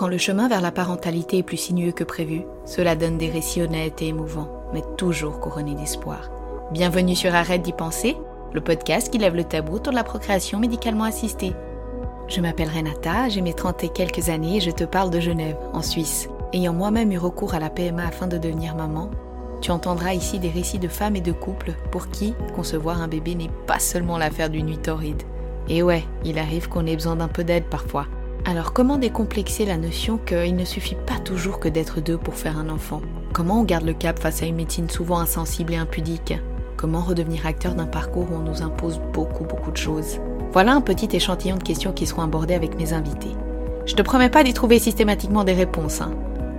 Quand 0.00 0.08
le 0.08 0.16
chemin 0.16 0.48
vers 0.48 0.62
la 0.62 0.72
parentalité 0.72 1.36
est 1.36 1.42
plus 1.42 1.58
sinueux 1.58 1.92
que 1.92 2.04
prévu, 2.04 2.44
cela 2.64 2.96
donne 2.96 3.18
des 3.18 3.28
récits 3.28 3.60
honnêtes 3.60 4.00
et 4.00 4.06
émouvants, 4.06 4.48
mais 4.72 4.82
toujours 4.96 5.40
couronnés 5.40 5.74
d'espoir. 5.74 6.30
Bienvenue 6.72 7.14
sur 7.14 7.34
Arrête 7.34 7.60
d'y 7.60 7.74
penser, 7.74 8.16
le 8.54 8.62
podcast 8.62 9.12
qui 9.12 9.18
lève 9.18 9.36
le 9.36 9.44
tabou 9.44 9.74
autour 9.74 9.92
de 9.92 9.98
la 9.98 10.02
procréation 10.02 10.58
médicalement 10.58 11.04
assistée. 11.04 11.52
Je 12.28 12.40
m'appelle 12.40 12.70
Renata, 12.70 13.28
j'ai 13.28 13.42
mes 13.42 13.52
30 13.52 13.84
et 13.84 13.88
quelques 13.90 14.30
années 14.30 14.56
et 14.56 14.60
je 14.60 14.70
te 14.70 14.84
parle 14.84 15.10
de 15.10 15.20
Genève, 15.20 15.58
en 15.74 15.82
Suisse. 15.82 16.30
Ayant 16.54 16.72
moi-même 16.72 17.12
eu 17.12 17.18
recours 17.18 17.52
à 17.52 17.58
la 17.58 17.68
PMA 17.68 18.06
afin 18.06 18.26
de 18.26 18.38
devenir 18.38 18.76
maman, 18.76 19.10
tu 19.60 19.70
entendras 19.70 20.14
ici 20.14 20.38
des 20.38 20.48
récits 20.48 20.78
de 20.78 20.88
femmes 20.88 21.16
et 21.16 21.20
de 21.20 21.32
couples 21.32 21.74
pour 21.92 22.08
qui 22.08 22.34
concevoir 22.56 23.02
un 23.02 23.08
bébé 23.08 23.34
n'est 23.34 23.50
pas 23.66 23.78
seulement 23.78 24.16
l'affaire 24.16 24.48
d'une 24.48 24.64
nuit 24.64 24.78
torride. 24.78 25.24
Et 25.68 25.82
ouais, 25.82 26.04
il 26.24 26.38
arrive 26.38 26.70
qu'on 26.70 26.86
ait 26.86 26.96
besoin 26.96 27.16
d'un 27.16 27.28
peu 27.28 27.44
d'aide 27.44 27.64
parfois. 27.64 28.06
Alors 28.46 28.72
comment 28.72 28.96
décomplexer 28.96 29.66
la 29.66 29.76
notion 29.76 30.18
qu'il 30.18 30.56
ne 30.56 30.64
suffit 30.64 30.96
pas 31.06 31.18
toujours 31.18 31.60
que 31.60 31.68
d'être 31.68 32.00
deux 32.00 32.16
pour 32.16 32.34
faire 32.34 32.58
un 32.58 32.70
enfant? 32.70 33.02
Comment 33.32 33.60
on 33.60 33.64
garde 33.64 33.84
le 33.84 33.92
cap 33.92 34.18
face 34.18 34.42
à 34.42 34.46
une 34.46 34.56
médecine 34.56 34.88
souvent 34.88 35.18
insensible 35.18 35.74
et 35.74 35.76
impudique? 35.76 36.34
Comment 36.76 37.00
redevenir 37.00 37.46
acteur 37.46 37.74
d'un 37.74 37.86
parcours 37.86 38.28
où 38.32 38.36
on 38.36 38.50
nous 38.50 38.62
impose 38.62 39.00
beaucoup 39.12 39.44
beaucoup 39.44 39.70
de 39.70 39.76
choses? 39.76 40.18
Voilà 40.52 40.72
un 40.72 40.80
petit 40.80 41.14
échantillon 41.14 41.56
de 41.56 41.62
questions 41.62 41.92
qui 41.92 42.06
seront 42.06 42.22
abordées 42.22 42.54
avec 42.54 42.76
mes 42.76 42.92
invités. 42.92 43.36
Je 43.84 43.94
te 43.94 44.02
promets 44.02 44.30
pas 44.30 44.42
d'y 44.42 44.54
trouver 44.54 44.78
systématiquement 44.78 45.44
des 45.44 45.52
réponses. 45.52 46.00
Hein. 46.00 46.12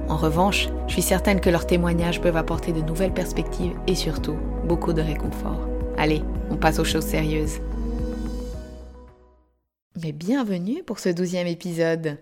En 0.07 0.17
revanche, 0.17 0.70
je 0.87 0.93
suis 0.93 1.01
certaine 1.01 1.41
que 1.41 1.49
leurs 1.49 1.65
témoignages 1.65 2.21
peuvent 2.21 2.37
apporter 2.37 2.73
de 2.73 2.81
nouvelles 2.81 3.13
perspectives 3.13 3.73
et 3.87 3.95
surtout 3.95 4.35
beaucoup 4.65 4.93
de 4.93 5.01
réconfort. 5.01 5.67
Allez, 5.98 6.21
on 6.49 6.57
passe 6.57 6.79
aux 6.79 6.85
choses 6.85 7.05
sérieuses. 7.05 7.59
Mais 9.99 10.13
bienvenue 10.13 10.83
pour 10.83 10.99
ce 10.99 11.09
douzième 11.09 11.47
épisode. 11.47 12.17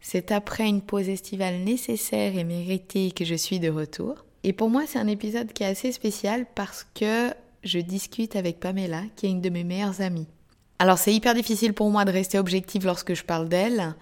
C'est 0.00 0.30
après 0.30 0.68
une 0.68 0.82
pause 0.82 1.08
estivale 1.08 1.60
nécessaire 1.60 2.36
et 2.36 2.44
méritée 2.44 3.12
que 3.12 3.24
je 3.24 3.34
suis 3.34 3.58
de 3.60 3.70
retour. 3.70 4.26
Et 4.42 4.52
pour 4.52 4.68
moi, 4.68 4.82
c'est 4.86 4.98
un 4.98 5.06
épisode 5.06 5.52
qui 5.54 5.62
est 5.62 5.68
assez 5.68 5.90
spécial 5.90 6.44
parce 6.54 6.86
que 6.94 7.30
je 7.62 7.78
discute 7.78 8.36
avec 8.36 8.60
Pamela, 8.60 9.02
qui 9.16 9.24
est 9.24 9.30
une 9.30 9.40
de 9.40 9.48
mes 9.48 9.64
meilleures 9.64 10.02
amies. 10.02 10.28
Alors 10.78 10.98
c'est 10.98 11.14
hyper 11.14 11.34
difficile 11.34 11.72
pour 11.72 11.88
moi 11.90 12.04
de 12.04 12.12
rester 12.12 12.38
objective 12.38 12.84
lorsque 12.84 13.14
je 13.14 13.24
parle 13.24 13.48
d'elle, 13.48 13.94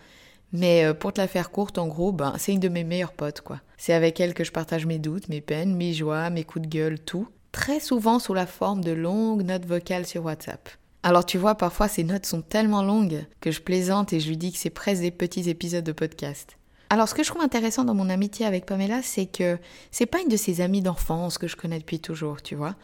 mais 0.53 0.85
euh, 0.85 0.93
pour 0.93 1.13
te 1.13 1.21
la 1.21 1.29
faire 1.29 1.53
courte, 1.53 1.79
en 1.79 1.87
gros, 1.87 2.11
ben, 2.11 2.35
c'est 2.39 2.53
une 2.53 2.61
de 2.61 2.69
mes 2.69 2.83
meilleures 2.83 3.13
potes, 3.13 3.41
quoi. 3.41 3.61
C'est 3.77 3.93
avec 3.93 4.19
elle 4.19 4.35
que 4.35 4.43
je 4.43 4.51
partage 4.51 4.85
mes 4.85 4.99
doutes, 4.99 5.29
mes 5.29 5.41
peines, 5.41 5.77
mes 5.77 5.95
joies, 5.95 6.29
mes 6.31 6.43
coups 6.43 6.67
de 6.67 6.71
gueule, 6.71 6.99
tout. 6.99 7.29
Très 7.53 7.79
souvent 7.79 8.19
sous 8.19 8.35
la 8.35 8.47
forme 8.47 8.83
de 8.83 8.93
longues 8.93 9.45
notes 9.45 9.67
vocales 9.67 10.07
sur 10.07 10.25
WhatsApp. 10.25 10.69
Alors 11.05 11.27
tu 11.27 11.37
vois, 11.37 11.57
parfois 11.57 11.89
ces 11.89 12.05
notes 12.05 12.27
sont 12.27 12.43
tellement 12.43 12.83
longues 12.83 13.25
que 13.41 13.51
je 13.51 13.61
plaisante 13.61 14.13
et 14.13 14.21
je 14.21 14.29
lui 14.29 14.37
dis 14.37 14.53
que 14.53 14.59
c'est 14.59 14.71
presque 14.71 15.03
des 15.03 15.11
petits 15.11 15.51
épisodes 15.51 15.85
de 15.85 15.93
podcast. 15.93 16.57
Alors 16.91 17.09
ce 17.09 17.15
que 17.15 17.25
je 17.25 17.29
trouve 17.29 17.43
intéressant 17.43 17.85
dans 17.85 17.95
mon 17.95 18.09
amitié 18.09 18.47
avec 18.47 18.67
Pamela, 18.67 19.03
c'est 19.03 19.27
que 19.27 19.59
c'est 19.91 20.07
pas 20.07 20.21
une 20.21 20.29
de 20.29 20.37
ses 20.37 20.61
amies 20.61 20.83
d'enfance 20.83 21.39
que 21.39 21.49
je 21.49 21.57
connais 21.57 21.79
depuis 21.79 21.99
toujours, 21.99 22.43
tu 22.43 22.55
vois. 22.55 22.77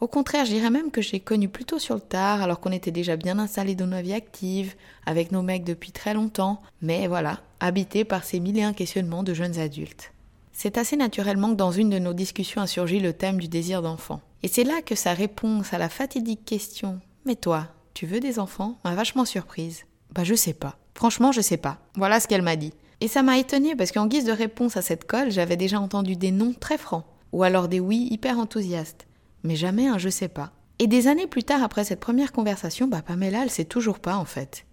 Au 0.00 0.08
contraire, 0.08 0.46
je 0.46 0.52
dirais 0.52 0.70
même 0.70 0.90
que 0.90 1.02
j'ai 1.02 1.20
connu 1.20 1.48
plutôt 1.48 1.78
sur 1.78 1.94
le 1.94 2.00
tard, 2.00 2.40
alors 2.40 2.58
qu'on 2.58 2.72
était 2.72 2.90
déjà 2.90 3.16
bien 3.16 3.38
installés 3.38 3.74
dans 3.74 3.86
nos 3.86 4.00
vies 4.00 4.14
actives, 4.14 4.74
avec 5.04 5.30
nos 5.30 5.42
mecs 5.42 5.62
depuis 5.62 5.92
très 5.92 6.14
longtemps, 6.14 6.62
mais 6.80 7.06
voilà, 7.06 7.40
habités 7.60 8.04
par 8.04 8.24
ces 8.24 8.40
mille 8.40 8.58
et 8.58 8.62
un 8.62 8.72
questionnements 8.72 9.22
de 9.22 9.34
jeunes 9.34 9.58
adultes. 9.58 10.12
C'est 10.52 10.78
assez 10.78 10.96
naturellement 10.96 11.50
que 11.50 11.56
dans 11.56 11.70
une 11.70 11.90
de 11.90 11.98
nos 11.98 12.14
discussions 12.14 12.62
a 12.62 12.66
surgi 12.66 12.98
le 12.98 13.12
thème 13.12 13.38
du 13.38 13.48
désir 13.48 13.82
d'enfant. 13.82 14.22
Et 14.42 14.48
c'est 14.48 14.64
là 14.64 14.80
que 14.80 14.94
sa 14.94 15.12
réponse 15.12 15.74
à 15.74 15.78
la 15.78 15.90
fatidique 15.90 16.46
question 16.46 16.98
mais 17.24 17.36
toi, 17.36 17.68
tu 17.94 18.06
veux 18.06 18.20
des 18.20 18.38
enfants? 18.38 18.78
M'a 18.84 18.94
vachement 18.94 19.24
surprise. 19.24 19.84
Bah 20.14 20.24
je 20.24 20.34
sais 20.34 20.54
pas. 20.54 20.76
Franchement, 20.94 21.32
je 21.32 21.40
sais 21.40 21.56
pas. 21.56 21.78
Voilà 21.96 22.20
ce 22.20 22.28
qu'elle 22.28 22.42
m'a 22.42 22.56
dit. 22.56 22.72
Et 23.00 23.08
ça 23.08 23.22
m'a 23.22 23.38
étonnée 23.38 23.76
parce 23.76 23.92
qu'en 23.92 24.06
guise 24.06 24.24
de 24.24 24.32
réponse 24.32 24.76
à 24.76 24.82
cette 24.82 25.06
colle, 25.06 25.30
j'avais 25.30 25.56
déjà 25.56 25.80
entendu 25.80 26.16
des 26.16 26.32
noms 26.32 26.52
très 26.52 26.76
francs, 26.78 27.04
ou 27.32 27.42
alors 27.42 27.68
des 27.68 27.80
oui 27.80 28.08
hyper 28.10 28.38
enthousiastes, 28.38 29.06
mais 29.42 29.56
jamais 29.56 29.86
un 29.86 29.98
je 29.98 30.08
sais 30.08 30.28
pas. 30.28 30.52
Et 30.78 30.86
des 30.86 31.08
années 31.08 31.26
plus 31.26 31.44
tard, 31.44 31.62
après 31.62 31.84
cette 31.84 32.00
première 32.00 32.32
conversation, 32.32 32.88
bah 32.88 33.02
Pamela, 33.02 33.42
elle 33.42 33.50
sait 33.50 33.64
toujours 33.64 34.00
pas 34.00 34.16
en 34.16 34.24
fait. 34.24 34.66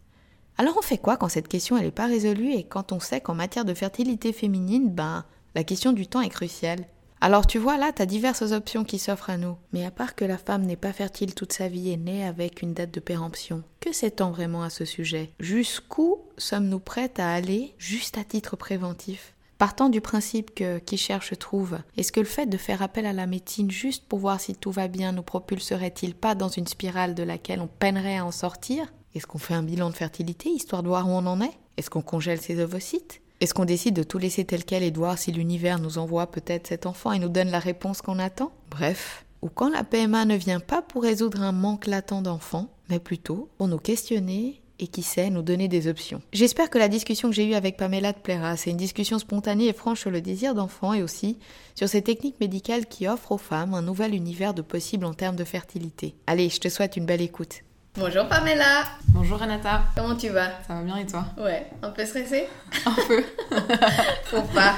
Alors 0.57 0.75
on 0.77 0.81
fait 0.81 0.97
quoi 0.97 1.17
quand 1.17 1.29
cette 1.29 1.47
question 1.47 1.77
elle 1.77 1.85
est 1.85 1.91
pas 1.91 2.07
résolue 2.07 2.51
et 2.51 2.63
quand 2.63 2.91
on 2.91 2.99
sait 2.99 3.21
qu'en 3.21 3.35
matière 3.35 3.65
de 3.65 3.73
fertilité 3.73 4.33
féminine, 4.33 4.89
ben 4.89 5.23
la 5.55 5.63
question 5.63 5.93
du 5.93 6.07
temps 6.07 6.21
est 6.21 6.29
cruciale? 6.29 6.85
Alors 7.19 7.47
tu 7.47 7.57
vois 7.57 7.77
là, 7.77 7.91
tu 7.91 8.01
as 8.01 8.05
diverses 8.05 8.51
options 8.51 8.83
qui 8.83 8.99
s'offrent 8.99 9.29
à 9.29 9.37
nous. 9.37 9.55
Mais 9.73 9.85
à 9.85 9.91
part 9.91 10.15
que 10.15 10.25
la 10.25 10.37
femme 10.37 10.65
n'est 10.65 10.75
pas 10.75 10.93
fertile 10.93 11.33
toute 11.33 11.53
sa 11.53 11.67
vie 11.67 11.89
et 11.89 11.97
née 11.97 12.23
avec 12.23 12.61
une 12.61 12.73
date 12.73 12.93
de 12.93 12.99
péremption, 12.99 13.63
que 13.79 13.91
sait-on 13.91 14.31
vraiment 14.31 14.63
à 14.63 14.69
ce 14.69 14.85
sujet? 14.85 15.31
Jusqu'où 15.39 16.19
sommes-nous 16.37 16.79
prêtes 16.79 17.19
à 17.19 17.31
aller 17.31 17.73
juste 17.77 18.17
à 18.17 18.23
titre 18.23 18.55
préventif? 18.55 19.33
Partant 19.57 19.89
du 19.89 20.01
principe 20.01 20.53
que 20.53 20.77
qui 20.77 20.97
cherche 20.97 21.37
trouve, 21.39 21.79
est-ce 21.97 22.11
que 22.11 22.19
le 22.19 22.27
fait 22.27 22.45
de 22.45 22.57
faire 22.57 22.83
appel 22.83 23.07
à 23.07 23.13
la 23.13 23.25
médecine 23.25 23.71
juste 23.71 24.05
pour 24.07 24.19
voir 24.19 24.39
si 24.39 24.53
tout 24.53 24.69
va 24.69 24.87
bien 24.87 25.13
nous 25.13 25.23
propulserait-il 25.23 26.13
pas 26.13 26.35
dans 26.35 26.49
une 26.49 26.67
spirale 26.67 27.15
de 27.15 27.23
laquelle 27.23 27.61
on 27.61 27.67
peinerait 27.67 28.17
à 28.17 28.25
en 28.25 28.31
sortir? 28.31 28.93
Est-ce 29.15 29.25
qu'on 29.25 29.39
fait 29.39 29.55
un 29.55 29.63
bilan 29.63 29.89
de 29.89 29.95
fertilité 29.95 30.49
histoire 30.49 30.83
de 30.83 30.89
voir 30.89 31.07
où 31.07 31.11
on 31.11 31.25
en 31.25 31.41
est? 31.41 31.57
Est-ce 31.77 31.89
qu'on 31.89 32.03
congèle 32.03 32.39
ses 32.39 32.61
ovocytes? 32.61 33.21
Est-ce 33.39 33.53
qu'on 33.53 33.65
décide 33.65 33.95
de 33.95 34.03
tout 34.03 34.17
laisser 34.17 34.45
tel 34.45 34.65
quel 34.65 34.83
et 34.83 34.91
de 34.91 34.97
voir 34.97 35.17
si 35.17 35.31
l'univers 35.31 35.79
nous 35.79 35.99
envoie 35.99 36.31
peut-être 36.31 36.67
cet 36.67 36.85
enfant 36.85 37.11
et 37.11 37.19
nous 37.19 37.29
donne 37.29 37.51
la 37.51 37.59
réponse 37.59 38.01
qu'on 38.01 38.17
attend? 38.17 38.51
Bref, 38.71 39.25
ou 39.41 39.49
quand 39.49 39.69
la 39.69 39.83
PMA 39.83 40.25
ne 40.25 40.35
vient 40.35 40.59
pas 40.59 40.81
pour 40.81 41.03
résoudre 41.03 41.41
un 41.41 41.51
manque 41.51 41.85
latent 41.85 42.23
d'enfants, 42.23 42.69
mais 42.89 42.99
plutôt 42.99 43.49
pour 43.57 43.67
nous 43.67 43.77
questionner 43.77 44.61
et 44.79 44.87
qui 44.87 45.03
sait 45.03 45.29
nous 45.29 45.41
donner 45.41 45.67
des 45.67 45.87
options. 45.87 46.21
J'espère 46.33 46.69
que 46.69 46.77
la 46.77 46.87
discussion 46.87 47.29
que 47.29 47.35
j'ai 47.35 47.47
eue 47.47 47.55
avec 47.55 47.77
Pamela 47.77 48.13
te 48.13 48.19
plaira. 48.19 48.57
C'est 48.57 48.69
une 48.69 48.77
discussion 48.77 49.19
spontanée 49.19 49.67
et 49.67 49.73
franche 49.73 50.01
sur 50.01 50.11
le 50.11 50.21
désir 50.21 50.53
d'enfant 50.53 50.93
et 50.93 51.03
aussi 51.03 51.37
sur 51.75 51.89
ces 51.89 52.01
techniques 52.01 52.39
médicales 52.39 52.85
qui 52.85 53.07
offrent 53.07 53.33
aux 53.33 53.37
femmes 53.37 53.73
un 53.73 53.81
nouvel 53.81 54.13
univers 54.13 54.53
de 54.53 54.61
possibles 54.61 55.05
en 55.05 55.13
termes 55.13 55.35
de 55.35 55.43
fertilité. 55.43 56.15
Allez, 56.27 56.49
je 56.49 56.59
te 56.59 56.69
souhaite 56.69 56.97
une 56.97 57.05
belle 57.05 57.21
écoute. 57.21 57.61
Bonjour 57.97 58.27
Pamela. 58.27 58.83
Bonjour 59.07 59.39
Renata. 59.39 59.81
Comment 59.95 60.15
tu 60.15 60.29
vas? 60.29 60.51
Ça 60.67 60.75
va 60.75 60.83
bien 60.83 60.97
et 60.97 61.07
toi? 61.07 61.25
Ouais, 61.35 61.65
un 61.81 61.89
peu 61.89 62.05
stressée? 62.05 62.47
Un 62.85 62.93
peu. 63.07 63.23
Faut 64.25 64.43
pas. 64.53 64.75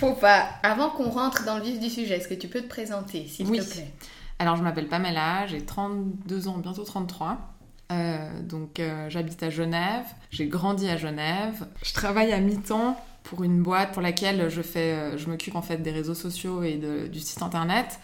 Faut 0.00 0.14
pas. 0.14 0.48
Avant 0.62 0.88
qu'on 0.88 1.10
rentre 1.10 1.44
dans 1.44 1.58
le 1.58 1.62
vif 1.62 1.78
du 1.78 1.90
sujet, 1.90 2.16
est-ce 2.16 2.28
que 2.28 2.32
tu 2.32 2.48
peux 2.48 2.62
te 2.62 2.68
présenter, 2.68 3.26
s'il 3.28 3.46
te 3.46 3.52
plaît? 3.52 3.92
Alors 4.38 4.56
je 4.56 4.62
m'appelle 4.62 4.88
Pamela, 4.88 5.46
j'ai 5.48 5.66
32 5.66 6.48
ans, 6.48 6.56
bientôt 6.56 6.82
33. 6.82 7.36
Euh, 7.92 8.42
donc 8.42 8.80
euh, 8.80 9.10
j'habite 9.10 9.42
à 9.42 9.50
Genève, 9.50 10.06
j'ai 10.30 10.46
grandi 10.46 10.88
à 10.88 10.96
Genève. 10.96 11.66
Je 11.82 11.92
travaille 11.92 12.32
à 12.32 12.40
mi-temps 12.40 12.98
pour 13.24 13.44
une 13.44 13.62
boîte 13.62 13.92
pour 13.92 14.00
laquelle 14.00 14.48
je 14.48 14.62
fais, 14.62 14.94
euh, 14.94 15.18
je 15.18 15.28
m'occupe 15.28 15.56
en 15.56 15.62
fait 15.62 15.76
des 15.76 15.90
réseaux 15.90 16.14
sociaux 16.14 16.62
et 16.62 16.80
du 17.12 17.20
site 17.20 17.42
internet. 17.42 18.00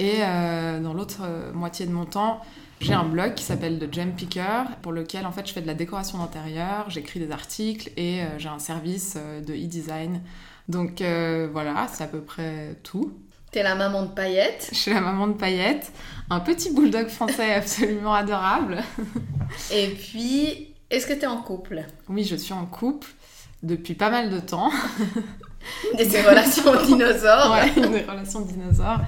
Et 0.00 0.18
dans 0.18 0.92
l'autre 0.92 1.20
moitié 1.52 1.86
de 1.86 1.92
mon 1.92 2.06
temps, 2.06 2.40
j'ai 2.80 2.94
un 2.94 3.04
blog 3.04 3.34
qui 3.34 3.44
s'appelle 3.44 3.78
The 3.78 3.92
Gem 3.92 4.12
Picker 4.12 4.64
pour 4.80 4.92
lequel 4.92 5.26
en 5.26 5.32
fait 5.32 5.46
je 5.46 5.52
fais 5.52 5.60
de 5.60 5.66
la 5.66 5.74
décoration 5.74 6.18
d'intérieur, 6.18 6.88
j'écris 6.88 7.20
des 7.20 7.30
articles 7.30 7.90
et 7.96 8.22
euh, 8.22 8.38
j'ai 8.38 8.48
un 8.48 8.58
service 8.58 9.16
euh, 9.18 9.42
de 9.42 9.52
e-design. 9.52 10.22
Donc 10.68 11.02
euh, 11.02 11.48
voilà, 11.52 11.88
c'est 11.92 12.04
à 12.04 12.06
peu 12.06 12.20
près 12.20 12.76
tout. 12.82 13.12
T'es 13.52 13.62
la 13.62 13.74
maman 13.74 14.04
de 14.04 14.12
paillettes. 14.12 14.70
Je 14.72 14.78
suis 14.78 14.94
la 14.94 15.00
maman 15.02 15.26
de 15.26 15.34
paillettes, 15.34 15.92
un 16.30 16.40
petit 16.40 16.72
bulldog 16.72 17.08
français 17.08 17.52
absolument 17.54 18.14
adorable. 18.14 18.78
Et 19.72 19.88
puis, 19.88 20.74
est-ce 20.88 21.06
que 21.06 21.12
t'es 21.12 21.26
en 21.26 21.42
couple? 21.42 21.84
Oui, 22.08 22.24
je 22.24 22.36
suis 22.36 22.54
en 22.54 22.64
couple 22.64 23.08
depuis 23.62 23.94
pas 23.94 24.08
mal 24.08 24.30
de 24.30 24.40
temps. 24.40 24.70
Des 25.98 26.22
relations 26.22 26.82
dinosaures. 26.86 27.52
Ouais, 27.52 27.88
des 27.88 28.02
relations 28.04 28.40
dinosaures. 28.40 29.00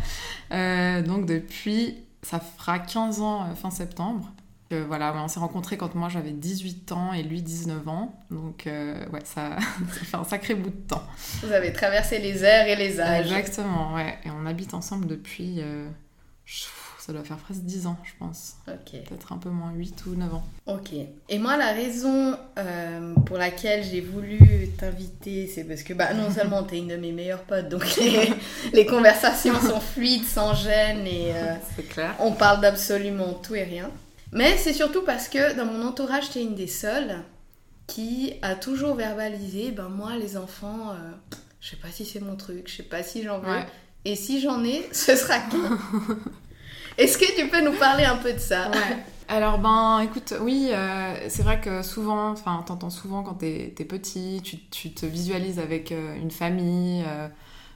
donc 1.07 1.25
depuis 1.25 1.97
ça 2.23 2.41
fera 2.41 2.79
15 2.79 3.21
ans 3.21 3.45
euh, 3.45 3.55
fin 3.55 3.71
septembre. 3.71 4.33
Euh, 4.73 4.85
voilà, 4.87 5.15
on 5.15 5.29
s'est 5.29 5.41
rencontrés 5.41 5.77
quand 5.77 5.95
moi 5.95 6.09
j'avais 6.09 6.31
18 6.31 6.93
ans 6.93 7.13
et 7.13 7.23
lui 7.23 7.43
19 7.43 7.87
ans. 7.89 8.19
Donc, 8.31 8.67
euh, 8.67 9.07
ouais, 9.11 9.21
ça, 9.25 9.59
fait 9.91 10.17
un 10.17 10.25
sacré 10.25 10.55
bout 10.55 10.71
de 10.71 10.87
temps. 10.89 11.03
Vous 11.43 11.53
avez 11.53 11.73
traversé 11.73 12.19
les 12.19 12.45
airs 12.45 12.69
et 12.69 12.77
les 12.77 13.01
âges. 13.01 13.27
Exactement, 13.33 13.95
ouais. 13.95 14.19
Et 14.25 14.31
on 14.31 14.47
habite 14.47 14.73
ensemble 14.73 15.07
depuis 15.07 15.61
ça 17.05 17.13
doit 17.13 17.25
faire 17.25 17.39
presque 17.39 17.63
10 17.63 17.89
ans, 17.89 17.97
je 18.05 18.13
pense. 18.17 18.55
Ok. 18.69 18.93
Peut-être 18.93 19.33
un 19.33 19.39
peu 19.39 19.49
moins, 19.49 19.73
8 19.73 20.07
ou 20.07 20.15
9 20.15 20.35
ans. 20.35 20.45
Ok. 20.67 20.93
Et 21.29 21.39
moi, 21.41 21.57
la 21.57 21.73
raison 21.73 22.37
euh, 22.59 23.15
pour 23.27 23.39
laquelle 23.39 23.83
j'ai 23.83 24.01
voulu 24.01 24.39
t'inviter, 24.79 25.49
c'est 25.53 25.65
parce 25.65 25.83
que 25.83 25.95
bah, 25.95 26.15
non 26.15 26.31
seulement 26.35 26.63
tu 26.63 26.77
es 26.77 26.79
une 26.79 26.87
de 26.87 26.97
mes 26.97 27.11
meilleures 27.11 27.43
potes, 27.43 27.69
donc 27.69 27.85
les, 28.73 28.87
conversations 28.87 29.61
sont 29.61 29.81
fluides, 29.81 30.25
sans 30.25 30.55
gêne, 30.55 31.05
et 31.05 31.33
euh, 31.35 31.55
clair. 31.91 32.15
on 32.21 32.31
parle 32.31 32.61
d'absolument 32.61 33.35
tout 33.35 33.57
et 33.57 33.65
rien. 33.65 33.91
Mais 34.31 34.57
c'est 34.57 34.73
surtout 34.73 35.03
parce 35.03 35.29
que 35.29 35.57
dans 35.57 35.67
mon 35.67 35.85
entourage, 35.85 36.31
tu 36.31 36.39
es 36.39 36.43
une 36.43 36.55
des 36.55 36.69
seules 36.69 37.17
qui 37.89 38.35
a 38.43 38.55
toujours 38.55 38.95
verbalisé, 38.95 39.73
ben 39.73 39.89
moi, 39.89 40.17
les 40.17 40.37
enfants, 40.37 40.93
euh, 40.93 41.11
je 41.61 41.71
sais 41.71 41.77
pas 41.77 41.89
si 41.91 42.07
c'est 42.07 42.21
mon 42.21 42.37
truc, 42.37 42.69
je 42.71 42.77
sais 42.77 42.83
pas 42.85 43.03
si 43.03 43.25
j'en 43.25 43.41
veux. 43.41 43.59
Et 44.05 44.15
si 44.15 44.41
j'en 44.41 44.63
ai, 44.63 44.89
ce 44.93 45.17
sera 45.17 45.41
quand? 45.51 46.17
Est-ce 46.99 47.19
que 47.19 47.41
tu 47.41 47.49
peux 47.49 47.63
nous 47.63 47.77
parler 47.79 48.05
un 48.05 48.17
peu 48.17 48.33
de 48.33 48.39
ça? 48.39 48.71
Alors 49.29 49.59
ben 49.59 50.01
écoute, 50.01 50.35
oui, 50.43 50.69
euh, 50.73 51.15
c'est 51.29 51.43
vrai 51.43 51.59
que 51.59 51.83
souvent, 51.83 52.33
enfin 52.33 52.63
t'entends 52.67 52.91
souvent 52.91 53.23
quand 53.23 53.35
t'es 53.35 53.75
es 53.79 53.85
petit, 53.85 54.43
tu, 54.71 54.91
te 54.91 55.07
visualises 55.07 55.59
avec 55.59 55.91
euh, 55.91 56.15
une 56.17 56.31
famille, 56.31 57.03
euh, 57.07 57.29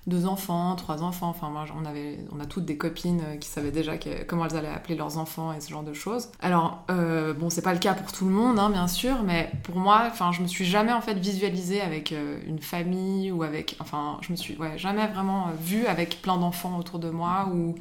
deux 0.06 0.26
enfants, 0.26 0.76
trois 0.76 1.02
enfants, 1.02 1.28
enfin 1.28 1.48
moi 1.48 1.64
on, 1.74 2.40
a 2.40 2.46
toutes 2.46 2.66
des 2.66 2.76
copines 2.76 3.22
qui 3.40 3.48
savaient 3.48 3.70
déjà 3.70 3.94
comment 4.26 4.44
elles 4.44 4.56
allaient 4.56 4.68
appeler 4.68 4.96
leurs 4.96 5.16
enfants 5.16 5.52
et 5.54 5.60
ce 5.60 5.70
genre 5.70 5.82
de 5.82 5.94
choses. 5.94 6.28
Alors 6.40 6.84
bon 6.88 7.48
c'est 7.48 7.62
pas 7.62 7.72
le 7.72 7.80
cas 7.80 7.94
pour 7.94 8.12
tout 8.12 8.26
le 8.26 8.32
monde 8.32 8.58
hein, 8.58 8.68
bien 8.68 8.86
sûr, 8.86 9.22
mais 9.24 9.50
pour 9.62 9.76
moi, 9.76 10.02
enfin 10.10 10.32
je 10.32 10.42
me 10.42 10.46
suis 10.46 10.66
jamais 10.66 10.92
en 10.92 11.00
fait 11.00 11.14
visualisée 11.14 11.80
avec 11.80 12.14
une 12.46 12.60
famille 12.60 13.32
ou 13.32 13.42
avec, 13.42 13.76
enfin 13.80 14.18
je 14.20 14.30
me 14.30 14.36
suis 14.36 14.58
jamais 14.76 15.06
vraiment 15.06 15.48
vue 15.60 15.86
avec 15.86 16.20
plein 16.20 16.36
d'enfants 16.36 16.76
autour 16.78 16.98
de 16.98 17.08
moi 17.08 17.48
ou, 17.52 17.74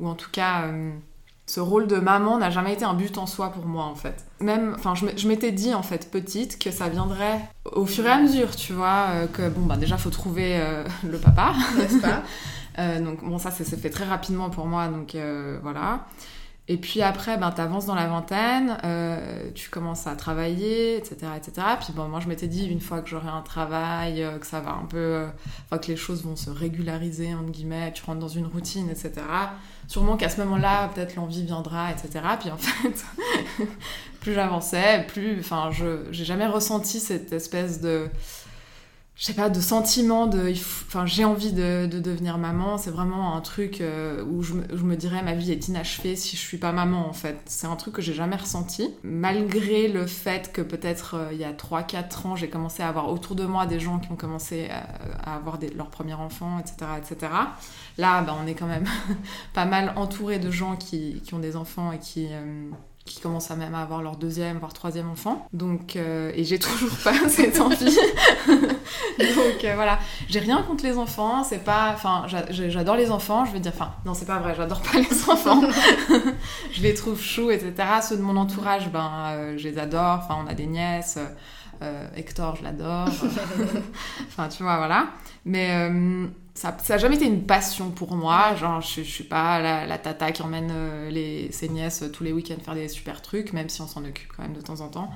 ou 0.00 0.08
en 0.08 0.14
tout 0.14 0.30
cas 0.30 0.68
ce 1.46 1.60
rôle 1.60 1.86
de 1.86 1.96
maman 1.96 2.38
n'a 2.38 2.50
jamais 2.50 2.72
été 2.72 2.84
un 2.84 2.94
but 2.94 3.18
en 3.18 3.26
soi 3.26 3.50
pour 3.52 3.66
moi 3.66 3.84
en 3.84 3.94
fait. 3.94 4.26
Même, 4.40 4.74
enfin, 4.76 4.94
je 4.94 5.28
m'étais 5.28 5.52
dit 5.52 5.74
en 5.74 5.82
fait 5.82 6.10
petite 6.10 6.58
que 6.58 6.72
ça 6.72 6.88
viendrait 6.88 7.40
au 7.72 7.86
fur 7.86 8.04
et 8.04 8.10
à 8.10 8.20
mesure, 8.20 8.54
tu 8.56 8.72
vois, 8.72 9.06
euh, 9.10 9.26
que 9.28 9.48
bon 9.48 9.64
bah 9.64 9.76
déjà 9.76 9.96
faut 9.96 10.10
trouver 10.10 10.58
euh, 10.58 10.84
le 11.04 11.18
papa, 11.18 11.54
n'est-ce 11.76 12.00
pas 12.00 12.22
euh, 12.80 13.00
Donc 13.00 13.24
bon 13.24 13.38
ça, 13.38 13.52
ça 13.52 13.64
s'est 13.64 13.76
fait 13.76 13.90
très 13.90 14.04
rapidement 14.04 14.50
pour 14.50 14.66
moi, 14.66 14.88
donc 14.88 15.16
voilà. 15.62 16.06
Et 16.68 16.78
puis 16.78 17.00
après, 17.00 17.38
ben, 17.38 17.52
tu 17.52 17.60
avances 17.60 17.86
dans 17.86 17.94
la 17.94 18.08
vingtaine, 18.08 18.76
tu 19.54 19.70
commences 19.70 20.08
à 20.08 20.16
travailler, 20.16 20.96
etc. 20.96 21.28
etc. 21.36 21.64
Puis 21.80 21.92
bon, 21.94 22.08
moi, 22.08 22.18
je 22.18 22.26
m'étais 22.26 22.48
dit, 22.48 22.66
une 22.66 22.80
fois 22.80 23.02
que 23.02 23.08
j'aurai 23.08 23.28
un 23.28 23.42
travail, 23.42 24.26
que 24.40 24.46
ça 24.48 24.58
va 24.58 24.72
un 24.72 24.84
peu... 24.84 25.26
Enfin, 25.66 25.78
que 25.78 25.86
les 25.86 25.96
choses 25.96 26.24
vont 26.24 26.34
se 26.34 26.50
régulariser, 26.50 27.32
entre 27.34 27.52
guillemets, 27.52 27.92
tu 27.92 28.02
rentres 28.02 28.18
dans 28.18 28.26
une 28.26 28.46
routine, 28.46 28.90
etc 28.90 29.22
sûrement 29.88 30.16
qu'à 30.16 30.28
ce 30.28 30.40
moment-là, 30.42 30.88
peut-être 30.88 31.16
l'envie 31.16 31.44
viendra, 31.44 31.90
etc. 31.90 32.24
Puis 32.40 32.50
en 32.50 32.56
fait, 32.58 33.04
plus 34.20 34.34
j'avançais, 34.34 35.04
plus, 35.08 35.40
enfin, 35.40 35.70
je, 35.70 36.04
j'ai 36.10 36.24
jamais 36.24 36.46
ressenti 36.46 37.00
cette 37.00 37.32
espèce 37.32 37.80
de, 37.80 38.08
je 39.16 39.24
sais 39.24 39.32
pas, 39.32 39.48
de 39.48 39.60
sentiment 39.62 40.26
de, 40.26 40.50
enfin, 40.50 41.06
j'ai 41.06 41.24
envie 41.24 41.52
de, 41.52 41.86
de, 41.90 42.00
devenir 42.00 42.36
maman. 42.36 42.76
C'est 42.76 42.90
vraiment 42.90 43.34
un 43.34 43.40
truc 43.40 43.80
euh, 43.80 44.22
où 44.24 44.42
je 44.42 44.52
me, 44.52 44.64
je 44.70 44.82
me, 44.82 44.94
dirais 44.94 45.22
ma 45.22 45.32
vie 45.32 45.52
est 45.52 45.68
inachevée 45.68 46.16
si 46.16 46.36
je 46.36 46.42
suis 46.42 46.58
pas 46.58 46.72
maman 46.72 47.08
en 47.08 47.14
fait. 47.14 47.38
C'est 47.46 47.66
un 47.66 47.76
truc 47.76 47.94
que 47.94 48.02
j'ai 48.02 48.12
jamais 48.12 48.36
ressenti, 48.36 48.94
malgré 49.02 49.88
le 49.88 50.06
fait 50.06 50.52
que 50.52 50.60
peut-être 50.60 51.14
euh, 51.14 51.28
il 51.32 51.38
y 51.38 51.44
a 51.44 51.52
3-4 51.54 52.26
ans, 52.26 52.36
j'ai 52.36 52.50
commencé 52.50 52.82
à 52.82 52.88
avoir 52.88 53.10
autour 53.10 53.36
de 53.36 53.46
moi 53.46 53.64
des 53.64 53.80
gens 53.80 53.98
qui 54.00 54.12
ont 54.12 54.16
commencé 54.16 54.68
à, 54.68 55.32
à 55.32 55.36
avoir 55.36 55.56
des, 55.56 55.70
leur 55.70 55.88
premier 55.88 56.14
enfant, 56.14 56.58
etc., 56.58 56.76
etc. 56.98 57.32
Là, 57.96 58.20
bah, 58.20 58.36
on 58.38 58.46
est 58.46 58.54
quand 58.54 58.66
même 58.66 58.86
pas 59.54 59.64
mal 59.64 59.94
entouré 59.96 60.38
de 60.38 60.50
gens 60.50 60.76
qui, 60.76 61.22
qui, 61.24 61.32
ont 61.32 61.38
des 61.38 61.56
enfants 61.56 61.90
et 61.90 61.98
qui, 61.98 62.28
euh, 62.30 62.68
qui 63.06 63.20
commencent 63.20 63.50
à 63.50 63.56
même 63.56 63.74
à 63.74 63.82
avoir 63.82 64.02
leur 64.02 64.16
deuxième, 64.16 64.58
voire 64.58 64.72
troisième 64.72 65.08
enfant. 65.08 65.46
Donc, 65.52 65.96
euh, 65.96 66.32
et 66.34 66.44
j'ai 66.44 66.58
toujours 66.60 66.96
pas 67.02 67.14
cette 67.28 67.60
envie. 67.60 67.98
Donc 68.48 69.64
euh, 69.64 69.72
voilà, 69.74 69.98
j'ai 70.28 70.40
rien 70.40 70.62
contre 70.62 70.84
les 70.84 70.98
enfants. 70.98 71.44
C'est 71.44 71.64
pas, 71.64 71.92
enfin, 71.94 72.26
j'adore 72.50 72.96
les 72.96 73.10
enfants. 73.10 73.44
Je 73.44 73.52
veux 73.52 73.60
dire, 73.60 73.72
enfin, 73.74 73.92
non, 74.04 74.12
c'est 74.12 74.26
pas 74.26 74.38
vrai. 74.38 74.54
J'adore 74.56 74.82
pas 74.82 74.98
les 74.98 75.30
enfants. 75.30 75.62
je 76.72 76.82
les 76.82 76.94
trouve 76.94 77.20
choux, 77.20 77.50
etc. 77.50 77.72
Ceux 78.06 78.16
de 78.16 78.22
mon 78.22 78.36
entourage, 78.36 78.90
ben, 78.90 79.56
je 79.56 79.68
les 79.68 79.78
adore. 79.78 80.20
Enfin, 80.24 80.36
on 80.44 80.50
a 80.50 80.54
des 80.54 80.66
nièces. 80.66 81.18
Hector, 82.14 82.56
je 82.56 82.64
l'adore. 82.64 83.08
enfin, 84.28 84.48
tu 84.48 84.62
vois, 84.62 84.76
voilà. 84.76 85.08
Mais 85.44 85.90
ça 86.56 86.74
n'a 86.88 86.98
jamais 86.98 87.16
été 87.16 87.26
une 87.26 87.44
passion 87.44 87.90
pour 87.90 88.16
moi. 88.16 88.54
Genre, 88.56 88.80
je, 88.80 89.02
je 89.02 89.10
suis 89.10 89.24
pas 89.24 89.60
la, 89.60 89.98
tata 89.98 90.32
qui 90.32 90.42
emmène 90.42 90.70
euh, 90.72 91.10
les, 91.10 91.52
ses 91.52 91.68
nièces 91.68 92.04
tous 92.12 92.24
les 92.24 92.32
week-ends 92.32 92.56
faire 92.64 92.74
des 92.74 92.88
super 92.88 93.22
trucs, 93.22 93.52
même 93.52 93.68
si 93.68 93.82
on 93.82 93.86
s'en 93.86 94.04
occupe 94.04 94.32
quand 94.34 94.42
même 94.42 94.54
de 94.54 94.60
temps 94.60 94.80
en 94.80 94.88
temps. 94.88 95.10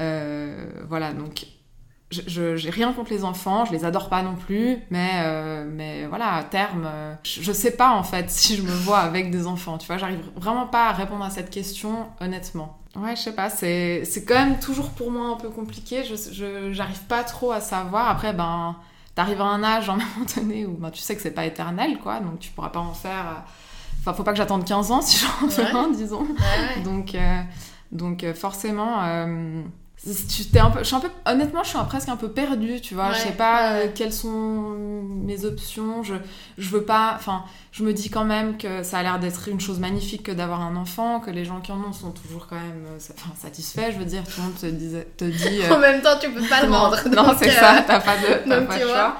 Euh, 0.00 0.70
voilà, 0.88 1.12
donc 1.12 1.46
je 2.10 2.56
j'ai 2.56 2.70
rien 2.70 2.92
contre 2.92 3.12
les 3.12 3.22
enfants, 3.22 3.66
je 3.66 3.72
les 3.72 3.84
adore 3.84 4.08
pas 4.08 4.22
non 4.22 4.34
plus, 4.34 4.78
mais, 4.90 5.10
euh, 5.22 5.70
mais 5.70 6.06
voilà, 6.06 6.34
à 6.34 6.42
terme, 6.42 6.88
je, 7.22 7.42
je, 7.42 7.52
sais 7.52 7.76
pas 7.76 7.92
en 7.92 8.02
fait 8.02 8.30
si 8.30 8.56
je 8.56 8.62
me 8.62 8.72
vois 8.72 8.98
avec 8.98 9.30
des 9.30 9.46
enfants, 9.46 9.78
tu 9.78 9.86
vois, 9.86 9.98
j'arrive 9.98 10.24
vraiment 10.34 10.66
pas 10.66 10.88
à 10.88 10.92
répondre 10.92 11.24
à 11.24 11.30
cette 11.30 11.50
question 11.50 12.08
honnêtement. 12.20 12.79
Ouais, 12.96 13.14
je 13.14 13.22
sais 13.22 13.34
pas, 13.34 13.50
c'est 13.50 14.24
quand 14.26 14.34
même 14.34 14.58
toujours 14.58 14.90
pour 14.90 15.10
moi 15.10 15.28
un 15.28 15.36
peu 15.36 15.48
compliqué, 15.48 16.02
je 16.04 16.72
j'arrive 16.72 17.02
pas 17.04 17.22
trop 17.22 17.52
à 17.52 17.60
savoir. 17.60 18.08
Après, 18.08 18.32
ben 18.32 18.76
t'arrives 19.14 19.40
à 19.40 19.44
un 19.44 19.62
âge 19.62 19.88
à 19.88 19.92
un 19.94 19.96
moment 19.96 20.26
donné 20.36 20.66
où 20.66 20.72
ben, 20.72 20.90
tu 20.90 21.00
sais 21.00 21.14
que 21.14 21.22
c'est 21.22 21.30
pas 21.30 21.46
éternel, 21.46 21.98
quoi, 21.98 22.20
donc 22.20 22.40
tu 22.40 22.50
pourras 22.50 22.70
pas 22.70 22.80
en 22.80 22.94
faire. 22.94 23.26
Euh, 23.26 23.40
enfin, 24.00 24.12
faut 24.12 24.24
pas 24.24 24.32
que 24.32 24.38
j'attende 24.38 24.64
15 24.64 24.90
ans 24.90 25.02
si 25.02 25.18
j'en 25.18 25.48
fais 25.48 25.70
un, 25.70 25.90
disons. 25.90 26.26
Donc, 26.84 27.14
euh, 27.14 27.42
donc 27.92 28.24
euh, 28.24 28.34
forcément, 28.34 29.02
un 30.06 30.70
peu, 30.70 30.78
je 30.78 30.84
suis 30.84 30.96
un 30.96 31.00
peu, 31.00 31.10
honnêtement, 31.26 31.62
je 31.62 31.68
suis 31.68 31.78
presque 31.88 32.08
un 32.08 32.16
peu 32.16 32.30
perdue, 32.30 32.80
tu 32.80 32.94
vois. 32.94 33.12
je 33.12 33.18
sais 33.18 33.32
pas 33.32 33.72
euh, 33.72 33.88
quelles 33.94 34.12
sont 34.12 34.74
mes 35.24 35.44
options. 35.44 36.02
Je, 36.02 36.14
je 36.56 36.68
veux 36.70 36.84
pas, 36.84 37.12
enfin, 37.16 37.44
je 37.72 37.84
me 37.84 37.92
dis 37.92 38.08
quand 38.08 38.24
même 38.24 38.56
que 38.56 38.82
ça 38.82 38.98
a 38.98 39.02
l'air 39.02 39.18
d'être 39.18 39.48
une 39.48 39.60
chose 39.60 39.78
magnifique 39.78 40.22
que 40.22 40.32
d'avoir 40.32 40.62
un 40.62 40.76
enfant, 40.76 41.20
que 41.20 41.30
les 41.30 41.44
gens 41.44 41.60
qui 41.60 41.72
en 41.72 41.82
ont 41.82 41.92
sont 41.92 42.12
toujours 42.12 42.46
quand 42.46 42.56
même 42.56 42.86
euh, 42.88 42.98
satisfaits. 43.38 43.92
Je 43.92 43.98
veux 43.98 44.06
dire, 44.06 44.24
tout 44.24 44.40
le 44.40 44.44
monde 44.44 44.56
te, 44.56 44.66
dit. 44.66 44.96
Te 45.16 45.24
dit 45.24 45.60
en 45.70 45.78
même 45.78 46.00
temps, 46.00 46.18
tu 46.20 46.30
peux 46.30 46.46
pas 46.46 46.64
le 46.64 46.72
rendre. 46.72 46.98
non, 47.10 47.34
c'est 47.38 47.50
ça, 47.50 47.84
t'as 47.86 48.00
pas 48.00 48.16
de, 48.16 48.48
pas 48.48 48.76
de 48.76 48.82
choix. 48.82 49.16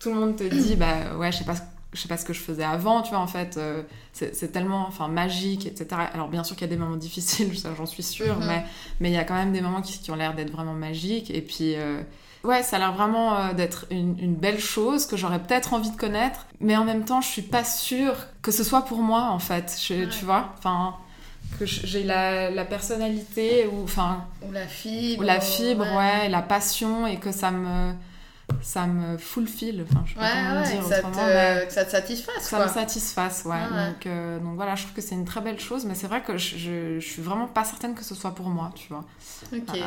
Tout 0.00 0.10
le 0.10 0.16
monde 0.16 0.36
te 0.36 0.44
dit, 0.44 0.74
bah 0.76 1.16
ouais, 1.16 1.30
je 1.30 1.38
sais 1.38 1.44
pas 1.44 1.54
je 1.94 2.00
sais 2.00 2.08
pas 2.08 2.16
ce 2.16 2.24
que 2.24 2.32
je 2.32 2.40
faisais 2.40 2.64
avant, 2.64 3.02
tu 3.02 3.10
vois, 3.10 3.20
en 3.20 3.26
fait, 3.26 3.56
euh, 3.56 3.82
c'est 4.12 4.52
tellement 4.52 4.86
enfin, 4.86 5.08
magique, 5.08 5.66
etc. 5.66 6.02
Alors, 6.12 6.28
bien 6.28 6.44
sûr 6.44 6.56
qu'il 6.56 6.68
y 6.68 6.70
a 6.70 6.74
des 6.74 6.80
moments 6.80 6.96
difficiles, 7.08 7.50
j'en 7.76 7.86
suis 7.86 8.02
sûre, 8.02 8.40
mm-hmm. 8.40 8.46
mais 8.46 8.64
mais 9.00 9.10
il 9.10 9.14
y 9.14 9.18
a 9.18 9.24
quand 9.24 9.34
même 9.34 9.52
des 9.52 9.60
moments 9.60 9.80
qui, 9.80 9.98
qui 9.98 10.10
ont 10.10 10.16
l'air 10.16 10.34
d'être 10.34 10.50
vraiment 10.50 10.74
magiques. 10.74 11.30
Et 11.30 11.40
puis, 11.40 11.76
euh, 11.76 12.02
ouais, 12.42 12.62
ça 12.62 12.76
a 12.76 12.78
l'air 12.80 12.92
vraiment 12.92 13.36
euh, 13.36 13.52
d'être 13.52 13.86
une, 13.90 14.18
une, 14.18 14.34
belle 14.34 14.60
chose 14.60 15.06
que 15.06 15.16
j'aurais 15.16 15.40
peut-être 15.40 15.72
envie 15.72 15.90
de 15.90 15.96
connaître, 15.96 16.46
mais 16.60 16.76
en 16.76 16.84
même 16.84 17.04
temps, 17.04 17.20
je 17.20 17.28
suis 17.28 17.42
pas 17.42 17.64
sûre 17.64 18.16
que 18.42 18.50
ce 18.50 18.64
soit 18.64 18.82
pour 18.82 18.98
moi, 18.98 19.30
en 19.30 19.38
fait, 19.38 19.76
tu 19.78 20.24
vois, 20.24 20.52
enfin 20.58 20.96
que 21.58 21.66
j'ai 21.66 22.02
la, 22.02 22.50
la, 22.50 22.64
personnalité 22.64 23.68
ou 23.70 23.84
enfin 23.84 24.24
ou 24.42 24.50
la 24.50 24.66
fibre 24.66 25.22
ou 25.22 25.26
la 25.26 25.40
fibre 25.40 25.84
ouais 25.96 26.28
la 26.28 26.42
passion 26.42 27.06
et 27.06 27.18
que 27.18 27.30
ça 27.30 27.50
me 27.50 27.92
ça 28.60 28.86
me 28.86 29.18
fulfill, 29.18 29.84
enfin 29.88 30.02
je 30.06 30.14
sais 30.14 30.18
pas 30.18 30.30
comment 30.30 30.62
dire 30.62 30.80
que 30.80 30.88
ça, 30.88 31.02
te, 31.02 31.66
que 31.66 31.72
ça 31.72 31.84
te 31.84 31.90
satisfasse. 31.90 32.42
Ça 32.42 32.64
me 32.64 32.68
satisfasse, 32.68 33.44
ouais. 33.44 33.60
Donc, 33.60 34.06
euh, 34.06 34.38
donc, 34.38 34.56
voilà, 34.56 34.74
je 34.74 34.82
trouve 34.82 34.94
que 34.94 35.02
c'est 35.02 35.14
une 35.14 35.24
très 35.24 35.40
belle 35.40 35.60
chose, 35.60 35.84
mais 35.84 35.94
c'est 35.94 36.06
vrai 36.06 36.22
que 36.22 36.36
je, 36.38 36.98
je, 36.98 37.00
suis 37.00 37.22
vraiment 37.22 37.46
pas 37.46 37.64
certaine 37.64 37.94
que 37.94 38.04
ce 38.04 38.14
soit 38.14 38.34
pour 38.34 38.48
moi, 38.48 38.72
tu 38.74 38.88
vois. 38.88 39.04
Ok. 39.52 39.76
Euh, 39.76 39.82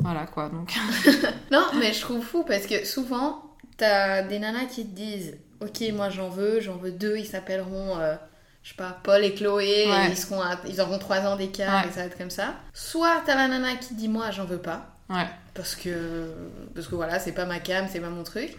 voilà 0.00 0.26
quoi, 0.26 0.48
donc. 0.48 0.74
non, 1.52 1.66
mais 1.78 1.92
je 1.92 2.00
trouve 2.00 2.24
fou 2.24 2.44
parce 2.44 2.66
que 2.66 2.84
souvent, 2.84 3.42
t'as 3.76 4.22
des 4.22 4.38
nanas 4.38 4.66
qui 4.66 4.86
te 4.86 4.94
disent 4.94 5.36
Ok, 5.60 5.82
moi 5.92 6.08
j'en 6.08 6.28
veux, 6.28 6.60
j'en 6.60 6.76
veux 6.76 6.92
deux, 6.92 7.16
ils 7.16 7.26
s'appelleront. 7.26 7.98
Euh, 7.98 8.14
je 8.62 8.70
sais 8.70 8.76
pas, 8.76 8.98
Paul 9.02 9.24
et 9.24 9.34
Chloé, 9.34 9.86
ils, 10.10 10.16
seront 10.16 10.42
ils 10.66 10.80
auront 10.80 10.98
trois 10.98 11.20
ans 11.20 11.36
d'écart 11.36 11.86
et 11.86 11.90
ça 11.90 12.00
va 12.00 12.06
être 12.06 12.18
comme 12.18 12.30
ça. 12.30 12.54
Soit 12.74 13.22
t'as 13.24 13.34
la 13.34 13.48
nana 13.48 13.76
qui 13.76 13.94
dit 13.94 14.08
moi 14.08 14.30
j'en 14.30 14.44
veux 14.44 14.58
pas. 14.58 14.97
Ouais 15.10 15.26
parce 15.58 15.74
que, 15.74 16.32
parce 16.74 16.86
que 16.86 16.94
voilà, 16.94 17.18
c'est 17.18 17.32
pas 17.32 17.44
ma 17.44 17.58
cam, 17.58 17.86
c'est 17.90 18.00
pas 18.00 18.10
mon 18.10 18.22
truc. 18.22 18.56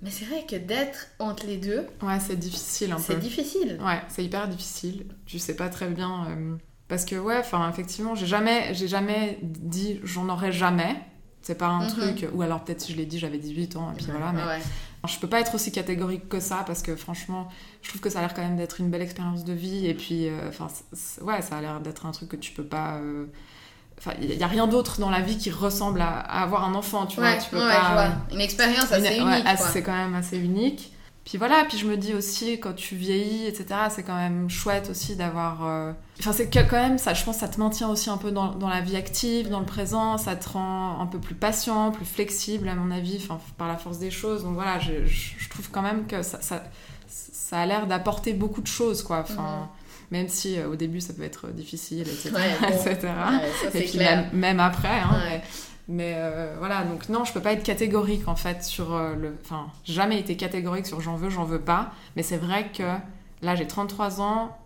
Mais 0.00 0.10
c'est 0.10 0.24
vrai 0.24 0.44
que 0.48 0.56
d'être 0.56 1.08
entre 1.18 1.46
les 1.46 1.58
deux. 1.58 1.86
Ouais, 2.02 2.18
c'est 2.18 2.36
difficile 2.36 2.90
un 2.90 2.96
peu. 2.96 3.02
C'est 3.02 3.18
difficile. 3.20 3.78
Ouais, 3.84 4.00
c'est 4.08 4.24
hyper 4.24 4.48
difficile. 4.48 5.06
Tu 5.26 5.38
sais 5.38 5.54
pas 5.54 5.68
très 5.68 5.88
bien. 5.88 6.26
Euh, 6.28 6.56
parce 6.88 7.04
que, 7.04 7.14
ouais, 7.16 7.36
enfin, 7.38 7.70
effectivement, 7.70 8.14
j'ai 8.14 8.26
jamais, 8.26 8.74
jamais 8.74 9.38
dit 9.42 10.00
j'en 10.02 10.28
aurais 10.30 10.50
jamais. 10.50 10.96
C'est 11.42 11.56
pas 11.56 11.68
un 11.68 11.84
mhm. 11.84 11.90
truc. 11.90 12.28
Ou 12.32 12.42
alors 12.42 12.64
peut-être 12.64 12.80
si 12.80 12.92
je 12.92 12.96
l'ai 12.96 13.06
dit, 13.06 13.18
j'avais 13.18 13.38
18 13.38 13.76
ans, 13.76 13.92
et 13.92 13.96
puis 13.96 14.06
voilà. 14.06 14.32
Mais 14.32 14.42
je 15.08 15.18
peux 15.18 15.28
pas 15.28 15.40
être 15.40 15.54
aussi 15.54 15.70
catégorique 15.70 16.28
que 16.28 16.40
ça 16.40 16.64
parce 16.66 16.82
que 16.82 16.96
franchement, 16.96 17.48
je 17.82 17.90
trouve 17.90 18.00
que 18.00 18.08
ça 18.08 18.20
a 18.20 18.22
l'air 18.22 18.34
quand 18.34 18.42
même 18.42 18.56
d'être 18.56 18.80
une 18.80 18.90
belle 18.90 19.02
expérience 19.02 19.44
de 19.44 19.52
vie. 19.52 19.86
Et 19.86 19.94
puis, 19.94 20.28
euh, 20.28 20.48
enfin, 20.48 20.68
ouais, 21.20 21.42
ça 21.42 21.58
a 21.58 21.60
l'air 21.60 21.80
d'être 21.80 22.06
un 22.06 22.12
truc 22.12 22.30
que 22.30 22.36
tu 22.36 22.52
peux 22.52 22.64
pas. 22.64 22.96
Euh, 22.96 23.26
Enfin, 24.04 24.16
il 24.20 24.36
n'y 24.36 24.42
a 24.42 24.48
rien 24.48 24.66
d'autre 24.66 24.98
dans 24.98 25.10
la 25.10 25.20
vie 25.20 25.38
qui 25.38 25.50
ressemble 25.50 26.00
à, 26.00 26.18
avoir 26.18 26.64
un 26.64 26.74
enfant, 26.74 27.06
tu 27.06 27.20
vois. 27.20 27.34
Tu 27.34 27.50
peux 27.50 27.58
pas, 27.58 28.16
Une 28.32 28.40
expérience 28.40 28.90
assez 28.90 29.16
unique. 29.16 29.46
c'est 29.72 29.82
quand 29.82 29.92
même 29.92 30.14
assez 30.14 30.38
unique. 30.38 30.92
Puis 31.24 31.38
voilà, 31.38 31.64
puis 31.68 31.78
je 31.78 31.86
me 31.86 31.96
dis 31.96 32.12
aussi, 32.12 32.58
quand 32.58 32.72
tu 32.72 32.96
vieillis, 32.96 33.46
etc., 33.46 33.66
c'est 33.90 34.02
quand 34.02 34.16
même 34.16 34.50
chouette 34.50 34.90
aussi 34.90 35.14
d'avoir... 35.14 35.64
Euh, 35.64 35.92
enfin, 36.18 36.32
c'est 36.32 36.50
quand 36.50 36.72
même, 36.72 36.98
ça, 36.98 37.14
je 37.14 37.22
pense 37.22 37.36
ça 37.36 37.46
te 37.46 37.60
maintient 37.60 37.88
aussi 37.90 38.10
un 38.10 38.16
peu 38.16 38.32
dans, 38.32 38.56
la 38.68 38.80
vie 38.80 38.96
active, 38.96 39.48
dans 39.48 39.60
le 39.60 39.66
présent, 39.66 40.18
ça 40.18 40.34
te 40.34 40.48
rend 40.48 41.00
un 41.00 41.06
peu 41.06 41.20
plus 41.20 41.36
patient, 41.36 41.92
plus 41.92 42.04
flexible, 42.04 42.68
à 42.68 42.74
mon 42.74 42.90
avis, 42.90 43.20
enfin, 43.22 43.38
par 43.56 43.68
la 43.68 43.76
force 43.76 44.00
des 44.00 44.10
choses. 44.10 44.42
Donc 44.42 44.54
voilà, 44.54 44.80
je, 44.80 45.06
je 45.06 45.48
trouve 45.48 45.70
quand 45.70 45.82
même 45.82 46.08
que 46.08 46.24
ça, 46.24 46.40
ça, 46.40 46.64
ça 47.06 47.60
a 47.60 47.66
l'air 47.66 47.86
d'apporter 47.86 48.32
beaucoup 48.32 48.62
de 48.62 48.66
choses, 48.66 49.04
quoi. 49.04 49.20
Enfin... 49.20 49.60
Mhm 49.60 49.81
même 50.12 50.28
si 50.28 50.58
euh, 50.58 50.68
au 50.68 50.76
début 50.76 51.00
ça 51.00 51.14
peut 51.14 51.22
être 51.22 51.48
difficile, 51.48 52.02
etc. 52.02 52.30
et 53.74 53.80
puis 53.80 53.98
même, 54.34 54.60
après. 54.60 55.00
Hein, 55.00 55.40
mais, 55.88 56.12
euh, 56.16 56.54
voilà, 56.58 56.84
donc 56.84 57.08
non, 57.08 57.24
je 57.24 57.32
peux 57.32 57.40
pas 57.40 57.54
être 57.54 57.64
catégorique 57.64 58.28
en 58.28 58.36
fait 58.36 58.62
sur 58.62 58.94
euh, 58.94 59.14
le. 59.14 59.34
Enfin, 59.42 59.68
jamais 59.84 60.20
été 60.20 60.36
catégorique 60.36 60.86
sur 60.86 61.00
j'en 61.00 61.16
veux, 61.16 61.30
j'en 61.30 61.44
veux 61.44 61.62
pas. 61.62 61.92
Mais 62.14 62.22
c'est 62.22 62.36
vrai 62.36 62.70
que 62.76 62.82
là 63.40 63.56
j'ai 63.56 63.66
33 63.66 64.20
ans, 64.20 64.58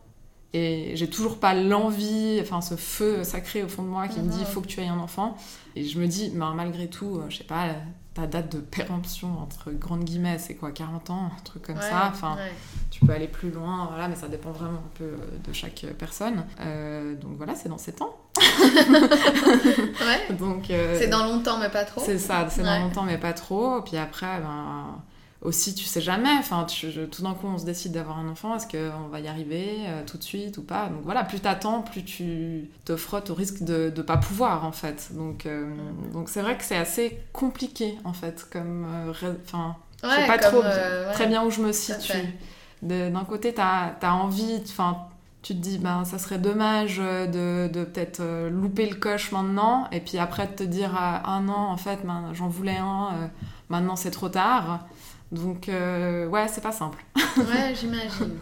Et 0.53 0.93
j'ai 0.97 1.09
toujours 1.09 1.39
pas 1.39 1.55
l'envie, 1.55 2.39
enfin 2.43 2.61
ce 2.61 2.75
feu 2.75 3.23
sacré 3.23 3.63
au 3.63 3.69
fond 3.69 3.85
de 3.85 3.89
moi 3.89 4.09
qui 4.09 4.19
me 4.19 4.29
dit 4.29 4.41
il 4.41 4.47
faut 4.47 4.61
que 4.61 4.67
tu 4.67 4.81
aies 4.81 4.89
un 4.89 4.99
enfant. 4.99 5.37
Et 5.77 5.85
je 5.85 6.01
me 6.01 6.09
dis, 6.09 6.33
ben, 6.35 6.55
malgré 6.55 6.89
tout, 6.89 7.21
je 7.29 7.37
sais 7.37 7.45
pas, 7.45 7.69
ta 8.17 8.27
date 8.27 8.51
de 8.51 8.61
péremption, 8.61 9.29
entre 9.41 9.71
grandes 9.73 10.05
guillemets, 10.05 10.39
c'est 10.39 10.55
quoi, 10.55 10.71
40 10.71 11.11
ans, 11.11 11.31
un 11.37 11.43
truc 11.45 11.63
comme 11.63 11.81
ça. 11.81 12.11
Enfin, 12.11 12.39
tu 12.91 13.05
peux 13.05 13.13
aller 13.13 13.29
plus 13.29 13.51
loin, 13.51 13.87
voilà, 13.91 14.09
mais 14.09 14.17
ça 14.17 14.29
dépend 14.29 14.53
vraiment 14.53 14.79
un 14.79 14.97
peu 14.97 15.05
euh, 15.05 15.17
de 15.47 15.53
chaque 15.53 15.85
personne. 15.99 16.47
Euh, 16.61 17.15
donc 17.15 17.33
voilà, 17.37 17.55
c'est 17.55 17.69
dans 17.69 17.77
7 17.77 18.01
ans. 18.01 18.17
ouais. 18.39 20.35
Donc 20.37 20.71
euh, 20.71 20.97
c'est 20.99 21.09
dans 21.09 21.25
longtemps, 21.25 21.59
mais 21.59 21.69
pas 21.69 21.85
trop. 21.85 22.01
C'est 22.03 22.19
ça, 22.19 22.47
c'est 22.49 22.63
dans 22.63 22.79
longtemps, 22.79 23.03
mais 23.03 23.19
pas 23.19 23.35
trop. 23.35 23.83
Puis 23.83 23.99
après, 23.99 24.41
ben 24.41 24.97
aussi, 25.47 25.75
tu 25.75 25.85
sais 25.85 26.01
jamais. 26.01 26.33
Enfin, 26.39 26.65
tu, 26.65 26.93
tout 27.09 27.23
d'un 27.23 27.35
coup, 27.35 27.47
on 27.47 27.57
se 27.57 27.65
décide 27.65 27.93
d'avoir 27.93 28.19
un 28.19 28.29
enfant. 28.29 28.57
Est-ce 28.57 28.67
qu'on 28.67 29.09
va 29.09 29.21
y 29.21 29.29
arriver 29.29 29.79
euh, 29.87 30.03
tout 30.05 30.19
de 30.19 30.23
suite 30.23 30.59
ou 30.59 30.63
pas? 30.63 30.89
Donc 30.89 31.03
voilà, 31.05 31.23
plus 31.23 31.41
t'attends, 31.41 31.83
plus 31.83 32.05
tu 32.05 32.69
te 32.85 32.97
frottes 32.97 33.31
au 33.31 33.35
risque 33.35 33.63
de 33.63 33.93
ne 33.97 34.03
pas 34.03 34.17
pouvoir, 34.17 34.65
en 34.65 34.73
fait. 34.73 35.11
Donc 35.13 35.47
euh, 35.47 35.73
donc 36.13 36.29
c'est 36.29 36.43
vrai 36.43 36.59
que 36.59 36.65
c'est 36.65 36.77
assez 36.77 37.19
compliqué, 37.33 37.97
en 38.05 38.13
fait. 38.13 38.47
Comme. 38.51 38.87
Euh, 38.93 39.33
enfin, 39.45 39.77
je 40.03 40.09
sais 40.09 40.27
pas 40.27 40.39
trop 40.39 40.63
très 41.13 41.27
bien 41.27 41.45
où 41.45 41.51
je 41.51 41.63
me 41.63 41.73
situe. 41.73 42.35
D'un 42.83 43.25
côté, 43.25 43.55
t'as 43.55 43.95
as 44.03 44.15
envie. 44.15 44.61
Enfin, 44.65 45.07
tu 45.43 45.55
te 45.55 45.61
dis, 45.61 45.79
ben, 45.79 46.05
ça 46.05 46.19
serait 46.19 46.39
dommage 46.39 46.99
de, 46.99 47.69
de 47.69 47.85
peut-être 47.85 48.21
louper 48.51 48.89
le 48.89 48.97
coche 48.97 49.31
maintenant. 49.31 49.87
Et 49.93 50.01
puis 50.01 50.19
après, 50.19 50.49
de 50.49 50.53
te 50.53 50.65
dire, 50.65 50.91
ah 50.97 51.41
non, 51.41 51.55
en 51.55 51.77
fait, 51.77 52.01
ben, 52.05 52.31
j'en 52.33 52.49
voulais 52.49 52.79
un. 52.79 53.31
maintenant, 53.69 53.95
c'est 53.95 54.11
trop 54.11 54.29
tard. 54.29 54.81
Donc, 55.33 55.69
euh, 55.69 56.27
ouais, 56.27 56.47
c'est 56.49 56.61
pas 56.61 56.73
simple. 56.73 57.05
ouais, 57.37 57.75
j'imagine. 57.79 58.39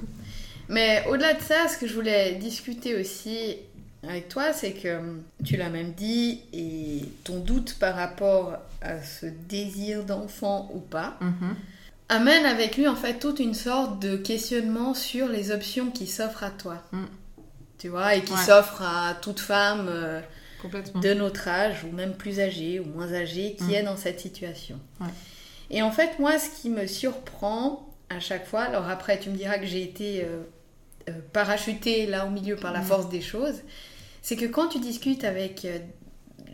Mais 0.68 1.04
au-delà 1.08 1.34
de 1.34 1.42
ça, 1.42 1.68
ce 1.68 1.78
que 1.78 1.86
je 1.86 1.94
voulais 1.94 2.34
discuter 2.34 2.98
aussi 2.98 3.56
avec 4.02 4.28
toi, 4.28 4.52
c'est 4.52 4.72
que 4.72 4.98
tu 5.44 5.56
l'as 5.56 5.70
même 5.70 5.92
dit, 5.92 6.42
et 6.52 7.00
ton 7.24 7.38
doute 7.40 7.76
par 7.78 7.94
rapport 7.94 8.58
à 8.82 9.02
ce 9.02 9.26
désir 9.26 10.04
d'enfant 10.04 10.70
ou 10.74 10.80
pas, 10.80 11.16
mhm. 11.20 11.56
amène 12.08 12.44
avec 12.44 12.76
lui 12.76 12.86
en 12.86 12.96
fait 12.96 13.18
toute 13.18 13.40
une 13.40 13.54
sorte 13.54 14.00
de 14.00 14.16
questionnement 14.16 14.94
sur 14.94 15.28
les 15.28 15.50
options 15.50 15.90
qui 15.90 16.06
s'offrent 16.06 16.44
à 16.44 16.50
toi. 16.50 16.82
Mm. 16.92 17.04
Tu 17.78 17.88
vois, 17.88 18.14
et 18.14 18.22
qui 18.22 18.36
s'offrent 18.36 18.82
à 18.82 19.14
toute 19.20 19.40
femme 19.40 19.86
euh, 19.88 20.20
de 21.02 21.12
notre 21.12 21.48
âge, 21.48 21.84
ou 21.84 21.94
même 21.94 22.14
plus 22.14 22.40
âgée, 22.40 22.80
ou 22.80 22.84
moins 22.84 23.12
âgée, 23.12 23.56
qui 23.58 23.64
mm. 23.64 23.74
est 23.74 23.82
dans 23.82 23.96
cette 23.96 24.20
situation. 24.20 24.78
Ouais. 25.00 25.08
Et 25.74 25.82
en 25.82 25.90
fait, 25.90 26.20
moi, 26.20 26.38
ce 26.38 26.48
qui 26.50 26.70
me 26.70 26.86
surprend 26.86 27.92
à 28.08 28.20
chaque 28.20 28.46
fois, 28.46 28.62
alors 28.62 28.88
après, 28.88 29.18
tu 29.18 29.28
me 29.28 29.36
diras 29.36 29.58
que 29.58 29.66
j'ai 29.66 29.82
été 29.82 30.22
euh, 30.22 30.44
euh, 31.08 31.12
parachutée 31.32 32.06
là 32.06 32.26
au 32.26 32.30
milieu 32.30 32.54
par 32.54 32.72
la 32.72 32.80
mm. 32.80 32.84
force 32.84 33.08
des 33.08 33.20
choses, 33.20 33.60
c'est 34.22 34.36
que 34.36 34.46
quand 34.46 34.68
tu 34.68 34.78
discutes 34.78 35.24
avec 35.24 35.64
euh, 35.64 35.80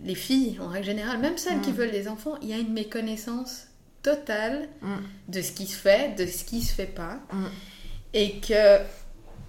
les 0.02 0.14
filles, 0.14 0.58
en 0.58 0.68
règle 0.68 0.86
générale, 0.86 1.18
même 1.18 1.36
celles 1.36 1.60
qui 1.60 1.70
mm. 1.70 1.74
veulent 1.74 1.90
des 1.90 2.08
enfants, 2.08 2.38
il 2.40 2.48
y 2.48 2.54
a 2.54 2.56
une 2.56 2.72
méconnaissance 2.72 3.66
totale 4.02 4.70
mm. 4.80 4.96
de 5.28 5.42
ce 5.42 5.52
qui 5.52 5.66
se 5.66 5.76
fait, 5.76 6.16
de 6.16 6.24
ce 6.24 6.42
qui 6.44 6.62
se 6.62 6.72
fait 6.72 6.86
pas. 6.86 7.20
Et 8.14 8.40
que 8.40 8.78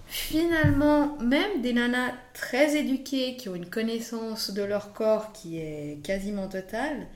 finalement, 0.06 1.16
même 1.16 1.62
des 1.62 1.72
nanas 1.72 2.12
très 2.34 2.76
éduquées 2.76 3.36
qui 3.36 3.48
ont 3.48 3.54
une 3.54 3.70
connaissance 3.70 4.50
de 4.50 4.62
leur 4.62 4.92
corps 4.92 5.32
qui 5.32 5.56
est 5.56 5.98
quasiment 6.04 6.48
totale, 6.48 7.06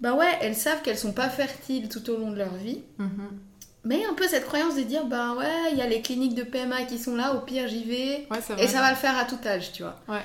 bah 0.00 0.14
ouais, 0.14 0.38
elles 0.40 0.56
savent 0.56 0.82
qu'elles 0.82 0.98
sont 0.98 1.12
pas 1.12 1.28
fertiles 1.28 1.88
tout 1.88 2.10
au 2.10 2.18
long 2.18 2.30
de 2.30 2.38
leur 2.38 2.54
vie. 2.54 2.82
Mhm. 2.98 3.30
Mais 3.84 4.04
un 4.06 4.14
peu 4.14 4.26
cette 4.26 4.46
croyance 4.46 4.76
de 4.76 4.82
dire, 4.82 5.06
bah 5.06 5.34
ouais, 5.34 5.72
il 5.72 5.78
y 5.78 5.82
a 5.82 5.86
les 5.86 6.00
cliniques 6.00 6.34
de 6.34 6.42
PMA 6.42 6.84
qui 6.84 6.98
sont 6.98 7.16
là, 7.16 7.34
au 7.34 7.40
pire 7.40 7.68
j'y 7.68 7.84
vais, 7.84 8.26
et 8.58 8.66
ça 8.66 8.80
va 8.80 8.90
le 8.90 8.96
faire 8.96 9.16
à 9.16 9.24
tout 9.24 9.38
âge, 9.46 9.72
tu 9.72 9.82
vois. 9.82 10.00
Ouais. 10.08 10.22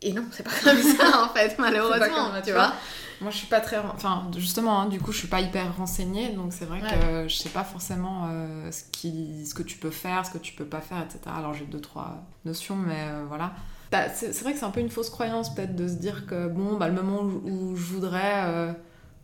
Et 0.00 0.12
non, 0.12 0.24
c'est 0.30 0.42
pas 0.42 0.50
comme 0.62 0.82
ça 0.82 1.24
en 1.24 1.28
fait, 1.30 1.56
malheureusement, 1.58 2.30
tu 2.44 2.52
vois. 2.52 2.72
Moi 3.20 3.30
je 3.30 3.36
suis 3.38 3.46
pas 3.46 3.60
très. 3.60 3.78
Enfin, 3.78 4.30
justement, 4.36 4.80
hein, 4.80 4.86
du 4.86 5.00
coup, 5.00 5.12
je 5.12 5.18
suis 5.18 5.28
pas 5.28 5.40
hyper 5.40 5.76
renseignée, 5.76 6.30
donc 6.30 6.52
c'est 6.52 6.66
vrai 6.66 6.80
que 6.80 7.26
je 7.28 7.34
sais 7.34 7.48
pas 7.48 7.64
forcément 7.64 8.28
euh, 8.30 8.70
ce, 8.70 8.84
qui, 8.92 9.46
ce 9.46 9.54
que 9.54 9.62
tu 9.62 9.78
peux 9.78 9.90
faire, 9.90 10.26
ce 10.26 10.30
que 10.30 10.38
tu 10.38 10.52
peux 10.52 10.66
pas 10.66 10.80
faire, 10.80 10.98
etc. 11.02 11.20
Alors 11.36 11.54
j'ai 11.54 11.64
deux, 11.64 11.80
trois 11.80 12.22
notions, 12.44 12.76
mais 12.76 13.00
euh, 13.08 13.24
voilà. 13.26 13.52
Bah, 13.90 14.08
c'est 14.12 14.38
vrai 14.42 14.52
que 14.52 14.58
c'est 14.58 14.64
un 14.64 14.70
peu 14.70 14.80
une 14.80 14.90
fausse 14.90 15.10
croyance 15.10 15.54
peut-être 15.54 15.74
de 15.74 15.88
se 15.88 15.94
dire 15.94 16.26
que 16.26 16.48
bon, 16.48 16.76
bah, 16.76 16.88
le 16.88 16.94
moment 16.94 17.22
où, 17.22 17.74
je 17.76 17.84
voudrais. 17.84 18.42
Euh, 18.44 18.72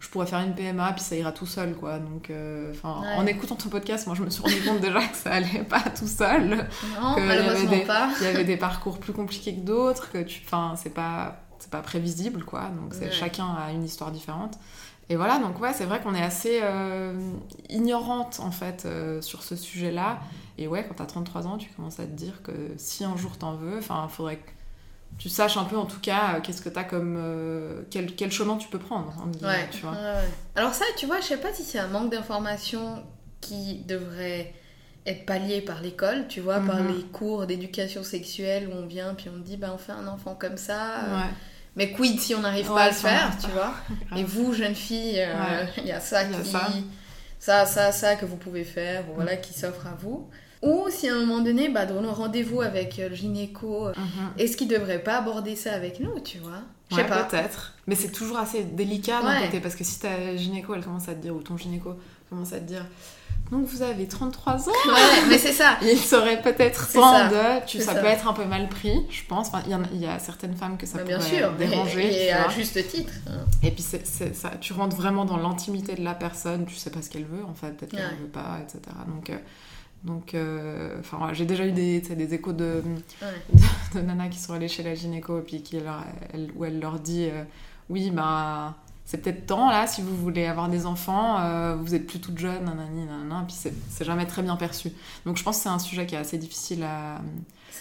je 0.01 0.09
pourrais 0.09 0.27
faire 0.27 0.41
une 0.41 0.55
PMA 0.55 0.93
puis 0.95 1.03
ça 1.03 1.15
ira 1.15 1.31
tout 1.31 1.47
seul 1.47 1.75
quoi. 1.75 1.99
Donc 1.99 2.31
euh, 2.31 2.73
en 2.83 3.27
écoutant 3.27 3.55
ton 3.55 3.69
podcast 3.69 4.07
moi 4.07 4.17
je 4.17 4.23
me 4.23 4.31
suis 4.31 4.43
rendu 4.43 4.61
compte 4.63 4.81
déjà 4.81 5.07
que 5.07 5.17
ça 5.17 5.33
allait 5.33 5.63
pas 5.69 5.83
tout 5.83 6.07
seul. 6.07 6.67
Non 7.01 7.21
malheureusement 7.21 7.71
il 7.73 7.87
pas. 7.87 8.11
il 8.19 8.25
y 8.25 8.29
avait 8.29 8.45
des 8.45 8.57
parcours 8.57 8.99
plus 8.99 9.13
compliqués 9.13 9.55
que 9.55 9.61
d'autres 9.61 10.11
que 10.11 10.23
tu 10.23 10.41
enfin 10.45 10.75
c'est 10.77 10.95
pas 10.95 11.43
c'est 11.59 11.71
pas 11.71 11.83
prévisible 11.83 12.45
quoi. 12.45 12.71
Donc 12.71 12.95
chacun 13.13 13.55
a 13.55 13.71
une 13.73 13.85
histoire 13.85 14.11
différente. 14.11 14.59
Et 15.11 15.17
voilà 15.17 15.39
donc 15.39 15.61
ouais 15.61 15.73
c'est 15.75 15.85
vrai 15.85 16.01
qu'on 16.01 16.15
est 16.15 16.23
assez 16.23 16.61
euh, 16.63 17.13
ignorante 17.69 18.41
en 18.41 18.53
fait 18.53 18.85
euh, 18.87 19.21
sur 19.21 19.43
ce 19.43 19.57
sujet 19.57 19.91
là 19.91 20.21
et 20.57 20.69
ouais 20.69 20.87
quand 20.87 20.95
t'as 20.95 21.07
33 21.07 21.49
ans 21.49 21.59
tu 21.59 21.69
commences 21.71 21.99
à 21.99 22.05
te 22.05 22.13
dire 22.13 22.43
que 22.43 22.53
si 22.77 23.05
un 23.05 23.17
jour 23.17 23.37
t'en 23.37 23.57
veux 23.57 23.79
enfin 23.79 24.07
faudrait 24.09 24.37
que 24.37 24.51
tu 25.19 25.29
saches 25.29 25.57
un 25.57 25.65
peu 25.65 25.77
en 25.77 25.87
tout 25.87 26.01
cas 26.01 26.37
euh, 26.37 26.41
qu'est-ce 26.41 26.63
que 26.63 26.69
tu 26.69 26.79
as 26.79 26.85
comme 26.85 27.17
euh, 27.19 27.83
quel, 27.91 28.15
quel, 28.15 28.33
chemin 28.33 28.57
tu 28.57 28.69
peux 28.69 28.79
prendre 28.79 29.15
ouais, 29.43 29.69
tu 29.71 29.83
vois. 29.83 29.95
alors 30.57 30.75
ça 30.75 30.85
tu 30.97 31.07
vois 31.07 31.21
je 31.21 31.27
sais 31.27 31.37
pas 31.37 31.53
si 31.53 31.63
c'est 31.63 31.79
un 31.79 31.89
manque 31.89 32.11
d'information 32.11 33.05
qui 33.41 33.83
devrait 33.87 34.53
être 35.07 35.27
pallié 35.27 35.61
par 35.61 35.81
l'école 35.81 36.27
tu 36.29 36.41
vois 36.41 36.61
par 36.61 36.83
mhm. 36.83 36.97
les 36.97 37.03
cours 37.05 37.47
d'éducation 37.47 38.03
sexuelle 38.03 38.69
où 38.69 38.77
on 38.77 38.87
vient 38.87 39.15
puis 39.15 39.29
on 39.35 39.39
dit 39.39 39.57
bah 39.57 39.71
on 39.75 39.79
fait 39.79 39.93
un 39.93 40.07
enfant 40.07 40.35
comme 40.35 40.57
ça 40.57 41.05
euh, 41.05 41.21
mais 41.77 41.93
quid 41.93 42.19
si 42.19 42.35
on 42.35 42.41
n'arrive 42.41 42.69
pas 42.69 42.85
à 42.85 42.89
le 42.89 42.95
faire 42.95 43.37
tu 43.39 43.51
vois 43.51 43.75
et 44.17 44.25
vous 44.25 44.53
jeune 44.53 44.75
fille 44.75 45.23
il 45.79 45.87
y 45.87 45.93
a 45.93 46.01
ça 46.01 46.25
qui 46.25 46.45
ça. 46.49 46.69
ça. 47.39 47.67
ça 47.67 47.93
ça 47.93 48.17
que 48.17 48.25
vous 48.25 48.37
pouvez 48.37 48.65
faire 48.65 49.05
voilà 49.15 49.37
qui 49.37 49.53
s'offre 49.53 49.87
à 49.87 49.95
vous 50.01 50.29
ou 50.63 50.87
si 50.91 51.09
à 51.09 51.15
un 51.15 51.21
moment 51.21 51.41
donné, 51.41 51.69
bah, 51.69 51.87
dans 51.87 52.03
nos 52.03 52.13
rendez-vous 52.13 52.61
avec 52.61 52.99
euh, 52.99 53.09
le 53.09 53.15
gynéco, 53.15 53.89
euh, 53.89 53.93
mhm. 53.97 54.33
est-ce 54.39 54.57
qu'il 54.57 54.69
devrait 54.69 55.03
pas 55.03 55.19
aborder 55.19 55.57
ça 55.57 55.73
avec 55.73 56.01
nous, 56.01 56.21
tu 56.21 56.39
vois? 56.39 56.63
Je 56.91 56.97
sais 56.97 57.05
pas. 57.05 57.25
Peut-être. 57.25 57.75
Mais 57.87 57.95
c'est 57.95 58.11
toujours 58.11 58.39
assez 58.39 58.65
délicat 58.65 59.23
d'un 59.23 59.41
côté, 59.43 59.61
parce 59.61 59.75
que 59.75 59.85
si 59.85 60.01
ta 60.01 60.37
gynéco, 60.37 60.75
elle 60.75 60.85
commence 60.85 61.09
à 61.09 61.15
te 61.15 61.23
dire, 61.23 61.35
ou 61.35 61.41
ton 61.41 61.57
gynéco 61.57 61.95
commence 62.29 62.53
à 62.53 62.59
te 62.59 62.65
dire, 62.65 62.85
donc 63.51 63.67
vous 63.67 63.83
avez 63.83 64.07
33 64.07 64.69
ans. 64.69 64.73
Ouais, 64.87 64.93
mais 65.29 65.39
c'est 65.39 65.53
ça. 65.53 65.77
Il 65.83 65.99
serait 65.99 66.41
peut-être 66.41 66.93
temps 66.93 67.29
de. 67.29 67.67
Tu, 67.67 67.81
ça, 67.81 67.95
peut 67.95 68.07
être 68.07 68.29
un 68.29 68.33
peu 68.33 68.45
mal 68.45 68.69
pris, 68.69 69.07
je 69.11 69.23
pense. 69.25 69.49
Enfin, 69.49 69.63
il, 69.67 70.01
y 70.01 70.07
a, 70.07 70.19
certaines 70.19 70.55
femmes 70.55 70.77
que 70.77 70.87
ça 70.87 70.99
bah, 70.99 71.05
pourrait 71.05 71.21
sûr, 71.21 71.53
déranger. 71.55 72.27
Et, 72.27 72.33
à 72.33 72.49
juste 72.49 72.87
titre. 72.89 73.13
Et 73.63 73.71
puis 73.73 73.83
c'est, 73.83 74.35
ça, 74.35 74.51
tu 74.61 74.73
rentres 74.73 74.97
vraiment 74.97 75.25
dans 75.25 75.37
l'intimité 75.37 75.95
de 75.95 76.05
la 76.05 76.15
personne. 76.15 76.67
Tu 76.67 76.77
sais 76.77 76.91
pas 76.91 77.03
ce 77.03 77.11
qu'elle 77.11 77.25
veut 77.25 77.45
en 77.45 77.55
fait. 77.55 77.73
Peut-être 77.77 77.93
qu'elle 77.93 78.17
ne 78.17 78.23
veut 78.23 78.31
pas, 78.33 78.59
etc. 78.63 78.81
Donc. 79.09 79.31
Euh, 79.31 79.37
donc, 80.03 80.35
euh, 80.35 80.97
enfin, 80.99 81.33
j'ai 81.33 81.45
déjà 81.45 81.67
eu 81.67 81.73
des, 81.73 82.01
des 82.01 82.35
échos 82.35 82.55
de, 82.55 82.83
de, 83.95 84.01
nanas 84.01 84.29
qui 84.29 84.39
sont 84.39 84.55
allées 84.55 84.69
chez 84.69 84.83
la 84.83 84.95
gynéco 84.95 85.39
et 85.39 85.43
puis 85.43 85.63
qui 85.63 85.79
leur, 85.79 86.05
elle, 86.33 86.51
où 86.57 86.65
elle 86.65 86.81
leur 86.81 86.99
dit 86.99 87.29
euh, 87.31 87.45
Oui, 87.91 88.11
bah, 88.11 88.77
c'est 89.05 89.19
peut-être 89.19 89.45
temps 89.45 89.69
là, 89.69 89.87
si 89.87 90.01
vous 90.01 90.17
voulez 90.17 90.47
avoir 90.47 90.71
des 90.71 90.87
enfants, 90.87 91.39
euh, 91.41 91.77
vous 91.79 91.95
êtes 91.95 92.07
plus 92.07 92.19
toute 92.19 92.39
jeune, 92.39 92.65
nanani, 92.65 93.05
nanana, 93.05 93.45
puis 93.47 93.55
c'est 93.55 94.05
jamais 94.05 94.25
très 94.25 94.43
bien 94.43 94.57
perçu. 94.57 94.91
Donc, 95.27 95.37
je 95.37 95.43
pense 95.43 95.59
que 95.59 95.65
c'est 95.65 95.69
un 95.69 95.79
sujet 95.79 96.07
qui 96.07 96.15
est 96.15 96.19
assez 96.19 96.39
difficile 96.39 96.83
à. 96.83 97.21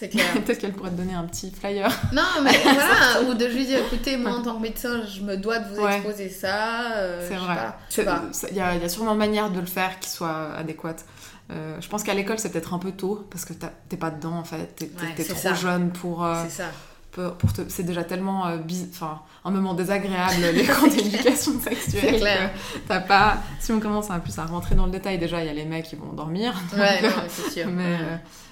Peut-être 0.00 0.58
qu'elle 0.58 0.72
pourrait 0.72 0.90
te 0.90 0.96
donner 0.96 1.12
un 1.12 1.24
petit 1.24 1.50
flyer. 1.50 1.90
Non, 2.14 2.22
mais 2.42 2.52
voilà, 2.62 3.28
ou 3.28 3.34
de 3.34 3.48
juste 3.48 3.68
dire 3.68 3.80
écoutez, 3.80 4.16
moi 4.16 4.32
en 4.32 4.42
tant 4.42 4.56
que 4.56 4.62
médecin, 4.62 5.04
je 5.04 5.20
me 5.20 5.36
dois 5.36 5.58
de 5.58 5.74
vous 5.74 5.86
exposer 5.86 6.30
ça. 6.30 6.92
c'est 7.20 7.36
vrai. 7.36 7.56
Il 8.50 8.56
y, 8.56 8.60
a 8.60 8.88
sûrement 8.88 9.12
une 9.12 9.18
manière 9.18 9.50
de 9.50 9.60
le 9.60 9.66
faire 9.66 9.98
qui 10.00 10.08
soit 10.08 10.54
adéquate. 10.54 11.04
Euh, 11.50 11.80
je 11.80 11.88
pense 11.88 12.02
qu'à 12.02 12.14
l'école, 12.14 12.38
c'est 12.38 12.50
peut-être 12.50 12.74
un 12.74 12.78
peu 12.78 12.92
tôt 12.92 13.26
parce 13.30 13.44
que 13.44 13.52
t'es 13.88 13.96
pas 13.96 14.10
dedans 14.10 14.34
en 14.34 14.44
fait. 14.44 14.76
T'es 14.76 14.90
es, 15.18 15.24
trop 15.24 15.54
jeune 15.54 15.90
pour. 15.90 16.24
Euh, 16.24 16.42
c'est 16.44 16.62
ça. 16.62 16.70
Pour, 17.12 17.34
c'est 17.66 17.82
déjà 17.82 18.04
tellement 18.04 18.46
euh, 18.46 18.58
enfin 18.92 19.20
un 19.44 19.50
moment 19.50 19.74
désagréable 19.74 20.44
les 20.54 20.64
cours 20.64 20.88
d'éducation 20.88 21.58
sexuelle 21.60 22.20
clair. 22.20 22.52
pas 23.08 23.38
si 23.58 23.72
on 23.72 23.80
commence 23.80 24.10
en 24.10 24.20
plus 24.20 24.38
à 24.38 24.44
rentrer 24.46 24.76
dans 24.76 24.86
le 24.86 24.92
détail 24.92 25.18
déjà 25.18 25.40
il 25.40 25.46
y 25.46 25.48
a 25.48 25.52
les 25.52 25.64
mecs 25.64 25.86
qui 25.86 25.96
vont 25.96 26.12
dormir 26.12 26.54
ouais, 26.72 27.00
c'est 27.26 27.50
sûr 27.50 27.66
mais 27.66 27.98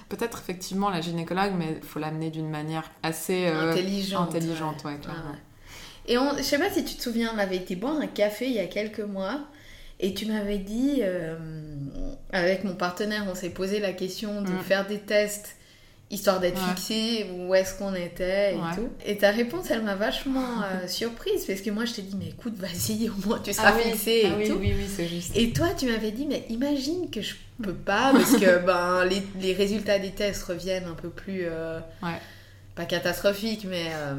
peut-être 0.08 0.40
effectivement 0.40 0.90
la 0.90 1.00
gynécologue 1.00 1.52
mais 1.56 1.78
il 1.80 1.86
faut 1.86 2.00
l'amener 2.00 2.30
d'une 2.30 2.50
manière 2.50 2.90
assez 3.04 3.46
intelligente 3.46 4.30
intelligente 4.30 4.82
ouais, 4.84 4.98
clairement. 5.00 5.36
et 6.08 6.18
on, 6.18 6.36
je 6.36 6.42
sais 6.42 6.58
pas 6.58 6.68
si 6.68 6.84
tu 6.84 6.96
te 6.96 7.02
souviens 7.02 7.30
on 7.32 7.38
avait 7.38 7.58
été 7.58 7.76
boire 7.76 7.94
un 8.00 8.08
café 8.08 8.46
il 8.46 8.54
y 8.54 8.58
a 8.58 8.66
quelques 8.66 8.98
mois 8.98 9.38
et 10.00 10.14
tu 10.14 10.26
m'avais 10.26 10.58
dit, 10.58 11.00
euh, 11.02 11.36
avec 12.32 12.64
mon 12.64 12.74
partenaire, 12.74 13.24
on 13.30 13.34
s'est 13.34 13.50
posé 13.50 13.80
la 13.80 13.92
question 13.92 14.42
de 14.42 14.50
mm. 14.50 14.60
faire 14.60 14.86
des 14.86 14.98
tests 14.98 15.54
histoire 16.10 16.40
d'être 16.40 16.58
Ouais. 16.58 16.74
fixé 16.74 17.26
où 17.36 17.54
est-ce 17.54 17.74
qu'on 17.76 17.94
était 17.94 18.54
et 18.54 18.56
Ouais. 18.56 18.74
tout. 18.74 18.88
Et 19.04 19.18
ta 19.18 19.30
réponse, 19.30 19.70
elle 19.70 19.82
m'a 19.82 19.94
vachement 19.94 20.62
euh, 20.62 20.86
surprise 20.88 21.44
parce 21.46 21.60
que 21.60 21.68
moi, 21.70 21.84
je 21.84 21.92
t'ai 21.94 22.02
dit, 22.02 22.16
mais 22.18 22.28
écoute, 22.28 22.54
vas-y, 22.56 23.10
au 23.10 23.26
moins 23.28 23.38
tu 23.40 23.52
seras 23.52 23.72
fixé 23.74 24.22
et 24.24 24.26
ah, 24.26 24.34
oui, 24.38 24.48
tout. 24.48 24.56
oui, 24.58 24.72
oui, 24.74 24.86
c'est 24.88 25.06
juste. 25.06 25.36
Et 25.36 25.52
toi, 25.52 25.68
tu 25.78 25.84
m'avais 25.84 26.10
dit, 26.12 26.24
mais 26.26 26.44
imagine 26.48 27.10
que 27.10 27.20
je 27.20 27.34
peux 27.62 27.74
pas 27.74 28.12
parce 28.12 28.36
que 28.38 28.58
ben, 28.66 29.04
les, 29.04 29.22
les 29.38 29.52
résultats 29.52 29.98
des 29.98 30.12
tests 30.12 30.44
reviennent 30.44 30.86
un 30.86 30.94
peu 30.94 31.10
plus. 31.10 31.42
euh, 31.44 31.78
Ouais. 32.02 32.18
Pas 32.74 32.86
catastrophiques, 32.86 33.66
mais 33.68 33.88
euh, 33.92 34.14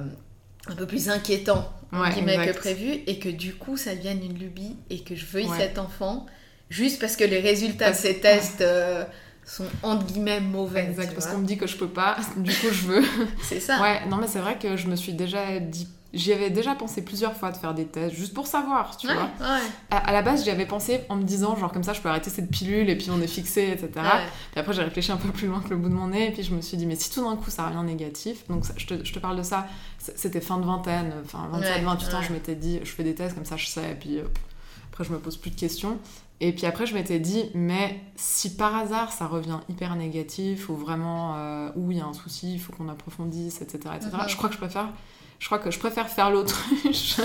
un 0.67 0.75
peu 0.75 0.85
plus 0.85 1.09
inquiétants 1.09 1.71
entre 1.91 2.01
Ouais, 2.37 2.47
que 2.53 2.57
prévu. 2.57 2.91
Et 3.07 3.19
que 3.19 3.29
du 3.29 3.53
coup, 3.55 3.77
ça 3.77 3.95
devienne 3.95 4.23
une 4.23 4.37
lubie 4.37 4.75
et 4.89 4.99
que 5.03 5.15
je 5.15 5.25
veuille 5.25 5.47
Ouais. 5.47 5.57
cet 5.57 5.79
enfant 5.79 6.25
juste 6.69 6.99
parce 7.01 7.15
que 7.15 7.23
les 7.23 7.39
résultats 7.39 7.85
Parce- 7.85 8.03
de 8.03 8.07
ces 8.07 8.19
tests 8.19 8.61
euh, 8.61 9.03
sont 9.45 9.65
entre 9.81 10.05
guillemets 10.05 10.39
mauvais. 10.39 10.83
Exact, 10.85 11.13
parce 11.13 11.25
qu'on 11.27 11.39
me 11.39 11.47
dit 11.47 11.57
que 11.57 11.65
je 11.65 11.75
peux 11.77 11.87
pas, 11.87 12.17
du 12.37 12.51
coup 12.51 12.67
je 12.71 12.85
veux. 12.87 13.03
C'est 13.43 13.59
ça. 13.59 13.81
Ouais, 13.81 14.05
non 14.07 14.17
mais 14.17 14.27
c'est 14.27 14.39
vrai 14.39 14.57
que 14.59 14.77
je 14.77 14.87
me 14.87 14.95
suis 14.95 15.13
déjà 15.13 15.59
dit, 15.59 15.87
j'y 16.13 16.33
avais 16.33 16.49
déjà 16.49 16.73
pensé 16.75 17.03
plusieurs 17.03 17.35
fois 17.35 17.51
de 17.51 17.57
faire 17.57 17.73
des 17.73 17.85
tests, 17.85 18.15
juste 18.15 18.33
pour 18.33 18.47
savoir, 18.47 18.97
tu 18.97 19.07
ouais, 19.07 19.13
vois. 19.13 19.23
ouais. 19.23 19.61
À, 19.91 19.97
à 19.97 20.11
la 20.11 20.21
base, 20.21 20.43
j'y 20.43 20.49
avais 20.49 20.65
pensé 20.65 21.01
en 21.09 21.15
me 21.17 21.23
disant, 21.23 21.55
genre 21.55 21.71
comme 21.71 21.83
ça, 21.83 21.93
je 21.93 22.01
peux 22.01 22.09
arrêter 22.09 22.29
cette 22.29 22.49
pilule 22.49 22.89
et 22.89 22.97
puis 22.97 23.09
on 23.11 23.21
est 23.21 23.27
fixé, 23.27 23.69
etc. 23.69 23.89
Ouais. 23.97 24.23
Puis 24.51 24.59
après, 24.59 24.73
j'ai 24.73 24.81
réfléchi 24.83 25.11
un 25.11 25.17
peu 25.17 25.29
plus 25.29 25.47
loin 25.47 25.59
que 25.61 25.69
le 25.69 25.77
bout 25.77 25.89
de 25.89 25.93
mon 25.93 26.07
nez 26.07 26.27
et 26.29 26.31
puis 26.31 26.43
je 26.43 26.53
me 26.53 26.61
suis 26.61 26.77
dit, 26.77 26.85
mais 26.85 26.95
si 26.95 27.11
tout 27.11 27.23
d'un 27.23 27.35
coup 27.35 27.49
ça 27.51 27.67
revient 27.67 27.83
négatif, 27.85 28.47
donc 28.47 28.65
ça- 28.65 28.73
je, 28.77 28.85
te, 28.87 29.03
je 29.05 29.13
te 29.13 29.19
parle 29.19 29.37
de 29.37 29.43
ça, 29.43 29.67
c'était 29.97 30.41
fin 30.41 30.57
de 30.57 30.65
vingtaine, 30.65 31.13
enfin 31.23 31.47
27, 31.51 31.75
Ouais, 31.77 31.81
28 31.83 32.13
ans, 32.15 32.21
je 32.21 32.33
m'étais 32.33 32.55
dit, 32.55 32.79
je 32.83 32.89
fais 32.91 33.03
des 33.03 33.13
tests 33.15 33.35
comme 33.35 33.45
ça, 33.45 33.57
je 33.57 33.67
sais, 33.67 33.91
et 33.91 33.95
puis 33.95 34.17
euh, 34.19 34.23
après, 34.91 35.03
je 35.03 35.11
me 35.11 35.19
pose 35.19 35.37
plus 35.37 35.51
de 35.51 35.59
questions. 35.59 35.97
Et 36.41 36.53
puis 36.53 36.65
après, 36.65 36.85
je 36.85 36.93
m'étais 36.95 37.19
dit, 37.19 37.51
mais 37.53 37.99
si 38.15 38.55
par 38.55 38.73
hasard 38.75 39.11
ça 39.11 39.27
revient 39.27 39.59
hyper 39.67 39.93
négatif 39.97 40.69
ou 40.69 40.75
vraiment, 40.75 41.33
euh, 41.35 41.69
ou 41.75 41.91
il 41.91 41.97
y 41.97 42.01
a 42.01 42.05
un 42.05 42.13
souci, 42.13 42.53
il 42.53 42.59
faut 42.61 42.71
qu'on 42.71 42.87
approfondisse, 42.87 43.61
etc., 43.61 43.77
etc., 43.97 44.11
Mhm. 44.13 44.29
je 44.29 44.35
crois 44.37 44.47
que 44.49 44.55
je 44.55 44.59
préfère. 44.59 44.87
Je 45.39 45.45
crois 45.45 45.59
que 45.59 45.71
je 45.71 45.79
préfère 45.79 46.09
faire 46.09 46.29
l'autruche 46.31 47.15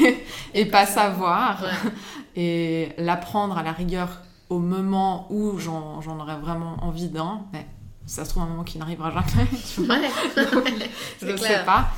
et 0.54 0.66
pas 0.66 0.86
savoir 0.86 1.62
Ouais. 1.62 1.90
et 2.36 2.88
l'apprendre 2.98 3.58
à 3.58 3.62
la 3.62 3.72
rigueur 3.72 4.20
au 4.48 4.58
moment 4.60 5.26
où 5.30 5.58
j'en 5.58 6.00
j'en 6.00 6.18
aurais 6.20 6.36
vraiment 6.38 6.76
envie 6.82 7.08
d'un, 7.08 7.42
mais 7.52 7.66
ça 8.06 8.24
se 8.24 8.30
trouve 8.30 8.44
un 8.44 8.46
moment 8.46 8.62
qui 8.64 8.78
n'arrivera 8.78 9.10
jamais, 9.10 9.48
tu 9.74 9.82
vois. 9.82 9.96
Ouais. 9.96 10.08
je 11.20 11.26
ne 11.26 11.36
sais 11.36 11.64
pas. 11.64 11.88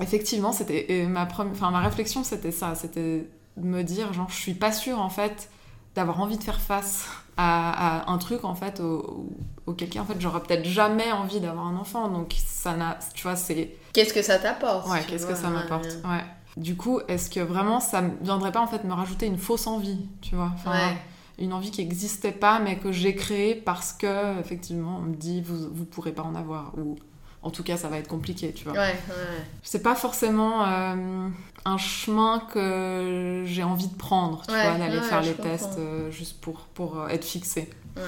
Effectivement, 0.00 0.52
c'était 0.52 1.06
ma 1.08 1.24
première, 1.24 1.52
enfin 1.54 1.70
ma 1.70 1.80
réflexion 1.80 2.24
c'était 2.24 2.50
ça, 2.52 2.74
c'était 2.74 3.28
de 3.56 3.66
me 3.66 3.82
dire 3.82 4.12
genre 4.12 4.28
je 4.28 4.34
suis 4.36 4.54
pas 4.54 4.72
sûre 4.72 4.98
en 5.00 5.08
fait 5.08 5.48
d'avoir 5.96 6.20
envie 6.20 6.38
de 6.38 6.42
faire 6.44 6.60
face 6.60 7.06
à, 7.36 8.02
à 8.06 8.10
un 8.12 8.18
truc 8.18 8.44
en 8.44 8.54
fait 8.54 8.80
au- 8.80 9.28
cas 9.74 10.00
en 10.00 10.04
fait 10.04 10.14
j'aurais 10.20 10.40
peut-être 10.40 10.64
jamais 10.64 11.10
envie 11.12 11.40
d'avoir 11.40 11.66
un 11.66 11.76
enfant, 11.76 12.08
donc 12.08 12.34
ça 12.46 12.74
n'a, 12.76 12.98
tu 13.14 13.24
vois 13.24 13.34
c'est 13.36 13.74
Qu'est-ce 13.92 14.14
que 14.14 14.22
ça 14.22 14.38
t'apporte 14.38 14.88
Ouais, 14.88 15.02
qu'est-ce 15.08 15.26
que 15.26 15.34
ça 15.34 15.48
m'apporte 15.50 15.86
Ouais. 16.04 16.24
Du 16.56 16.76
coup, 16.76 17.00
est-ce 17.08 17.28
que 17.28 17.40
vraiment 17.40 17.80
ça 17.80 18.00
ne 18.02 18.10
viendrait 18.22 18.52
pas 18.52 18.60
en 18.60 18.66
fait 18.66 18.84
me 18.84 18.92
rajouter 18.94 19.26
une 19.26 19.36
fausse 19.38 19.66
envie, 19.66 20.08
tu 20.22 20.34
vois 20.36 20.50
Enfin, 20.54 20.70
Ouais. 20.72 20.96
Une 21.38 21.52
envie 21.52 21.70
qui 21.70 21.82
n'existait 21.84 22.32
pas 22.32 22.58
mais 22.60 22.78
que 22.78 22.92
j'ai 22.92 23.14
créée 23.14 23.54
parce 23.54 23.92
que 23.92 24.38
effectivement 24.40 24.96
on 24.98 25.02
me 25.02 25.14
dit 25.14 25.42
vous 25.42 25.68
vous 25.70 25.84
pourrez 25.84 26.12
pas 26.12 26.22
en 26.22 26.34
avoir 26.34 26.72
ou 26.78 26.96
en 27.42 27.50
tout 27.50 27.62
cas 27.62 27.76
ça 27.76 27.88
va 27.88 27.98
être 27.98 28.08
compliqué, 28.08 28.52
tu 28.52 28.64
vois. 28.64 28.72
Ouais, 28.74 28.78
ouais. 29.08 29.44
C'est 29.62 29.82
pas 29.82 29.94
forcément 29.94 30.64
euh, 30.66 31.28
un 31.64 31.78
chemin 31.78 32.40
que 32.52 33.42
j'ai 33.46 33.62
envie 33.62 33.88
de 33.88 33.96
prendre, 33.96 34.42
tu 34.46 34.52
Ouais, 34.54 34.68
vois, 34.70 34.78
d'aller 34.78 35.00
faire 35.00 35.22
les 35.22 35.34
tests 35.34 35.78
euh, 35.78 36.10
juste 36.10 36.40
pour 36.40 36.60
pour 36.74 37.00
euh, 37.00 37.08
être 37.08 37.24
fixé. 37.24 37.70
Ouais. 37.96 38.02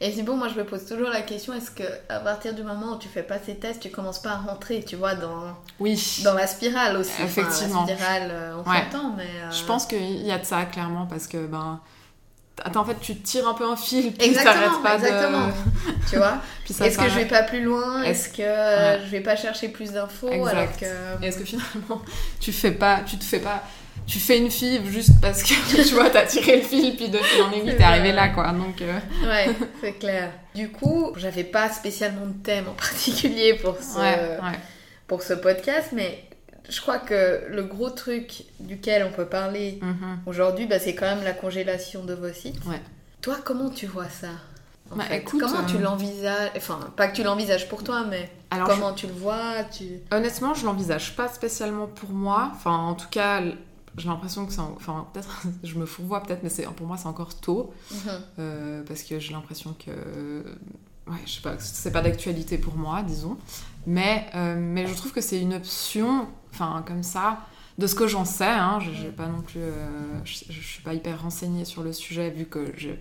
Et 0.00 0.12
c'est 0.12 0.22
bon, 0.22 0.36
moi 0.36 0.48
je 0.48 0.54
me 0.56 0.64
pose 0.64 0.84
toujours 0.84 1.08
la 1.08 1.22
question 1.22 1.54
est-ce 1.54 1.70
que 1.70 1.84
à 2.08 2.18
partir 2.18 2.52
du 2.54 2.62
moment 2.62 2.94
où 2.94 2.98
tu 2.98 3.08
fais 3.08 3.22
pas 3.22 3.38
ces 3.38 3.54
tests, 3.56 3.80
tu 3.80 3.90
commences 3.90 4.18
pas 4.20 4.32
à 4.32 4.36
rentrer, 4.38 4.82
tu 4.84 4.96
vois, 4.96 5.14
dans, 5.14 5.44
Oui. 5.80 6.20
dans 6.24 6.34
la 6.34 6.46
spirale 6.46 6.96
aussi. 6.96 7.12
Enfin, 7.14 7.24
Effectivement. 7.24 7.86
la 7.86 7.94
spirale, 7.94 8.54
on 8.66 8.68
Ouais. 8.70 8.82
s'entend, 8.90 9.14
mais. 9.16 9.22
euh, 9.42 9.50
Je 9.50 9.64
pense 9.64 9.86
qu'il 9.86 10.26
y 10.26 10.30
a 10.32 10.38
de 10.38 10.44
ça 10.44 10.64
clairement 10.66 11.06
parce 11.06 11.26
que 11.26 11.46
ben 11.46 11.80
Attends, 12.62 12.82
en 12.82 12.84
fait, 12.84 12.96
tu 13.00 13.16
tires 13.16 13.48
un 13.48 13.54
peu 13.54 13.64
un 13.68 13.74
fil, 13.76 14.12
puis 14.12 14.28
Exactement, 14.28 14.80
pas 14.82 14.94
exactement. 14.94 15.46
de... 15.48 15.52
Tu 16.08 16.16
vois 16.16 16.38
Est-ce 16.68 16.96
que 16.98 17.08
je 17.08 17.16
vais 17.16 17.24
pas 17.24 17.42
plus 17.42 17.62
loin 17.64 18.02
Est-ce- 18.04 18.28
que 18.28 18.42
euh, 18.42 19.04
je 19.04 19.10
vais 19.10 19.20
pas 19.20 19.34
chercher 19.36 19.68
plus 19.68 19.90
d'infos 19.92 20.28
alors 20.32 20.68
que. 20.78 21.24
Est-ce 21.24 21.38
que 21.38 21.44
finalement, 21.44 22.00
tu 22.40 22.52
fais 22.52 22.70
pas, 22.70 23.00
tu 23.04 23.18
te 23.18 23.24
fais 23.24 23.40
pas, 23.40 23.64
tu 24.06 24.18
fais 24.20 24.38
une 24.38 24.50
fibre 24.52 24.86
juste 24.88 25.20
parce 25.20 25.42
que 25.42 25.82
tu 25.88 25.94
vois, 25.94 26.10
t'as 26.10 26.26
tiré 26.26 26.58
le 26.58 26.62
fil, 26.62 26.94
puis 26.96 27.08
de 27.08 27.18
fil 27.18 27.42
en 27.42 27.50
aiguille, 27.50 27.76
t'es 27.76 27.82
arrivé 27.82 28.12
là, 28.12 28.28
quoi. 28.28 28.52
Donc, 28.52 28.80
euh, 28.82 28.98
Ouais, 29.24 29.52
c'est 29.80 29.94
clair. 29.98 30.30
Du 30.54 30.70
coup, 30.70 31.12
j'avais 31.16 31.44
pas 31.44 31.68
spécialement 31.70 32.26
de 32.26 32.34
thème 32.44 32.66
en 32.68 32.74
particulier 32.74 33.54
pour 33.54 33.76
ce, 33.78 33.98
ouais, 33.98 34.38
ouais. 34.40 34.58
pour 35.08 35.22
ce 35.22 35.32
podcast, 35.34 35.88
mais 35.92 36.24
je 36.68 36.80
crois 36.80 36.98
que 36.98 37.42
le 37.50 37.62
gros 37.64 37.90
truc 37.90 38.44
duquel 38.60 39.04
on 39.04 39.12
peut 39.14 39.26
parler 39.26 39.78
Mhm. 39.82 40.20
aujourd'hui, 40.26 40.66
bah, 40.66 40.78
c'est 40.78 40.94
quand 40.94 41.06
même 41.06 41.24
la 41.24 41.32
congélation 41.34 42.04
d'ovocytes. 42.04 42.64
Ouais. 42.66 42.80
Toi, 43.20 43.36
comment 43.44 43.70
tu 43.70 43.86
vois 43.86 44.08
ça 44.08 44.28
en 44.90 44.96
Bah, 44.96 45.04
fait? 45.04 45.18
écoute, 45.18 45.40
Comment 45.40 45.60
euh, 45.60 45.66
tu 45.66 45.78
l'envisages? 45.78 46.50
Enfin, 46.56 46.78
pas 46.96 47.08
que 47.08 47.16
tu 47.16 47.22
l'envisages 47.22 47.68
pour 47.68 47.82
toi, 47.84 48.04
mais 48.08 48.30
Alors, 48.50 48.68
comment 48.68 48.92
tu 48.92 49.06
le 49.06 49.12
vois 49.14 49.64
tu... 49.64 49.84
honnêtement, 50.10 50.54
je 50.54 50.64
l'envisage 50.66 51.16
pas 51.16 51.28
spécialement 51.28 51.86
pour 51.86 52.10
moi. 52.10 52.50
Enfin, 52.54 52.76
en 52.76 52.94
tout 52.94 53.08
cas, 53.10 53.40
j'ai 53.96 54.08
l'impression 54.08 54.44
que 54.46 54.52
c'est, 54.52 54.60
en- 54.60 54.74
enfin, 54.76 55.06
peut-être, 55.12 55.42
je 55.64 55.74
me 55.76 55.86
fourvoie 55.86 56.22
peut-être, 56.22 56.42
mais 56.42 56.48
c'est 56.50 56.64
pour 56.64 56.86
moi, 56.86 56.96
c'est 56.98 57.06
encore 57.08 57.34
tôt. 57.34 57.72
Mhm. 57.90 57.98
Euh, 58.40 58.82
parce 58.86 59.02
que 59.04 59.18
j'ai 59.18 59.32
l'impression 59.32 59.74
que 59.84 59.90
ouais 61.06 61.18
je 61.26 61.32
sais 61.32 61.42
pas 61.42 61.56
c'est 61.58 61.90
pas 61.92 62.00
d'actualité 62.00 62.56
pour 62.56 62.76
moi 62.76 63.02
disons 63.02 63.36
mais 63.86 64.24
euh, 64.34 64.56
mais 64.58 64.86
je 64.86 64.94
trouve 64.94 65.12
que 65.12 65.20
c'est 65.20 65.38
une 65.38 65.52
option 65.52 66.26
enfin 66.54 66.82
comme 66.86 67.02
ça. 67.02 67.40
De 67.76 67.88
ce 67.88 67.96
que 67.96 68.06
j'en 68.06 68.24
sais 68.24 68.44
hein, 68.44 68.78
je 68.80 68.92
j'ai 68.92 69.08
pas 69.10 69.26
non 69.26 69.40
plus 69.42 69.60
euh, 69.60 70.24
je, 70.24 70.44
je 70.48 70.60
suis 70.60 70.82
pas 70.82 70.94
hyper 70.94 71.20
renseignée 71.22 71.64
sur 71.64 71.82
le 71.82 71.92
sujet 71.92 72.30
vu 72.30 72.46
que 72.46 72.72
j'ai 72.76 72.98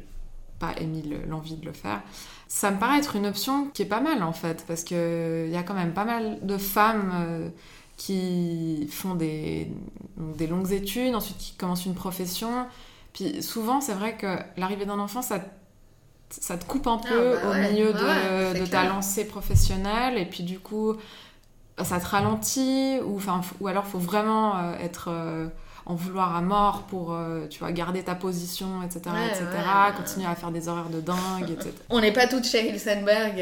pas 0.58 0.74
émis 0.80 1.04
le- 1.04 1.24
l'envie 1.30 1.56
de 1.58 1.66
le 1.66 1.74
faire. 1.74 2.02
Ça 2.48 2.72
me 2.72 2.80
paraît 2.80 2.98
être 2.98 3.16
une 3.16 3.28
option 3.28 3.68
qui 3.74 3.84
est 3.84 3.88
pas 3.88 4.00
mal 4.02 4.24
en 4.24 4.34
fait 4.34 4.66
parce 4.68 4.84
que 4.84 5.46
il 5.48 5.54
y 5.54 5.58
a 5.58 5.64
quand 5.64 5.76
même 5.76 5.94
pas 5.94 6.06
mal 6.06 6.40
de 6.42 6.58
femmes 6.58 7.12
euh, 7.14 7.50
qui 7.98 8.88
font 8.92 9.14
des, 9.16 9.70
longues 10.50 10.72
études 10.72 11.14
ensuite 11.16 11.38
qui 11.38 11.54
commencent 11.54 11.86
une 11.86 11.94
profession. 11.96 12.66
Puis 13.14 13.44
souvent, 13.44 13.80
c'est 13.82 13.94
vrai 13.94 14.18
que 14.18 14.38
l'arrivée 14.58 14.86
d'un 14.86 14.98
enfant, 15.00 15.22
ça, 15.22 15.40
ça 16.30 16.58
te 16.58 16.66
coupe 16.66 16.88
un 16.88 16.98
peu 16.98 17.36
Ah, 17.38 17.46
bah 17.46 17.50
au 17.52 17.72
milieu 17.72 17.94
de, 17.94 18.00
ouais, 18.00 18.54
c'est 18.54 18.60
de 18.62 18.66
ta 18.66 18.86
lancée 18.86 19.26
professionnelle. 19.26 20.18
Et 20.18 20.26
puis 20.26 20.44
du 20.44 20.60
coup, 20.60 20.96
ça 21.82 22.00
te 22.00 22.06
ralentit. 22.08 23.00
Ou, 23.06 23.18
enfin, 23.18 23.42
ou 23.60 23.68
alors, 23.68 23.84
il 23.88 23.92
faut 23.92 24.00
vraiment 24.00 24.56
euh, 24.58 24.76
être 24.80 25.08
euh, 25.10 25.48
en 25.86 25.96
vouloir 25.96 26.36
à 26.36 26.42
mort 26.42 26.84
pour 26.84 27.14
euh, 27.14 27.48
tu 27.50 27.60
vois, 27.60 27.72
garder 27.72 28.04
ta 28.04 28.16
position, 28.16 28.82
etc. 28.84 29.02
Ouais, 29.14 29.28
etc. 29.28 29.46
ouais. 29.50 29.94
Continuer 29.98 30.28
à 30.28 30.36
faire 30.36 30.52
des 30.52 30.68
horaires 30.70 30.90
de 30.90 31.02
dingue, 31.02 31.50
etc. 31.50 31.72
On 31.90 32.00
n'est 32.02 32.14
pas 32.14 32.28
toutes 32.28 32.46
Sheryl 32.46 32.80
Sandberg, 32.80 33.42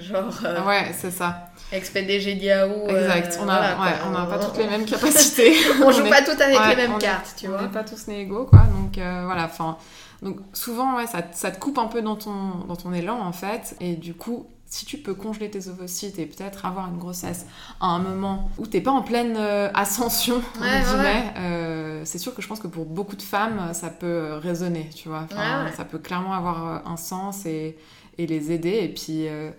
genre 0.00 0.32
ouais, 0.66 0.92
c'est 0.96 1.10
ça. 1.10 1.48
ex-PDG 1.72 2.38
euh, 2.50 2.88
Exact. 2.88 3.38
on 3.42 3.44
n'a 3.46 3.74
voilà, 3.76 3.82
ouais, 3.82 3.98
on 4.08 4.30
pas 4.30 4.38
toutes 4.38 4.56
les 4.58 4.66
mêmes 4.68 4.84
capacités. 4.86 5.54
On 5.84 5.90
joue 5.90 6.06
est- 6.06 6.10
pas 6.10 6.22
toutes 6.22 6.40
avec 6.40 6.58
les 6.70 6.76
mêmes 6.76 6.92
on 6.94 6.98
est- 6.98 7.02
cartes, 7.02 7.34
tu 7.36 7.46
on 7.48 7.50
vois. 7.50 7.62
n'est 7.62 7.68
pas 7.68 7.84
tous 7.84 8.08
égaux, 8.08 8.46
quoi. 8.46 8.60
Donc 8.60 8.94
voilà, 8.96 9.44
enfin. 9.44 9.76
Donc 10.22 10.38
souvent, 10.54 10.96
ouais, 10.96 11.06
ça, 11.06 11.18
ça 11.32 11.50
te 11.50 11.58
coupe 11.60 11.76
un 11.76 11.86
peu 11.88 12.00
dans 12.00 12.16
ton, 12.16 12.64
dans 12.66 12.76
ton 12.76 12.94
élan, 12.94 13.20
en 13.20 13.32
fait. 13.32 13.76
Et 13.80 13.94
du 13.96 14.14
coup, 14.14 14.46
si 14.74 14.84
tu 14.86 14.98
peux 14.98 15.14
congeler 15.14 15.50
tes 15.50 15.68
ovocytes 15.68 16.18
et 16.18 16.26
peut-être 16.26 16.64
avoir 16.66 16.88
une 16.88 16.98
grossesse 16.98 17.46
à 17.80 17.86
un 17.86 17.98
moment 18.00 18.50
où 18.58 18.66
t'es 18.66 18.80
pas 18.80 18.90
en 18.90 19.02
pleine 19.02 19.36
euh, 19.36 19.70
ascension, 19.74 20.36
Ouais, 20.60 20.66
ouais, 20.66 20.82
guillemets, 20.82 21.34
euh, 21.38 22.02
c'est 22.04 22.18
sûr 22.18 22.34
que 22.34 22.42
je 22.42 22.48
pense 22.48 22.58
que 22.60 22.66
pour 22.66 22.84
beaucoup 22.84 23.14
de 23.16 23.22
femmes, 23.22 23.72
ça 23.72 23.90
peut 23.90 24.06
euh, 24.06 24.38
résonner, 24.38 24.90
tu 24.94 25.08
vois. 25.08 25.26
Enfin, 25.30 25.60
Ouais, 25.64 25.70
ouais. 25.70 25.76
Ça 25.76 25.84
peut 25.84 25.98
clairement 25.98 26.32
avoir 26.32 26.66
euh, 26.66 26.78
un 26.92 26.96
sens 26.96 27.46
et, 27.46 27.76
et 28.18 28.26
les 28.26 28.50
aider. 28.52 28.78
Et 28.82 28.88
puis. 28.88 29.28
euh, 29.28 29.50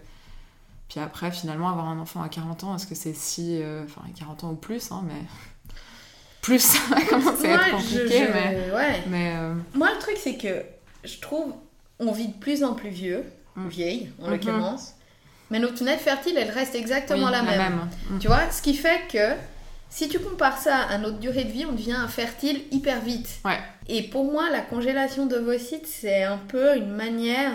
puis 0.90 1.00
après, 1.00 1.32
finalement, 1.32 1.68
avoir 1.70 1.88
un 1.90 1.98
enfant 1.98 2.22
à 2.22 2.30
40 2.30 2.64
ans, 2.66 2.76
est-ce 2.76 2.86
que 2.86 2.94
c'est 2.96 3.16
si... 3.16 3.60
euh, 3.62 3.84
Enfin, 3.86 4.02
40 4.18 4.44
ans 4.44 4.52
ou 4.52 4.56
plus, 4.56 4.92
hein, 4.92 5.02
mais... 5.08 5.14
Plus, 6.42 6.60
ça 6.60 6.78
va 6.90 7.02
commencer 7.02 7.48
à 7.48 7.56
Ouais, 7.58 7.68
être 7.70 7.72
compliqué, 7.72 8.20
je- 8.28 8.32
mais... 8.34 8.72
ouais. 8.72 9.04
mais 9.08 9.34
euh, 9.36 9.56
Moi, 9.74 9.90
le 9.94 10.00
truc, 10.00 10.16
c'est 10.20 10.38
que 10.38 10.64
je 11.04 11.20
trouve 11.20 11.54
on 12.00 12.12
vit 12.12 12.28
de 12.28 12.34
plus 12.34 12.64
en 12.64 12.74
plus 12.74 12.90
vieux, 12.90 13.24
Mm. 13.56 13.68
vieille 13.70 14.12
en 14.22 14.26
Mhm. 14.26 14.32
l'occurrence, 14.32 14.96
mais 15.50 15.60
notre 15.60 15.78
fenêtre 15.78 16.02
fertile, 16.02 16.36
elle 16.38 16.50
reste 16.52 16.76
exactement 16.76 17.26
oui, 17.28 17.32
la 17.32 17.42
même. 17.44 17.88
Mm. 18.10 18.20
Tu 18.20 18.28
vois, 18.28 18.50
ce 18.52 18.62
qui 18.62 18.74
fait 18.74 19.02
que 19.12 19.34
si 19.90 20.10
tu 20.10 20.20
compares 20.20 20.58
ça 20.58 20.78
à 20.78 20.98
notre 20.98 21.20
durée 21.20 21.44
de 21.46 21.52
vie, 21.52 21.66
on 21.66 21.72
devient 21.72 21.94
infertile 21.94 22.62
hyper 22.72 23.02
vite. 23.02 23.30
Ouais. 23.46 23.60
Et 23.88 24.04
pour 24.04 24.26
moi, 24.32 24.50
la 24.52 24.62
congélation 24.62 25.26
d'ovocytes, 25.26 25.88
c'est 25.88 26.24
un 26.24 26.38
peu 26.38 26.76
une 26.76 26.90
manière, 26.92 27.52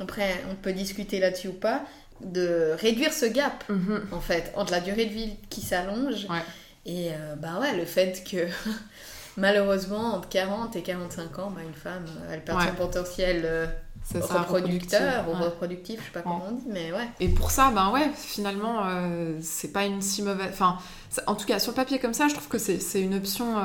après 0.00 0.42
on 0.50 0.54
peut 0.54 0.72
discuter 0.72 1.18
là-dessus 1.20 1.48
ou 1.48 1.52
pas, 1.52 1.82
de 2.22 2.72
réduire 2.78 3.12
ce 3.12 3.24
gap, 3.26 3.64
Mhm. 3.68 4.02
en 4.12 4.20
fait, 4.20 4.52
entre 4.54 4.72
la 4.72 4.80
durée 4.80 5.06
de 5.06 5.12
vie 5.14 5.30
qui 5.48 5.62
s'allonge 5.62 6.26
Ouais. 6.28 6.42
et 6.84 7.08
euh, 7.12 7.34
bah 7.36 7.58
ouais, 7.60 7.74
le 7.76 7.86
fait 7.86 8.22
que 8.30 8.46
malheureusement, 9.36 10.14
entre 10.14 10.28
40 10.28 10.76
et 10.76 10.82
45 10.82 11.38
ans, 11.38 11.50
bah, 11.50 11.62
une 11.66 11.74
femme, 11.74 12.04
euh, 12.06 12.32
elle 12.32 12.44
perd 12.44 12.60
son 12.62 12.74
potentiel 12.74 13.42
euh, 13.44 13.66
reproducteur 14.14 15.28
ou 15.28 15.32
reproductif, 15.32 16.00
je 16.00 16.06
sais 16.06 16.12
pas 16.12 16.22
comment 16.22 16.44
on 16.48 16.52
dit, 16.52 16.66
mais 16.68 16.92
ouais. 16.92 17.08
Et 17.20 17.28
pour 17.28 17.50
ça, 17.50 17.70
ben 17.70 17.90
ouais, 17.90 18.10
finalement, 18.14 18.82
euh, 18.84 19.38
c'est 19.40 19.72
pas 19.72 19.84
une 19.84 20.02
si 20.02 20.22
mauvaise. 20.22 20.50
Enfin, 20.50 20.78
en 21.26 21.34
tout 21.34 21.46
cas, 21.46 21.58
sur 21.58 21.72
le 21.72 21.76
papier 21.76 21.98
comme 21.98 22.14
ça, 22.14 22.28
je 22.28 22.34
trouve 22.34 22.48
que 22.48 22.58
c'est 22.58 23.00
une 23.00 23.14
option 23.14 23.56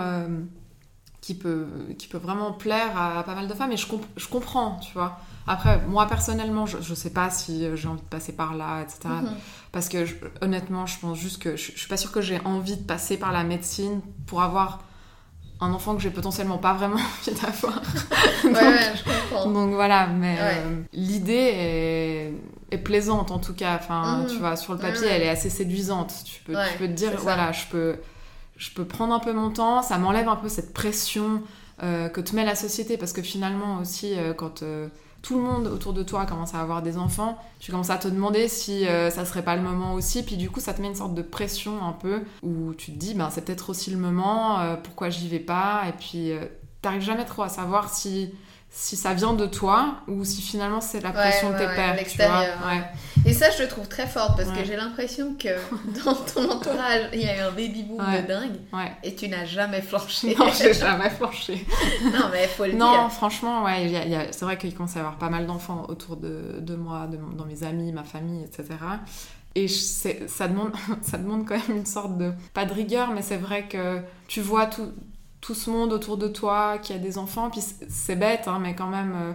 qui, 1.21 1.36
peut, 1.36 1.67
qui 1.97 2.08
peut 2.08 2.17
vraiment 2.17 2.51
plaire 2.51 2.99
à, 2.99 3.23
pas 3.23 3.36
mal 3.36 3.47
de 3.47 3.54
femmes, 3.54 3.71
et 3.71 3.78
je, 3.78 3.88
je 4.17 4.28
comprends, 4.28 4.80
tu 4.80 4.93
vois. 4.93 5.19
Après, 5.47 5.80
moi 5.88 6.08
personnellement, 6.08 6.65
je, 6.65 6.82
je 6.82 6.95
sais 6.95 7.12
pas 7.12 7.30
si 7.30 7.67
j'ai 7.75 7.88
envie 7.88 8.01
de 8.01 8.08
passer 8.08 8.34
par 8.34 8.56
là, 8.56 8.82
etc. 8.82 8.99
Mhm. 9.06 9.30
Parce 9.71 9.89
que 9.89 10.06
honnêtement, 10.41 10.88
je 10.88 10.99
pense 10.99 11.19
juste 11.19 11.41
que 11.41 11.56
je, 11.56 11.71
je 11.71 11.80
suis 11.80 11.88
pas 11.88 11.97
sûre 11.97 12.12
que 12.12 12.21
j'ai 12.21 12.39
envie 12.45 12.78
de 12.78 12.84
passer 12.84 13.17
par 13.17 13.32
la 13.32 13.43
médecine 13.43 14.01
pour 14.25 14.41
avoir 14.41 14.80
un 15.61 15.71
enfant 15.71 15.95
que 15.95 16.01
j'ai 16.01 16.09
potentiellement 16.09 16.57
pas 16.57 16.73
vraiment 16.73 16.95
envie 17.27 17.39
d'avoir. 17.39 17.81
donc, 18.43 18.53
ouais, 18.53 18.93
je 18.95 19.03
comprends. 19.03 19.51
Donc 19.51 19.73
voilà, 19.73 20.07
mais 20.07 20.37
euh, 20.39 20.81
l'idée 20.93 21.33
est, 21.33 22.33
est, 22.71 22.77
plaisante 22.77 23.31
en 23.31 23.39
tout 23.39 23.53
cas. 23.53 23.75
Enfin, 23.75 24.19
mhm. 24.19 24.27
tu 24.27 24.37
vois, 24.37 24.55
sur 24.55 24.73
le 24.73 24.79
papier, 24.79 25.07
elle 25.07 25.21
est 25.21 25.29
assez 25.29 25.49
séduisante. 25.49 26.13
Tu 26.25 26.41
peux, 26.43 26.53
tu 26.53 26.77
peux 26.77 26.87
te 26.87 26.93
dire, 26.93 27.11
voilà, 27.17 27.51
je 27.51 27.65
peux, 27.67 27.95
je 28.57 28.69
peux 28.71 28.85
prendre 28.85 29.13
un 29.13 29.19
peu 29.19 29.33
mon 29.33 29.49
temps, 29.49 29.81
ça 29.81 29.97
m'enlève 29.97 30.27
un 30.27 30.35
peu 30.35 30.49
cette 30.49 30.73
pression 30.73 31.41
euh, 31.83 32.09
que 32.09 32.21
te 32.21 32.35
met 32.35 32.45
la 32.45 32.55
société, 32.55 32.97
parce 32.97 33.13
que 33.13 33.21
finalement 33.21 33.79
aussi, 33.79 34.13
euh, 34.17 34.33
quand 34.33 34.63
tout 35.25 35.38
le 35.38 35.41
monde 35.41 35.65
autour 35.65 35.93
de 35.93 36.03
toi 36.03 36.27
commence 36.27 36.53
à 36.53 36.61
avoir 36.61 36.83
des 36.83 36.97
enfants, 36.97 37.39
tu 37.59 37.71
commences 37.71 37.89
à 37.89 37.97
te 37.97 38.07
demander 38.07 38.47
si 38.47 38.88
euh, 38.88 39.09
ça 39.09 39.25
serait 39.25 39.41
pas 39.41 39.55
le 39.55 39.63
moment 39.63 39.95
aussi, 39.95 40.21
puis 40.21 40.38
du 40.38 40.51
coup 40.51 40.59
ça 40.59 40.71
te 40.71 40.81
met 40.83 40.88
une 40.88 40.95
sorte 40.95 41.15
de 41.15 41.23
pression 41.23 41.83
un 41.83 41.93
peu 41.93 42.21
où 42.43 42.75
tu 42.75 42.91
te 42.91 42.97
dis 42.99 43.15
ben 43.15 43.31
c'est 43.31 43.43
peut-être 43.43 43.71
aussi 43.71 43.89
le 43.89 43.97
moment, 43.97 44.59
euh, 44.59 44.75
pourquoi 44.75 45.09
j'y 45.09 45.27
vais 45.27 45.39
pas, 45.39 45.85
et 45.89 45.93
puis 45.93 46.31
euh, 46.31 46.45
t'arrives 46.83 47.01
jamais 47.01 47.25
trop 47.25 47.41
à 47.41 47.49
savoir 47.49 47.89
si 47.89 48.35
si 48.77 48.97
ça 48.97 49.13
vient 49.13 49.33
de 49.33 49.45
toi 49.45 50.01
ou 50.09 50.25
si 50.25 50.41
finalement 50.41 50.81
c'est 50.81 50.99
la 50.99 51.11
pression 51.11 51.51
de 51.51 51.57
tes 51.57 51.65
pères. 51.65 51.97
Tu 52.05 52.17
vois 52.17 52.43
et 53.25 53.33
ça, 53.33 53.49
je 53.49 53.63
le 53.63 53.69
trouve 53.69 53.88
très 53.88 54.05
fort 54.05 54.35
parce 54.35 54.49
que 54.49 54.63
j'ai 54.65 54.75
l'impression 54.75 55.33
que 55.33 55.47
dans 56.05 56.13
ton 56.13 56.51
entourage, 56.51 57.09
il 57.13 57.21
y 57.21 57.27
a 57.27 57.38
eu 57.38 57.39
un 57.39 57.51
baby 57.51 57.83
boom 57.83 57.97
de 57.97 58.27
dingue 58.27 58.59
et 59.03 59.15
tu 59.15 59.29
n'as 59.29 59.45
jamais 59.45 59.81
flanché. 59.81 60.35
Non, 60.38 60.47
j'ai 60.55 60.73
jamais 60.75 61.09
flanché. 61.09 61.65
non, 62.03 62.29
mais 62.31 62.43
il 62.43 62.49
faut 62.49 62.65
le 62.65 62.73
non, 62.73 62.91
dire. 62.91 63.01
Non, 63.01 63.09
franchement, 63.09 63.63
ouais, 63.63 64.29
c'est 64.31 64.45
vrai 64.45 64.57
qu'il 64.57 64.75
commence 64.75 64.95
à 64.95 64.99
y 64.99 65.01
avoir 65.01 65.17
pas 65.17 65.29
mal 65.29 65.47
d'enfants 65.47 65.85
autour 65.88 66.17
de, 66.17 66.59
de 66.59 66.75
moi, 66.75 67.07
de, 67.07 67.17
dans 67.35 67.45
mes 67.45 67.63
amis, 67.63 67.93
ma 67.93 68.03
famille, 68.03 68.43
etc. 68.43 68.67
Et 69.55 69.69
ça 69.69 70.47
demande, 70.49 70.73
ça 71.01 71.17
demande 71.17 71.47
quand 71.47 71.55
même 71.55 71.77
une 71.77 71.85
sorte 71.85 72.17
de, 72.17 72.33
pas 72.53 72.65
de 72.65 72.73
rigueur, 72.73 73.11
mais 73.11 73.21
c'est 73.21 73.38
vrai 73.38 73.67
que 73.67 74.01
tu 74.27 74.41
vois 74.41 74.65
tout, 74.65 74.91
tout 75.45 75.53
ce 75.53 75.69
monde 75.69 75.93
autour 75.93 76.17
de 76.17 76.27
toi 76.27 76.79
qui 76.79 76.91
a 76.91 76.97
des 76.97 77.19
enfants, 77.19 77.51
puis 77.51 77.62
c'est 77.88 78.15
bête, 78.15 78.47
hein, 78.47 78.58
mais 78.60 78.73
quand 78.73 78.88
même, 78.88 79.13
euh, 79.15 79.31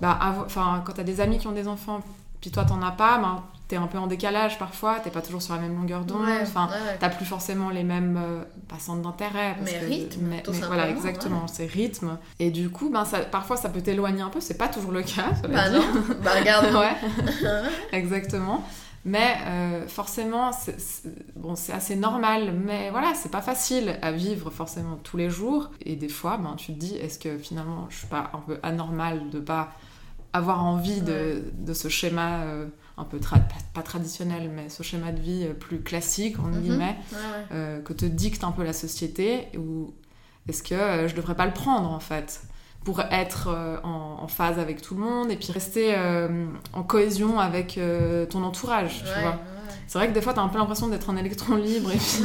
bah, 0.00 0.18
enfin, 0.46 0.82
quand 0.86 0.92
t'as 0.94 1.02
des 1.02 1.20
amis 1.20 1.36
qui 1.36 1.46
ont 1.46 1.52
des 1.52 1.68
enfants, 1.68 2.00
puis 2.40 2.50
toi 2.50 2.64
t'en 2.64 2.80
as 2.80 2.90
pas, 2.90 3.18
ben, 3.18 3.44
t'es 3.68 3.76
un 3.76 3.86
peu 3.86 3.98
en 3.98 4.06
décalage 4.06 4.58
parfois, 4.58 4.98
t'es 5.00 5.10
pas 5.10 5.20
toujours 5.20 5.42
sur 5.42 5.52
la 5.54 5.60
même 5.60 5.76
longueur 5.76 6.06
d'onde, 6.06 6.26
enfin, 6.40 6.70
t'as 6.98 7.10
plus 7.10 7.26
forcément 7.26 7.68
les 7.68 7.84
mêmes 7.84 8.18
euh, 8.18 8.78
centres 8.78 9.02
d'intérêt. 9.02 9.56
Mais 9.62 9.78
rythme, 9.78 10.22
mais, 10.22 10.42
voilà, 10.66 10.88
exactement, 10.88 11.46
c'est 11.46 11.66
rythme. 11.66 12.16
Et 12.38 12.50
du 12.50 12.70
coup, 12.70 12.88
ben, 12.88 13.04
ça, 13.04 13.18
parfois 13.18 13.58
ça 13.58 13.68
peut 13.68 13.82
t'éloigner 13.82 14.22
un 14.22 14.30
peu, 14.30 14.40
c'est 14.40 14.56
pas 14.56 14.68
toujours 14.68 14.92
le 14.92 15.02
cas. 15.02 15.32
Bah 15.50 15.68
non, 15.68 15.84
bah 16.24 16.30
regarde. 16.38 16.74
ouais, 16.74 17.52
exactement. 17.92 18.64
Mais 19.04 19.36
euh, 19.46 19.88
forcément, 19.88 20.52
c'est, 20.52 20.76
bon, 21.34 21.56
c'est 21.56 21.72
assez 21.72 21.96
normal, 21.96 22.54
mais 22.54 22.90
voilà, 22.90 23.14
c'est 23.14 23.30
pas 23.30 23.42
facile 23.42 23.98
à 24.00 24.12
vivre 24.12 24.50
forcément 24.50 24.96
tous 24.96 25.16
les 25.16 25.28
jours. 25.28 25.70
Et 25.84 25.96
des 25.96 26.08
fois, 26.08 26.36
ben, 26.36 26.54
tu 26.56 26.72
te 26.72 26.78
dis, 26.78 26.94
est-ce 26.96 27.18
que 27.18 27.36
finalement, 27.38 27.86
je 27.90 27.98
suis 27.98 28.06
pas 28.06 28.30
un 28.32 28.38
peu 28.38 28.58
anormal 28.62 29.30
de 29.30 29.40
pas 29.40 29.72
avoir 30.32 30.64
envie 30.64 31.00
de, 31.00 31.42
de 31.52 31.74
ce 31.74 31.88
schéma 31.88 32.42
euh, 32.42 32.66
un 32.96 33.04
peu 33.04 33.18
pas, 33.74 33.82
traditionnel, 33.82 34.50
mais 34.54 34.68
ce 34.68 34.84
schéma 34.84 35.10
de 35.10 35.20
vie 35.20 35.46
euh, 35.46 35.52
plus 35.52 35.80
classique, 35.80 36.38
en 36.38 36.44
mm 36.44 36.60
guillemets, 36.60 36.96
que 37.84 37.92
te 37.92 38.04
dicte 38.04 38.44
un 38.44 38.52
peu 38.52 38.62
la 38.62 38.72
société, 38.72 39.48
ou 39.58 39.92
est-ce 40.48 40.62
que 40.62 41.08
je 41.08 41.14
devrais 41.14 41.34
pas 41.34 41.46
le 41.46 41.52
prendre 41.52 41.90
en 41.90 42.00
fait? 42.00 42.42
Pour 42.84 43.00
être 43.10 43.48
euh, 43.48 43.78
en, 43.82 44.26
phase 44.28 44.58
avec 44.58 44.82
tout 44.82 44.94
le 44.94 45.00
monde 45.00 45.30
et 45.30 45.36
puis 45.36 45.52
rester 45.52 45.94
euh, 45.94 46.46
en 46.72 46.82
cohésion 46.82 47.38
avec 47.38 47.78
euh, 47.78 48.26
ton 48.26 48.42
entourage, 48.42 49.04
tu 49.04 49.20
vois. 49.20 49.38
C'est 49.86 49.98
vrai 49.98 50.08
que 50.08 50.14
des 50.14 50.22
fois, 50.22 50.32
t'as 50.32 50.40
un 50.40 50.48
peu 50.48 50.58
l'impression 50.58 50.88
d'être 50.88 51.10
un 51.10 51.16
électron 51.16 51.56
libre 51.56 51.90
et 51.92 51.98
puis 51.98 52.24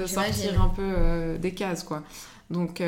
de 0.00 0.06
sortir 0.06 0.62
un 0.62 0.68
peu 0.68 1.38
des 1.38 1.52
cases, 1.52 1.82
quoi. 1.82 2.02
Donc, 2.50 2.82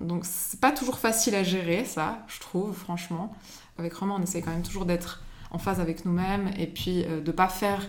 donc 0.00 0.24
c'est 0.24 0.58
pas 0.58 0.72
toujours 0.72 0.98
facile 0.98 1.34
à 1.36 1.44
gérer, 1.44 1.84
ça, 1.84 2.18
je 2.26 2.40
trouve, 2.40 2.74
franchement. 2.74 3.32
Avec 3.78 3.94
Romain, 3.94 4.16
on 4.18 4.22
essaie 4.22 4.42
quand 4.42 4.50
même 4.50 4.62
toujours 4.62 4.84
d'être 4.84 5.22
en 5.52 5.58
phase 5.58 5.80
avec 5.80 6.04
nous-mêmes 6.04 6.50
et 6.58 6.66
puis 6.66 7.04
de 7.04 7.30
pas 7.30 7.48
faire 7.48 7.82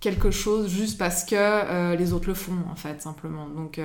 quelque 0.00 0.30
chose 0.30 0.68
juste 0.68 0.98
parce 0.98 1.24
que 1.24 1.96
les 1.96 2.12
autres 2.12 2.28
le 2.28 2.34
font, 2.34 2.58
en 2.70 2.76
fait, 2.76 3.02
simplement. 3.02 3.48
Donc, 3.48 3.80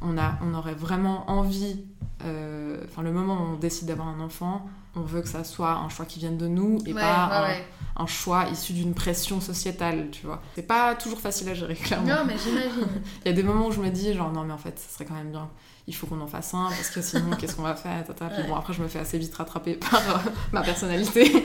on, 0.00 0.16
a, 0.16 0.38
on 0.42 0.54
aurait 0.54 0.74
vraiment 0.74 1.30
envie 1.30 1.84
euh, 2.24 2.76
enfin 2.84 3.02
le 3.02 3.12
moment 3.12 3.34
où 3.34 3.54
on 3.54 3.56
décide 3.56 3.88
d'avoir 3.88 4.08
un 4.08 4.20
enfant, 4.20 4.66
on 4.94 5.00
veut 5.00 5.22
que 5.22 5.28
ça 5.28 5.44
soit 5.44 5.72
un 5.72 5.88
choix 5.88 6.04
qui 6.04 6.18
vienne 6.18 6.36
de 6.36 6.46
nous 6.46 6.78
et 6.84 6.92
pas 6.92 7.46
un, 7.96 8.06
choix 8.06 8.46
issu 8.50 8.72
d'une 8.72 8.94
pression 8.94 9.40
sociétale, 9.40 10.08
tu 10.10 10.26
vois. 10.26 10.42
C'est 10.54 10.66
pas 10.66 10.94
toujours 10.94 11.20
facile 11.20 11.48
à 11.48 11.54
gérer, 11.54 11.74
clairement. 11.82 12.08
Non, 12.08 12.24
mais 12.26 12.36
j'imagine. 12.36 12.88
Il 13.24 13.28
y 13.28 13.30
a 13.30 13.34
des 13.34 13.42
moments 13.42 13.68
où 13.68 13.72
je 13.72 13.80
me 13.80 13.90
dis, 13.90 14.12
genre, 14.14 14.32
non, 14.32 14.44
mais 14.44 14.52
en 14.52 14.58
fait, 14.58 14.78
ce 14.78 14.92
serait 14.92 15.04
quand 15.04 15.14
même 15.14 15.30
bien. 15.30 15.48
Il 15.90 15.92
faut 15.92 16.06
qu'on 16.06 16.20
en 16.20 16.28
fasse 16.28 16.54
un, 16.54 16.68
parce 16.68 16.88
que 16.90 17.02
sinon, 17.02 17.30
qu'est-ce 17.38 17.56
qu'on 17.56 17.64
va 17.64 17.74
faire 17.74 18.04
Puis 18.04 18.46
bon, 18.46 18.54
après, 18.54 18.72
je 18.72 18.80
me 18.80 18.86
fais 18.86 19.00
assez 19.00 19.18
vite 19.18 19.34
rattraper 19.34 19.74
par 19.74 19.98
euh, 19.98 20.30
ma 20.52 20.62
personnalité. 20.62 21.24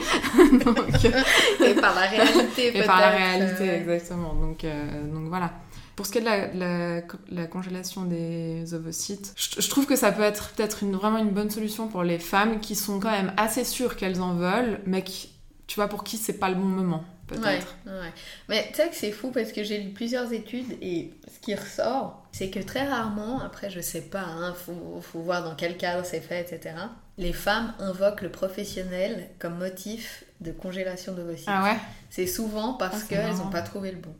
et 1.64 1.74
par 1.74 1.96
la 1.96 2.02
réalité, 2.02 2.78
Et 2.78 2.82
par 2.84 3.00
la 3.00 3.08
réalité, 3.08 3.68
exactement. 3.70 4.34
Donc, 4.34 4.62
euh, 4.62 5.12
donc 5.12 5.26
voilà. 5.26 5.52
Pour 5.96 6.06
ce 6.06 6.12
qui 6.12 6.18
est 6.18 6.20
de 6.20 7.02
la, 7.34 7.46
congélation 7.48 8.04
des 8.04 8.72
ovocytes, 8.72 9.34
je, 9.36 9.68
trouve 9.68 9.84
que 9.84 9.96
ça 9.96 10.12
peut 10.12 10.22
être 10.22 10.50
peut-être 10.50 10.84
une, 10.84 10.94
vraiment 10.94 11.18
une 11.18 11.30
bonne 11.30 11.50
solution 11.50 11.88
pour 11.88 12.04
les 12.04 12.20
femmes 12.20 12.60
qui 12.60 12.76
sont 12.76 13.00
quand 13.00 13.10
même 13.10 13.32
assez 13.36 13.64
sûres 13.64 13.96
qu'elles 13.96 14.22
en 14.22 14.34
veulent, 14.34 14.80
mais 14.86 15.02
qui, 15.02 15.30
tu 15.66 15.74
vois, 15.74 15.88
pour 15.88 16.04
qui 16.04 16.18
c'est 16.18 16.38
pas 16.38 16.50
le 16.50 16.54
bon 16.54 16.66
moment. 16.66 17.02
Peut-être. 17.26 17.76
Ouais, 17.86 18.12
Mais 18.48 18.68
tu 18.68 18.76
sais 18.76 18.88
que 18.88 18.94
c'est 18.94 19.10
fou 19.10 19.32
parce 19.32 19.50
que 19.50 19.64
j'ai 19.64 19.78
lu 19.78 19.90
plusieurs 19.90 20.32
études 20.32 20.78
et 20.80 21.12
ce 21.26 21.40
qui 21.40 21.54
ressort, 21.56 22.24
c'est 22.30 22.50
que 22.50 22.60
très 22.60 22.86
rarement, 22.86 23.40
après 23.40 23.68
je 23.68 23.80
sais 23.80 24.02
pas, 24.02 24.24
il 24.38 24.44
hein, 24.44 24.54
faut, 24.54 25.00
faut, 25.02 25.20
voir 25.20 25.42
dans 25.42 25.56
quel 25.56 25.76
cadre 25.76 26.04
c'est 26.04 26.20
fait, 26.20 26.40
etc. 26.40 26.76
Les 27.18 27.32
femmes 27.32 27.74
invoquent 27.80 28.22
le 28.22 28.30
professionnel 28.30 29.28
comme 29.40 29.58
motif 29.58 30.24
de 30.40 30.52
congélation 30.52 31.14
d'ovocytes. 31.14 31.48
Ah 31.48 31.64
ouais? 31.64 31.76
C'est 32.10 32.28
souvent 32.28 32.74
parce 32.74 33.02
ah, 33.02 33.06
qu'elles 33.08 33.34
n'ont 33.36 33.50
pas 33.50 33.62
trouvé 33.62 33.90
le 33.90 33.98
bon. 33.98 34.14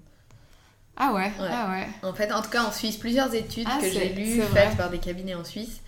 Ah 0.97 1.13
ouais, 1.13 1.31
ah 1.39 1.71
ouais. 1.71 1.87
En 2.03 2.15
fait, 2.15 2.33
en 2.33 2.41
tout 2.41 2.49
cas 2.49 2.65
en 2.65 2.73
Suisse, 2.73 2.97
plusieurs 2.97 3.35
études 3.35 3.69
ah, 3.71 3.79
que 3.81 3.89
j'ai 3.89 4.09
lues 4.09 4.41
faites 4.43 4.77
par 4.77 4.91
des 4.91 4.99
cabinets 4.99 5.35
en 5.35 5.45
Suisse. 5.45 5.81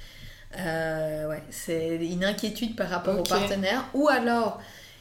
Euh, 0.58 1.28
ouais, 1.28 1.42
c'est 1.50 1.96
une 1.96 2.24
inquiétude 2.24 2.76
par 2.76 2.88
rapport 2.88 3.18
au 3.18 3.22
partenaire 3.22 3.84
ou 3.92 4.08
alors 4.08 4.60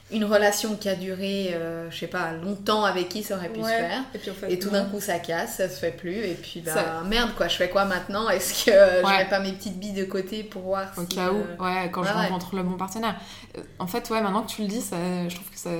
une 0.10 0.24
relation 0.24 0.76
qui 0.76 0.88
a 0.88 0.96
duré, 0.96 1.54
euh, 1.54 1.92
je 1.92 1.98
sais 1.98 2.08
pas, 2.08 2.32
longtemps 2.32 2.86
avec 2.86 3.10
qui 3.10 3.24
ça 3.24 3.36
aurait 3.36 3.50
pu 3.50 3.62
se 3.62 3.68
faire. 3.68 4.04
Et, 4.50 4.58
tout 4.58 4.70
d'un 4.70 4.86
coup 4.86 5.02
ça 5.02 5.20
casse, 5.20 5.58
ça 5.58 5.70
se 5.70 5.80
fait 5.80 5.92
plus. 5.92 6.16
Et 6.16 6.34
puis 6.34 6.62
bah 6.62 7.04
merde 7.06 7.32
quoi, 7.36 7.48
je 7.48 7.58
fais 7.58 7.70
quoi 7.70 7.86
maintenant? 7.86 8.30
Est-ce 8.30 8.66
que 8.66 8.72
je 8.72 9.18
mets 9.18 9.30
pas 9.30 9.40
mes 9.40 9.52
petites 9.52 9.78
billes 9.78 9.94
de 9.94 10.06
côté 10.06 10.44
pour 10.44 10.62
voir 10.64 10.88
Au 10.98 11.04
cas 11.04 11.32
où, 11.32 11.38
euh, 11.38 11.58
ouais, 11.60 11.90
quand 11.92 12.04
je 12.04 12.14
rencontre 12.14 12.56
le 12.56 12.64
bon 12.64 12.78
partenaire. 12.78 13.20
En 13.80 13.88
fait, 13.88 14.10
ouais, 14.10 14.22
maintenant 14.22 14.44
que 14.44 14.52
tu 14.52 14.62
le 14.62 14.68
dis, 14.68 14.82
ça, 14.82 14.96
je 15.28 15.36
trouve 15.36 15.50
que 15.50 15.60
ça, 15.60 15.72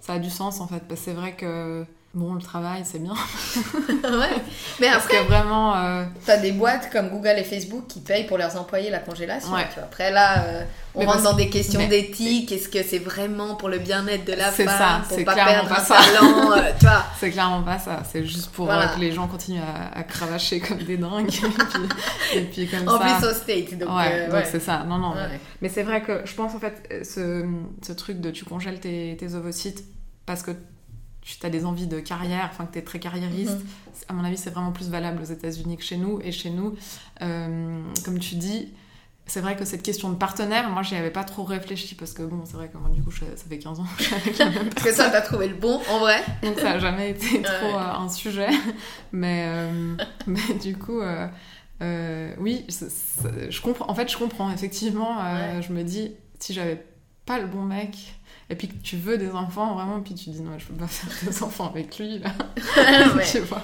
ça 0.00 0.14
a 0.14 0.18
du 0.18 0.30
sens 0.30 0.60
en 0.60 0.66
fait. 0.66 0.80
Parce 0.88 1.00
que 1.00 1.04
c'est 1.06 1.14
vrai 1.14 1.34
que 1.34 1.84
Bon, 2.14 2.32
le 2.32 2.40
travail, 2.40 2.82
c'est 2.84 3.00
bien. 3.00 3.12
ouais. 3.86 4.42
Mais 4.80 4.86
Parce 4.88 5.04
après, 5.04 5.18
que 5.18 5.24
vraiment. 5.24 5.76
Euh... 5.76 6.04
T'as 6.24 6.38
des 6.38 6.52
boîtes 6.52 6.90
comme 6.90 7.10
Google 7.10 7.34
et 7.36 7.44
Facebook 7.44 7.86
qui 7.86 8.00
payent 8.00 8.26
pour 8.26 8.38
leurs 8.38 8.56
employés 8.56 8.88
la 8.88 9.00
congélation. 9.00 9.50
Tu 9.50 9.74
vois. 9.74 9.84
Après, 9.84 10.10
là, 10.10 10.42
euh, 10.44 10.64
on 10.94 11.04
rentre 11.04 11.24
dans 11.24 11.34
des 11.34 11.50
questions 11.50 11.86
d'éthique. 11.86 12.50
Est-ce 12.50 12.70
que 12.70 12.82
c'est 12.82 12.98
vraiment 12.98 13.56
pour 13.56 13.68
le 13.68 13.78
bien-être 13.78 14.24
de 14.24 14.32
la 14.32 14.50
femme 14.50 14.68
ça, 14.68 15.02
Pour 15.06 15.22
pas 15.22 15.34
perdre 15.34 15.68
pas 15.68 15.82
un 15.82 15.84
talent 15.84 16.52
euh, 16.52 16.72
tu 16.80 16.86
vois 16.86 17.04
C'est 17.20 17.30
clairement 17.30 17.62
pas 17.62 17.78
ça. 17.78 18.02
C'est 18.10 18.24
juste 18.24 18.52
pour 18.52 18.72
euh, 18.72 18.86
que 18.86 19.00
les 19.00 19.12
gens 19.12 19.28
continuent 19.28 19.60
à, 19.94 20.02
cravacher 20.02 20.60
comme 20.60 20.78
des 20.78 20.96
dingues. 20.96 21.30
et, 22.34 22.40
puis, 22.40 22.68
comme 22.68 22.88
en 22.88 22.98
ça. 22.98 23.04
plus 23.04 23.28
au 23.28 23.34
state. 23.34 23.78
Donc, 23.78 23.90
donc 23.90 24.44
c'est 24.50 24.60
ça. 24.60 24.82
Non, 24.88 24.96
non. 24.96 25.12
Mais 25.60 25.68
c'est 25.68 25.82
vrai 25.82 26.00
que 26.00 26.22
je 26.24 26.34
pense 26.34 26.54
en 26.54 26.58
fait, 26.58 27.04
ce, 27.04 27.46
ce 27.86 27.92
truc 27.92 28.22
de 28.22 28.30
tu 28.30 28.46
congèles 28.46 28.80
tes, 28.80 29.14
tes 29.20 29.34
ovocytes 29.34 29.84
parce 30.24 30.42
que 30.42 30.52
tu 31.36 31.46
as 31.46 31.50
des 31.50 31.64
envies 31.64 31.86
de 31.86 32.00
carrière, 32.00 32.48
enfin 32.50 32.64
que 32.64 32.72
tu 32.72 32.78
es 32.78 32.82
très 32.82 32.98
carriériste, 32.98 33.58
mhm. 33.58 33.66
à 34.08 34.12
mon 34.14 34.24
avis, 34.24 34.36
c'est 34.36 34.50
vraiment 34.50 34.72
plus 34.72 34.88
valable 34.88 35.20
aux 35.20 35.26
États-Unis 35.26 35.76
que 35.76 35.82
chez 35.82 35.96
nous. 35.96 36.20
Et 36.22 36.32
chez 36.32 36.50
nous, 36.50 36.74
euh, 37.22 37.82
comme 38.04 38.18
tu 38.18 38.36
dis, 38.36 38.72
c'est 39.26 39.40
vrai 39.42 39.56
que 39.56 39.66
cette 39.66 39.82
question 39.82 40.08
de 40.08 40.14
partenaire, 40.14 40.70
moi, 40.70 40.82
j'y 40.82 40.96
avais 40.96 41.10
pas 41.10 41.24
trop 41.24 41.44
réfléchi 41.44 41.94
parce 41.94 42.12
que 42.12 42.22
bon, 42.22 42.44
c'est 42.46 42.56
vrai 42.56 42.68
que 42.68 42.78
moi, 42.78 42.88
du 42.88 43.02
coup, 43.02 43.10
ça 43.10 43.26
fait 43.48 43.58
15 43.58 43.80
ans 43.80 43.84
que 43.96 44.02
je 44.02 44.08
suis 44.08 44.14
avec 44.14 44.38
la 44.38 44.48
même 44.48 44.70
Parce 44.70 44.86
que 44.86 44.92
ça, 44.94 45.10
t'as 45.10 45.20
trouvé 45.20 45.48
le 45.48 45.54
bon, 45.54 45.80
en 45.90 45.98
vrai. 45.98 46.24
Donc, 46.42 46.58
ça 46.58 46.72
a 46.72 46.78
jamais 46.78 47.10
été 47.10 47.42
trop 47.42 47.76
euh, 47.76 47.94
un 47.98 48.08
sujet. 48.08 48.48
Mais, 49.12 49.44
euh, 49.48 49.96
mais 50.26 50.54
du 50.62 50.78
coup, 50.78 51.00
oui, 52.38 52.66
je 52.70 53.60
comprends. 53.60 53.90
En 53.90 53.94
fait, 53.94 54.10
je 54.10 54.16
comprends. 54.16 54.50
Effectivement, 54.50 55.18
Ouais. 55.18 55.60
je 55.60 55.74
me 55.74 55.82
dis, 55.82 56.12
si 56.38 56.54
j'avais 56.54 56.82
pas 57.26 57.38
le 57.38 57.46
bon 57.46 57.62
mec, 57.62 58.17
et 58.50 58.56
puis 58.56 58.68
que 58.68 58.74
tu 58.82 58.96
veux 58.96 59.18
des 59.18 59.30
enfants, 59.32 59.74
vraiment, 59.74 60.00
puis 60.00 60.14
tu 60.14 60.30
dis, 60.30 60.40
non, 60.40 60.58
je 60.58 60.66
peux 60.66 60.74
pas 60.74 60.86
faire 60.88 61.30
des 61.30 61.42
enfants 61.42 61.68
avec 61.68 61.98
lui, 61.98 62.18
là. 62.18 62.30
Ouais. 63.14 63.24
tu 63.30 63.38
vois. 63.40 63.62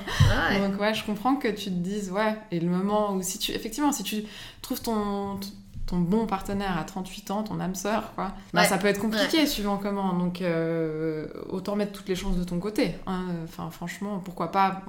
Ouais. 0.51 0.61
Donc, 0.69 0.81
ouais, 0.81 0.93
je 0.95 1.05
comprends 1.05 1.37
que 1.37 1.49
tu 1.49 1.65
te 1.67 1.71
dises, 1.71 2.11
ouais, 2.11 2.37
et 2.51 2.61
le 2.61 2.69
moment 2.69 3.13
où, 3.15 3.23
si 3.23 3.39
tu, 3.39 3.53
effectivement, 3.53 3.93
si 3.93 4.03
tu 4.03 4.25
trouves 4.63 4.83
ton, 4.83 5.39
ton 5.87 5.99
bon 5.99 6.27
partenaire 6.27 6.79
à 6.79 6.85
38 6.85 7.31
ans, 7.31 7.43
ton 7.43 7.61
âme 7.61 7.75
sœur, 7.75 8.13
quoi, 8.15 8.33
bah, 8.53 8.63
Ouais. 8.63 8.67
ça 8.67 8.79
peut 8.79 8.87
être 8.89 9.01
compliqué 9.01 9.47
suivant 9.47 9.77
comment. 9.79 10.13
Donc, 10.15 10.41
euh, 10.43 11.29
autant 11.49 11.77
mettre 11.77 11.93
toutes 11.93 12.09
les 12.09 12.17
chances 12.17 12.37
de 12.37 12.45
ton 12.45 12.59
côté. 12.59 12.95
hein. 13.07 13.27
Enfin, 13.45 13.71
franchement, 13.71 14.19
pourquoi 14.25 14.51
pas 14.53 14.83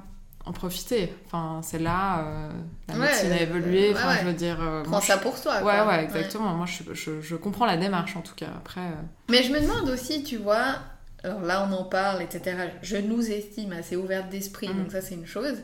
en 0.46 0.52
profiter 0.52 1.12
Enfin, 1.26 1.60
c'est 1.62 1.78
là, 1.80 2.20
euh, 2.24 2.50
la 2.88 2.94
Ouais, 2.94 3.00
médecine 3.08 3.32
a 3.32 3.34
euh, 3.34 3.38
évolué, 3.40 3.90
enfin, 3.92 4.08
ouais. 4.12 4.18
je 4.20 4.26
veux 4.26 4.32
dire. 4.32 4.56
euh, 4.60 4.82
Prends 4.82 4.90
moi, 4.92 5.00
ça 5.00 5.18
pour 5.18 5.40
toi. 5.40 5.58
quoi. 5.60 5.84
Ouais, 5.84 5.88
ouais, 5.96 6.04
exactement. 6.04 6.54
Moi, 6.54 6.66
je, 6.66 6.94
je, 6.94 7.20
je 7.20 7.36
comprends 7.36 7.66
la 7.66 7.76
démarche, 7.76 8.16
en 8.16 8.22
tout 8.22 8.34
cas. 8.34 8.46
Après, 8.56 8.80
euh, 8.80 8.94
Mais 9.28 9.42
je 9.42 9.52
me 9.52 9.60
demande 9.60 9.88
aussi, 9.90 10.22
tu 10.22 10.36
vois, 10.36 10.76
alors 11.24 11.40
là 11.42 11.66
on 11.68 11.72
en 11.74 11.84
parle, 11.84 12.22
etc. 12.22 12.56
Je 12.82 12.96
nous 12.96 13.28
estime 13.30 13.72
assez 13.72 13.96
ouverte 13.96 14.28
d'esprit, 14.28 14.68
Mm. 14.68 14.82
donc 14.82 14.92
ça 14.92 15.00
c'est 15.02 15.14
une 15.14 15.26
chose. 15.26 15.58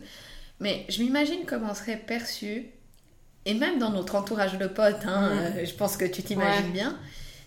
Mais 0.60 0.84
je 0.88 1.02
m'imagine 1.02 1.40
comment 1.46 1.74
serait 1.74 1.96
perçu, 1.96 2.66
et 3.46 3.54
même 3.54 3.78
dans 3.78 3.90
notre 3.90 4.14
entourage 4.16 4.58
de 4.58 4.66
potes, 4.66 5.06
hein, 5.06 5.28
Mm. 5.30 5.38
euh, 5.58 5.64
je 5.64 5.74
pense 5.74 5.96
que 5.96 6.04
tu 6.04 6.22
t'imagines 6.22 6.66
Ouais. 6.66 6.72
bien, 6.72 6.98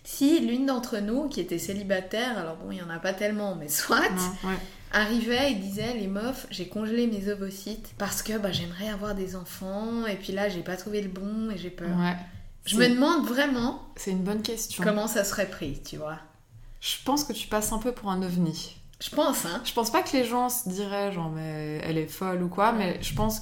si 0.05 0.39
l'une 0.39 0.67
d'entre 0.67 0.99
nous 0.99 1.27
qui 1.27 1.41
était 1.41 1.57
célibataire, 1.59 2.37
alors 2.37 2.55
bon, 2.57 2.71
il 2.71 2.75
n'y 2.75 2.81
en 2.81 2.89
a 2.89 2.99
pas 2.99 3.11
tellement, 3.13 3.55
mais 3.55 3.67
soit, 3.67 3.99
non. 4.09 4.49
Arrivait 4.95 5.51
et 5.51 5.55
disait 5.55 5.93
les 5.93 6.07
meufs 6.07 6.47
j'ai 6.49 6.67
congelé 6.67 7.05
mes 7.07 7.29
ovocytes 7.29 7.93
parce 7.97 8.23
que 8.23 8.37
bah, 8.37 8.51
j'aimerais 8.51 8.87
avoir 8.89 9.13
des 9.13 9.35
enfants 9.35 10.05
et 10.07 10.15
puis 10.15 10.33
là 10.33 10.49
j'ai 10.49 10.61
pas 10.61 10.77
trouvé 10.77 11.01
le 11.01 11.09
bon 11.09 11.51
et 11.51 11.57
j'ai 11.57 11.69
peur 11.69 11.89
ouais. 11.99 12.15
je 12.65 12.77
me 12.77 12.87
demande 12.89 13.27
vraiment 13.27 13.83
C'est 13.97 14.11
une 14.11 14.23
bonne 14.23 14.41
question. 14.41 14.83
comment 14.83 15.07
ça 15.07 15.23
serait 15.23 15.49
pris 15.49 15.81
tu 15.83 15.97
vois 15.97 16.17
Je 16.81 16.95
pense 17.03 17.23
que 17.25 17.33
tu 17.33 17.47
passes 17.47 17.71
un 17.73 17.79
peu 17.79 17.91
pour 17.91 18.09
un 18.09 18.21
ovni. 18.23 18.77
je 19.01 19.09
pense 19.09 19.45
hein 19.45 19.61
Je 19.65 19.73
pense 19.73 19.91
pas 19.91 20.01
que 20.01 20.15
les 20.15 20.23
gens 20.23 20.49
se 20.49 20.69
diraient 20.69 21.11
genre 21.11 21.29
mais 21.29 21.81
elle 21.83 21.97
est 21.97 22.07
folle 22.07 22.41
ou 22.41 22.47
quoi, 22.47 22.71
mais 22.71 22.97
je 23.03 23.13
pense 23.13 23.41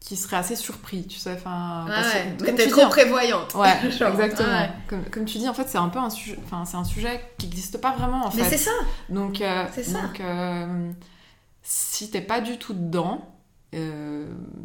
qu'ils 0.00 0.16
seraient 0.16 0.36
assez 0.36 0.56
surpris, 0.56 1.06
tu 1.06 1.18
sais. 1.18 1.32
Enfin, 1.34 1.84
que, 1.86 1.92
ouais. 1.92 2.36
comme 2.38 2.56
mais 2.56 2.64
tu 2.64 2.70
trop 2.70 2.82
dis, 2.82 2.88
prévoyante 2.88 3.54
Ouais, 3.56 3.74
exactement. 3.84 4.48
ouais. 4.48 4.70
Comme, 4.88 5.04
comme 5.10 5.24
tu 5.24 5.38
dis, 5.38 5.48
en 5.48 5.54
fait, 5.54 5.68
c'est 5.68 5.78
un 5.78 5.88
peu 5.88 5.98
un 5.98 6.10
sujet, 6.10 6.38
enfin, 6.44 6.64
c'est 6.64 6.76
un 6.76 6.84
sujet 6.84 7.20
qui 7.38 7.46
n'existe 7.46 7.80
pas 7.80 7.92
vraiment 7.92 8.26
en 8.26 8.32
mais 8.34 8.42
fait. 8.44 8.56
c'est 8.56 8.64
ça 8.64 8.70
Donc, 9.08 9.40
euh, 9.40 9.64
ça. 9.82 10.00
donc 10.02 10.20
euh, 10.20 10.90
si 11.62 12.10
t'es 12.10 12.20
pas 12.20 12.40
du 12.40 12.58
tout 12.58 12.72
dedans, 12.74 13.26
il 13.74 13.80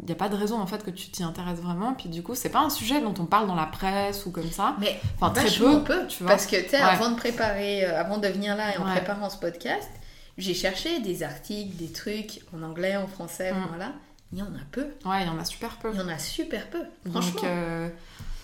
n'y 0.06 0.12
a 0.12 0.14
pas 0.14 0.30
de 0.30 0.36
raison 0.36 0.58
en 0.58 0.66
fait 0.66 0.82
que 0.82 0.90
tu 0.90 1.08
t'y 1.10 1.22
intéresses 1.22 1.58
vraiment. 1.58 1.92
Puis 1.92 2.08
du 2.08 2.22
coup, 2.22 2.34
c'est 2.34 2.48
pas 2.48 2.60
un 2.60 2.70
sujet 2.70 3.02
dont 3.02 3.12
on 3.18 3.26
parle 3.26 3.46
dans 3.46 3.54
la 3.54 3.66
presse 3.66 4.24
ou 4.24 4.30
comme 4.30 4.50
ça. 4.50 4.76
mais 4.80 4.98
Enfin, 5.20 5.30
très 5.30 5.50
peu, 5.50 5.82
peu 5.82 6.06
tu 6.06 6.22
vois. 6.22 6.32
parce 6.32 6.46
que 6.46 6.56
tu 6.56 6.70
sais 6.70 6.76
Ouais. 6.78 6.82
avant 6.82 7.10
de 7.10 7.16
préparer 7.16 7.84
euh, 7.84 8.00
avant 8.00 8.16
de 8.18 8.28
venir 8.28 8.56
là 8.56 8.74
et 8.74 8.78
en 8.78 8.84
Ouais. 8.86 8.92
préparant 8.92 9.28
ce 9.28 9.36
podcast 9.36 9.90
j'ai 10.38 10.54
cherché 10.54 10.98
des 11.00 11.22
articles 11.22 11.76
des 11.76 11.92
trucs 11.92 12.40
en 12.56 12.62
anglais 12.62 12.96
en 12.96 13.06
français 13.06 13.52
Mm. 13.52 13.66
voilà 13.68 13.92
il 14.32 14.38
y 14.38 14.42
en 14.42 14.46
a 14.46 14.64
peu 14.72 14.86
Ouais, 15.04 15.22
il 15.22 15.26
y 15.26 15.30
en 15.30 15.38
a 15.38 15.44
super 15.44 15.76
peu. 15.76 15.90
il 15.92 15.98
y 15.98 16.02
en 16.02 16.08
a 16.08 16.18
super 16.18 16.68
peu 16.70 16.80
franchement 17.10 17.40
Donc, 17.40 17.44
euh, 17.44 17.88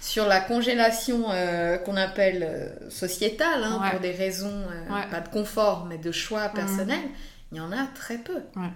Sur 0.00 0.26
la 0.26 0.40
congélation 0.40 1.24
euh, 1.30 1.76
qu'on 1.78 1.96
appelle 1.96 2.42
euh, 2.42 2.90
sociétale, 2.90 3.62
hein, 3.64 3.80
Ouais. 3.82 3.90
pour 3.90 4.00
des 4.00 4.12
raisons, 4.12 4.48
euh, 4.70 4.94
Ouais. 4.94 5.06
pas 5.10 5.20
de 5.20 5.28
confort, 5.28 5.84
mais 5.86 5.98
de 5.98 6.10
choix 6.12 6.48
personnels, 6.48 7.08
il 7.52 7.58
y 7.58 7.60
en 7.60 7.70
a 7.72 7.86
très 7.94 8.16
peu. 8.18 8.36
Ouais. 8.56 8.70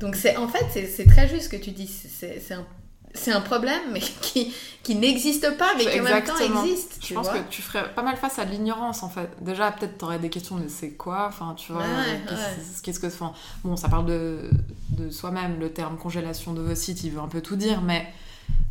Donc 0.00 0.16
c'est 0.16 0.36
en 0.36 0.48
fait, 0.48 0.64
c'est- 0.88 1.04
très 1.08 1.28
juste 1.28 1.44
ce 1.44 1.48
que 1.50 1.56
tu 1.62 1.70
dis. 1.72 1.86
C'est 1.86 2.40
c'est 2.40 2.54
un, 2.54 2.66
c'est 3.14 3.32
un 3.32 3.40
problème, 3.40 3.80
mais 3.92 4.00
qui, 4.22 4.54
qui 4.82 4.94
n'existe 4.94 5.56
pas, 5.56 5.72
mais 5.76 5.84
qui 5.86 6.00
en 6.00 6.04
même 6.04 6.22
temps 6.24 6.36
existe. 6.38 6.98
Je 7.06 7.14
pense 7.14 7.28
vois. 7.30 7.38
que 7.40 7.50
tu 7.50 7.62
ferais 7.62 7.92
pas 7.94 8.02
mal 8.02 8.16
face 8.16 8.38
à 8.38 8.44
de 8.44 8.50
l'ignorance 8.50 9.02
en 9.02 9.08
fait. 9.08 9.28
Déjà, 9.40 9.70
peut-être 9.72 9.98
t'aurais 9.98 10.18
des 10.18 10.30
questions, 10.30 10.56
mais 10.56 10.68
c'est 10.68 10.90
quoi? 10.92 11.26
Enfin, 11.28 11.54
tu 11.56 11.72
vois, 11.72 11.82
Ouais, 11.82 11.86
ouais, 11.88 12.20
qu'est-ce 12.28 12.40
ouais. 12.40 12.74
qu'est-ce 12.82 13.00
que. 13.00 13.06
Enfin, 13.06 13.32
bon, 13.64 13.76
ça 13.76 13.88
parle 13.88 14.06
de, 14.06 14.50
de 14.90 15.10
soi-même, 15.10 15.58
le 15.58 15.70
terme 15.72 15.96
congélation 15.96 16.52
d'ovocytes, 16.52 17.02
il 17.04 17.10
veut 17.12 17.20
un 17.20 17.28
peu 17.28 17.40
tout 17.40 17.56
dire, 17.56 17.80
mais, 17.82 18.06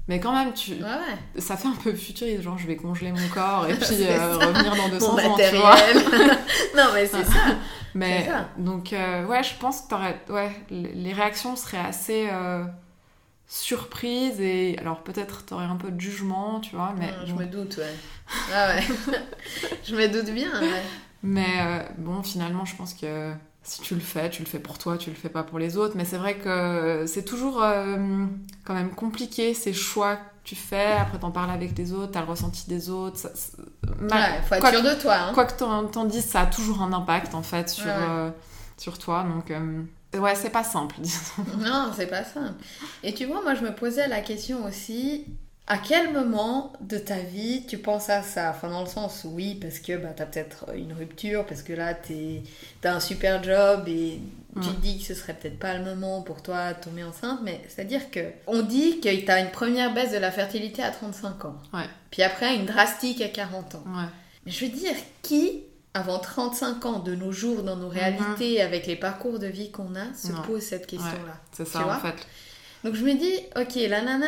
mais 0.08 0.20
quand 0.20 0.34
même, 0.34 0.54
tu, 0.54 0.74
Ouais, 0.74 0.82
ouais. 0.84 1.42
ça 1.42 1.58
fait 1.58 1.68
un 1.68 1.76
peu 1.84 1.94
futuriste, 1.94 2.42
genre 2.44 2.58
je 2.58 2.68
vais 2.68 2.78
congeler 2.78 3.12
mon 3.12 3.28
corps 3.34 3.68
et 3.68 3.74
puis 3.76 4.04
euh, 4.08 4.38
revenir 4.38 4.76
dans 4.76 4.90
200 4.90 5.12
Mon 5.14 5.20
ans, 5.32 5.38
tu 5.38 5.56
vois. 5.58 5.76
non, 6.76 6.92
mais 6.94 7.06
c'est 7.06 7.24
ça. 7.26 7.56
Mais 7.96 8.26
ça. 8.28 8.50
donc, 8.58 8.94
euh, 8.94 9.26
ouais, 9.26 9.44
je 9.44 9.56
pense 9.60 9.82
que. 9.82 10.32
Ouais, 10.32 10.52
les 10.70 10.94
les 10.94 11.14
réactions 11.14 11.56
seraient 11.56 11.78
assez. 11.80 12.28
euh, 12.32 12.64
surprises 13.48 14.40
et 14.42 14.78
alors 14.80 15.04
peut-être 15.04 15.46
t'aurais 15.46 15.66
un 15.66 15.78
peu 15.78 15.90
de 15.90 16.00
jugement 16.00 16.60
tu 16.60 16.76
vois 16.76 16.94
mais 16.98 17.08
Hum, 17.22 17.26
je 17.28 17.34
bon. 17.34 17.40
me 17.40 17.46
doute, 17.46 17.78
ouais. 17.78 17.96
Ah 18.54 18.70
ouais. 18.76 18.84
je 19.86 19.96
me 19.96 20.08
doute 20.08 20.30
bien, 20.34 20.52
ouais. 20.62 20.84
Mais 21.24 21.48
euh, 21.62 21.80
bon, 21.98 22.22
finalement, 22.24 22.66
je 22.66 22.76
pense 22.76 22.94
que 22.94 23.32
si 23.64 23.82
tu 23.82 23.96
le 23.96 24.02
fais, 24.02 24.30
tu 24.30 24.44
le 24.44 24.48
fais 24.48 24.60
pour 24.60 24.78
toi, 24.78 24.98
tu 24.98 25.10
le 25.10 25.16
fais 25.16 25.30
pas 25.30 25.44
pour 25.44 25.60
les 25.60 25.76
autres. 25.78 25.96
Mais 25.98 26.06
c'est 26.06 26.18
vrai 26.18 26.36
que 26.38 27.06
c'est 27.08 27.24
toujours 27.24 27.64
euh, 27.64 28.26
quand 28.66 28.74
même 28.76 28.92
compliqué 28.92 29.54
ces 29.54 29.74
choix 29.74 30.18
que 30.18 30.22
tu 30.44 30.56
fais. 30.56 30.92
Après, 30.94 31.18
t'en 31.18 31.32
parles 31.32 31.50
avec 31.52 31.76
les 31.78 31.92
autres, 31.94 32.12
t'as 32.12 32.22
le 32.22 32.28
ressenti 32.28 32.68
des 32.70 32.90
autres. 32.90 33.18
ça- 33.18 33.32
mal- 34.00 34.32
Ouais, 34.34 34.42
faut 34.48 34.56
être 34.56 34.62
quoi, 34.62 34.72
sûr 34.72 34.84
de 34.84 34.94
toi. 35.02 35.16
Hein. 35.16 35.34
quoi 35.34 35.46
que 35.46 35.58
t'en 35.58 35.86
t'en 35.88 36.06
dises, 36.06 36.26
ça 36.26 36.42
a 36.42 36.46
toujours 36.46 36.82
un 36.82 36.94
impact 36.94 37.34
en 37.34 37.44
fait 37.44 37.68
sur, 37.70 37.86
Ouais, 37.86 37.92
ouais. 37.92 37.98
euh, 38.10 38.30
sur 38.78 38.98
toi. 39.00 39.24
Donc, 39.24 39.52
euh, 39.52 39.82
ouais, 40.20 40.36
c'est 40.36 40.50
pas 40.50 40.64
simple. 40.64 40.96
Non, 41.60 41.92
c'est 41.96 42.08
pas 42.08 42.24
ça. 42.24 42.42
Et 43.04 43.14
tu 43.14 43.26
vois, 43.26 43.42
moi, 43.42 43.56
je 43.56 43.62
me 43.62 43.74
posais 43.74 44.08
la 44.08 44.22
question 44.22 44.66
aussi, 44.66 45.26
à 45.68 45.78
quel 45.78 46.14
moment 46.14 46.74
de 46.82 46.98
ta 46.98 47.18
vie 47.18 47.66
tu 47.68 47.78
penses 47.78 48.10
à 48.10 48.22
ça? 48.24 48.52
Enfin, 48.56 48.70
dans 48.70 48.82
le 48.82 48.88
sens, 48.88 49.26
oui, 49.26 49.56
parce 49.62 49.80
que 49.80 49.98
bah, 49.98 50.10
t'as 50.16 50.26
peut-être 50.26 50.66
une 50.76 50.94
rupture, 50.94 51.46
parce 51.46 51.62
que 51.62 51.74
là, 51.74 51.94
t'es- 51.94 52.44
t'as 52.82 52.94
un 52.96 53.00
super 53.00 53.44
job 53.44 53.88
et 53.88 54.20
tu 54.62 54.70
te 54.70 54.82
dis 54.82 54.98
que 54.98 55.04
ce 55.06 55.14
serait 55.14 55.34
peut-être 55.36 55.60
pas 55.60 55.78
le 55.78 55.84
moment 55.86 56.22
pour 56.24 56.42
toi 56.42 56.74
de 56.74 56.82
tomber 56.84 57.04
enceinte, 57.04 57.42
mais 57.44 57.62
c'est-à-dire 57.68 58.10
que 58.10 58.22
on 58.48 58.64
dit 58.64 59.00
que 59.02 59.26
t'as 59.26 59.40
une 59.42 59.52
première 59.52 59.94
baisse 59.94 60.12
de 60.14 60.18
la 60.18 60.32
fertilité 60.32 60.82
à 60.82 60.90
35 60.90 61.46
ans. 61.46 61.58
Ouais. 61.74 61.86
Puis 62.10 62.24
après, 62.24 62.56
une 62.56 62.66
drastique 62.66 63.22
à 63.22 63.28
40 63.28 63.76
ans. 63.76 63.84
Ouais. 63.86 64.06
Mais 64.48 64.52
je 64.52 64.66
veux 64.66 64.72
dire, 64.72 64.94
qui, 65.22 65.64
avant 65.98 66.20
35 66.20 66.86
ans, 66.86 67.00
de 67.00 67.16
nos 67.16 67.32
jours, 67.32 67.64
dans 67.64 67.76
nos 67.76 67.90
réalités, 67.90 68.62
avec 68.62 68.86
les 68.88 68.96
parcours 68.96 69.40
de 69.40 69.48
vie 69.48 69.72
qu'on 69.72 69.96
a, 69.96 70.14
se 70.14 70.28
Mm-hmm. 70.28 70.36
Non. 70.36 70.42
pose 70.44 70.62
cette 70.62 70.88
question-là 70.88 71.42
C'est 71.52 71.66
Tu 71.66 71.72
ça 71.72 71.80
vois 71.84 71.96
en 71.96 72.00
fait. 72.00 72.16
donc 72.84 72.96
je 72.96 73.04
me 73.04 73.14
dis, 73.14 73.34
ok, 73.56 73.76
la 73.90 74.02
nana, 74.02 74.28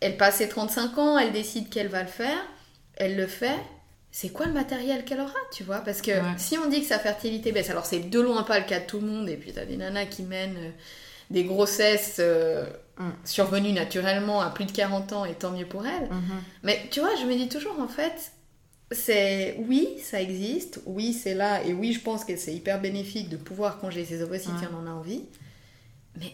elle 0.00 0.16
passe 0.16 0.36
ses 0.36 0.48
35 0.48 0.98
ans, 0.98 1.18
elle 1.18 1.32
décide 1.32 1.68
qu'elle 1.70 1.88
va 1.88 2.02
le 2.02 2.08
faire, 2.08 2.38
elle 2.96 3.16
le 3.16 3.26
fait. 3.26 3.56
C'est 4.12 4.30
quoi 4.30 4.46
le 4.46 4.52
matériel 4.52 5.04
qu'elle 5.04 5.20
aura, 5.20 5.32
tu 5.52 5.62
vois? 5.62 5.78
Parce 5.80 6.00
que 6.00 6.10
Ouais. 6.10 6.34
si 6.38 6.56
on 6.56 6.68
dit 6.70 6.80
que 6.80 6.86
sa 6.86 6.98
fertilité 6.98 7.52
baisse, 7.52 7.68
alors 7.68 7.84
c'est 7.84 7.98
de 8.08 8.20
loin 8.20 8.44
pas 8.44 8.58
le 8.58 8.64
cas 8.64 8.80
de 8.80 8.86
tout 8.86 8.98
le 9.00 9.06
monde, 9.06 9.28
et 9.28 9.36
puis 9.36 9.52
t'as 9.52 9.66
des 9.66 9.76
nanas 9.76 10.06
qui 10.06 10.22
mènent 10.22 10.56
euh, 10.56 10.70
des 11.30 11.44
grossesses 11.44 12.16
euh, 12.20 12.64
Mm. 12.98 13.10
survenues 13.26 13.72
naturellement 13.72 14.40
à 14.40 14.48
plus 14.48 14.64
de 14.64 14.72
40 14.72 15.12
ans, 15.12 15.26
et 15.26 15.34
tant 15.34 15.50
mieux 15.50 15.66
pour 15.66 15.84
elles. 15.86 16.08
Mhm. 16.10 16.42
Mais 16.62 16.86
tu 16.90 17.00
vois, 17.00 17.10
je 17.20 17.26
me 17.26 17.34
dis 17.34 17.46
toujours 17.46 17.78
en 17.78 17.88
fait, 17.88 18.32
c'est 18.92 19.56
oui, 19.68 19.88
ça 20.02 20.20
existe, 20.20 20.80
oui, 20.86 21.12
c'est 21.12 21.34
là, 21.34 21.62
et 21.64 21.72
oui, 21.72 21.92
je 21.92 22.00
pense 22.00 22.24
que 22.24 22.36
c'est 22.36 22.54
hyper 22.54 22.80
bénéfique 22.80 23.28
de 23.28 23.36
pouvoir 23.36 23.78
congeler 23.78 24.04
ses 24.04 24.22
ovocytes 24.22 24.44
si 24.58 24.64
Ouais. 24.64 24.70
on 24.74 24.86
en 24.86 24.90
a 24.90 24.94
envie. 24.94 25.22
Mais 26.20 26.32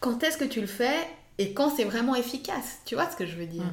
quand 0.00 0.22
est-ce 0.22 0.36
que 0.36 0.44
tu 0.44 0.60
le 0.60 0.66
fais 0.66 0.96
et 1.38 1.52
quand 1.54 1.74
c'est 1.74 1.84
vraiment 1.84 2.14
efficace? 2.14 2.78
Tu 2.84 2.94
vois 2.94 3.08
ce 3.10 3.16
que 3.16 3.26
je 3.26 3.34
veux 3.36 3.46
dire? 3.46 3.64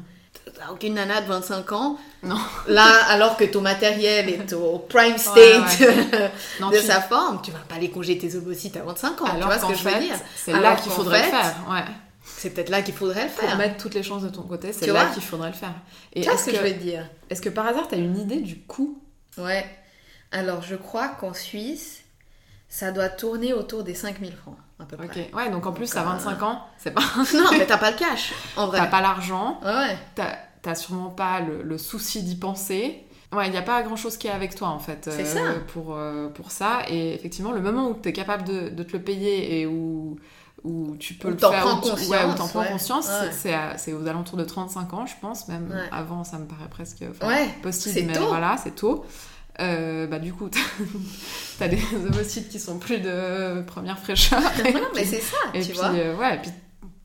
T'as 0.58 0.72
aucune 0.72 0.94
nana 0.96 1.22
de 1.22 1.28
25 1.28 1.72
ans, 1.72 1.98
Non. 2.24 2.38
là, 2.68 2.88
alors 3.10 3.36
que 3.38 3.46
ton 3.46 3.62
matériel 3.62 4.30
est 4.30 4.54
au 4.54 4.80
prime 4.80 5.18
state 5.18 5.80
Non, 6.60 6.70
de 6.70 6.78
tu- 6.78 6.84
sa 6.86 7.02
forme, 7.02 7.42
tu 7.42 7.52
vas 7.52 7.60
pas 7.60 7.76
aller 7.76 7.90
congeler 7.90 8.18
tes 8.18 8.36
ovocytes 8.36 8.76
à 8.78 8.84
25 8.84 9.22
ans. 9.22 9.26
tu 9.38 9.44
vois 9.46 9.58
ce 9.60 9.66
que 9.66 9.74
je 9.76 9.84
veux 9.84 10.00
dire? 10.00 10.16
c'est 10.36 10.52
là 10.54 10.76
qu'il 10.76 10.92
faudrait 10.92 11.24
fait, 11.24 11.32
le 11.32 11.38
faire. 11.38 11.56
Ouais. 11.70 11.84
C'est 12.46 12.54
peut-être 12.54 12.70
là 12.70 12.84
qu'il 12.84 12.94
faudrait 12.94 13.24
le 13.26 13.30
Pour 13.32 13.40
faire. 13.50 13.58
mettre 13.58 13.78
toutes 13.78 13.96
les 13.96 14.04
chances 14.04 14.22
de 14.22 14.30
ton 14.30 14.44
côté, 14.44 14.72
c'est 14.72 14.86
là 14.86 15.08
qu'il 15.08 15.24
faudrait 15.24 15.50
le 15.50 15.56
faire. 15.56 15.74
Et 16.14 16.22
est-ce 16.22 16.38
ce 16.38 16.46
que, 16.46 16.52
que, 16.52 16.58
je 16.58 16.62
veux 16.74 16.80
dire? 16.80 17.10
est-ce 17.32 17.42
que 17.42 17.50
par 17.50 17.66
hasard, 17.66 17.88
tu 17.88 17.96
as 17.96 17.98
une 17.98 18.16
idée 18.20 18.40
du 18.42 18.60
coût? 18.62 19.02
Ouais. 19.40 19.66
Alors, 20.32 20.62
je 20.62 20.76
crois 20.76 21.08
qu'en 21.08 21.34
Suisse, 21.34 22.04
ça 22.70 22.92
doit 22.92 23.10
tourner 23.10 23.54
autour 23.54 23.84
des 23.84 23.96
5000 23.96 24.32
francs, 24.34 24.58
à 24.80 24.86
peu 24.86 24.96
Ok. 24.96 25.08
près. 25.08 25.32
Ouais, 25.34 25.50
donc 25.50 25.66
en 25.66 25.72
plus, 25.72 25.96
à 25.96 26.02
euh, 26.02 26.06
25 26.06 26.44
ans, 26.44 26.62
c'est 26.78 26.92
pas. 26.92 27.02
non, 27.34 27.46
mais 27.52 27.66
t'as 27.66 27.78
pas 27.80 27.90
le 27.90 27.98
cash, 27.98 28.32
en 28.58 28.68
vrai. 28.68 28.78
T'as 28.78 28.86
pas 28.88 29.02
l'argent, 29.02 29.60
Ouais, 29.64 29.98
t'as 30.62 30.76
sûrement 30.76 31.10
pas 31.10 31.40
le, 31.40 31.64
le 31.64 31.78
souci 31.80 32.22
d'y 32.22 32.36
penser. 32.36 33.02
Ouais, 33.34 33.48
il 33.48 33.52
n'y 33.52 33.58
a 33.58 33.64
pas 33.64 33.82
grand 33.82 33.96
chose 33.96 34.18
qui 34.18 34.28
est 34.28 34.32
avec 34.32 34.54
toi 34.56 34.68
en 34.68 34.78
fait 34.80 35.10
C'est 35.12 35.26
ça. 35.26 35.40
Pour, 35.74 35.96
euh, 35.96 36.30
pour 36.30 36.52
ça. 36.52 36.84
Et 36.90 37.16
effectivement, 37.16 37.52
le 37.52 37.60
moment 37.62 37.90
où 37.90 37.96
tu 38.00 38.08
es 38.10 38.14
capable 38.14 38.44
de, 38.44 38.70
de 38.70 38.84
te 38.84 38.94
le 38.96 39.02
payer 39.02 39.62
et 39.62 39.66
où, 39.66 40.18
où 40.66 40.96
tu 40.98 41.14
peux 41.14 41.28
Où 41.30 41.32
le 41.32 41.38
faire, 41.38 41.52
prends 41.62 41.78
où 41.78 41.82
tu- 41.84 41.90
conscience, 41.92 42.10
ouais, 42.10 42.26
où 42.26 42.34
t'en 42.36 42.48
prends 42.48 42.62
ouais. 42.62 42.68
conscience, 42.70 43.08
Ouais. 43.08 43.30
c'est- 43.32 43.56
c'est 43.78 43.94
aux 43.94 44.06
alentours 44.08 44.38
de 44.38 44.44
35 44.44 44.94
ans, 44.94 45.06
je 45.06 45.14
pense. 45.22 45.48
Même 45.48 45.74
avant, 45.92 46.24
ça 46.24 46.38
me 46.40 46.46
paraît 46.46 46.70
presque 46.70 47.04
Ouais, 47.24 47.48
possible, 47.62 48.08
mais 48.08 48.14
tôt. 48.14 48.28
voilà, 48.28 48.58
c'est 48.62 48.76
tôt. 48.76 49.06
Euh, 49.62 50.06
bah 50.08 50.20
du 50.20 50.34
coup, 50.34 50.50
t'as 51.60 51.68
des 51.70 51.80
ovocytes 51.96 52.50
qui 52.50 52.60
sont 52.60 52.78
plus 52.78 52.98
de 53.00 53.62
première 53.62 53.98
fraîcheur. 54.00 54.42
Non, 54.74 54.82
mais 54.96 55.06
c'est 55.06 55.22
ça, 55.22 55.38
Et 55.54 55.62
tu 55.62 55.70
puis, 55.70 55.78
vois. 55.78 55.92
euh, 55.94 56.16
ouais, 56.18 56.36
et 56.36 56.40
puis 56.40 56.52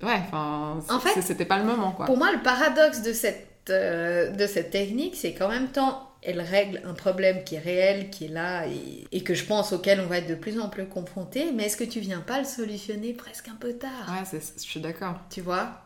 Ouais, 0.03 0.23
En 0.33 0.81
fait, 0.99 1.21
c'était 1.21 1.45
pas 1.45 1.59
le 1.59 1.65
moment, 1.65 1.93
quoi. 1.93 2.07
Pour 2.07 2.17
moi, 2.17 2.33
le 2.33 2.41
paradoxe 2.43 3.03
de 3.03 3.13
cette, 3.13 3.69
euh, 3.69 4.31
de 4.31 4.47
cette 4.47 4.71
technique, 4.71 5.15
c'est 5.15 5.35
qu'en 5.35 5.49
même 5.49 5.69
temps, 5.69 6.10
elle 6.23 6.41
règle 6.41 6.83
un 6.85 6.93
problème 6.95 7.45
qui 7.45 7.55
est 7.55 7.61
réel, 7.61 8.11
qui 8.11 8.27
est 8.27 8.29
là, 8.29 8.67
et, 8.67 9.07
et 9.13 9.23
que 9.23 9.35
je 9.35 9.45
pense 9.45 9.73
auquel 9.73 10.01
on 10.01 10.07
va 10.07 10.19
être 10.19 10.29
de 10.29 10.35
plus 10.35 10.59
en 10.61 10.69
plus 10.69 10.87
confronté, 10.87 11.51
mais 11.55 11.65
est-ce 11.65 11.77
que 11.77 11.85
tu 11.85 12.01
viens 12.01 12.21
pas 12.21 12.39
le 12.39 12.45
solutionner 12.45 13.13
presque 13.15 13.49
un 13.49 13.57
peu 13.57 13.73
tard? 13.75 13.91
Ouais, 14.09 14.41
je 14.57 14.61
suis 14.63 14.81
d'accord. 14.81 15.19
Tu 15.31 15.41
vois? 15.41 15.83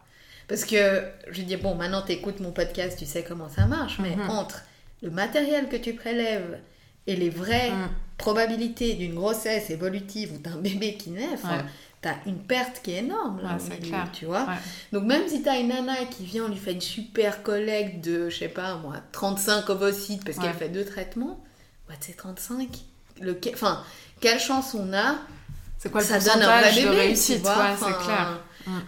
Parce 0.48 0.64
que, 0.64 1.02
je 1.30 1.42
dis, 1.42 1.56
bon, 1.56 1.74
maintenant 1.74 2.02
t'écoutes 2.02 2.40
mon 2.40 2.50
podcast, 2.52 2.98
tu 2.98 3.06
sais 3.06 3.22
comment 3.22 3.48
ça 3.48 3.66
marche, 3.66 3.98
mais 4.00 4.16
Mhm. 4.16 4.30
entre 4.30 4.64
le 5.02 5.10
matériel 5.10 5.68
que 5.68 5.76
tu 5.76 5.94
prélèves 5.94 6.58
et 7.06 7.16
les 7.16 7.30
vraies 7.30 7.70
Mm. 7.70 7.88
probabilités 8.18 8.94
d'une 8.94 9.14
grossesse 9.14 9.70
évolutive 9.70 10.32
ou 10.34 10.38
d'un 10.38 10.56
bébé 10.60 10.94
qui 10.94 11.10
naît, 11.10 11.28
Ouais. 11.28 11.64
T'as 12.04 12.14
une 12.26 12.38
perte 12.38 12.80
qui 12.82 12.92
est 12.92 12.98
énorme, 12.98 13.40
là, 13.42 13.54
Ouais, 13.54 13.58
c'est 13.58 13.78
milieu, 13.80 13.88
clair. 13.88 14.08
tu 14.12 14.26
vois 14.26 14.44
Ouais. 14.44 14.54
donc 14.92 15.04
même 15.04 15.26
si 15.28 15.42
t'as 15.42 15.58
une 15.58 15.68
nana 15.68 15.96
qui 16.10 16.24
vient, 16.24 16.44
on 16.44 16.48
lui 16.48 16.56
fait 16.56 16.72
une 16.72 16.80
super 16.80 17.42
collecte 17.42 18.04
de, 18.04 18.28
je 18.30 18.36
sais 18.38 18.48
pas 18.48 18.76
moi, 18.76 18.96
35 19.12 19.68
ovocytes 19.70 20.24
parce 20.24 20.36
Ouais. 20.38 20.44
qu'elle 20.44 20.54
fait 20.54 20.68
deux 20.68 20.84
traitements, 20.84 21.42
bah 21.88 21.94
c'est 22.00 22.16
35. 22.16 22.68
Le, 23.20 23.38
enfin, 23.52 23.82
quelle 24.20 24.38
chance 24.40 24.74
on 24.74 24.92
a 24.92 25.16
C'est 25.78 25.90
quoi 25.90 26.00
le 26.00 26.06
ça 26.06 26.18
donne 26.18 26.42
un 26.42 26.60
vrai 26.60 26.70
bébé, 26.70 26.82
de 26.86 26.90
tu 26.92 26.96
réussite 26.98 27.40
vois, 27.42 27.70
enfin, 27.72 27.86
c'est 27.98 28.04
clair. 28.04 28.40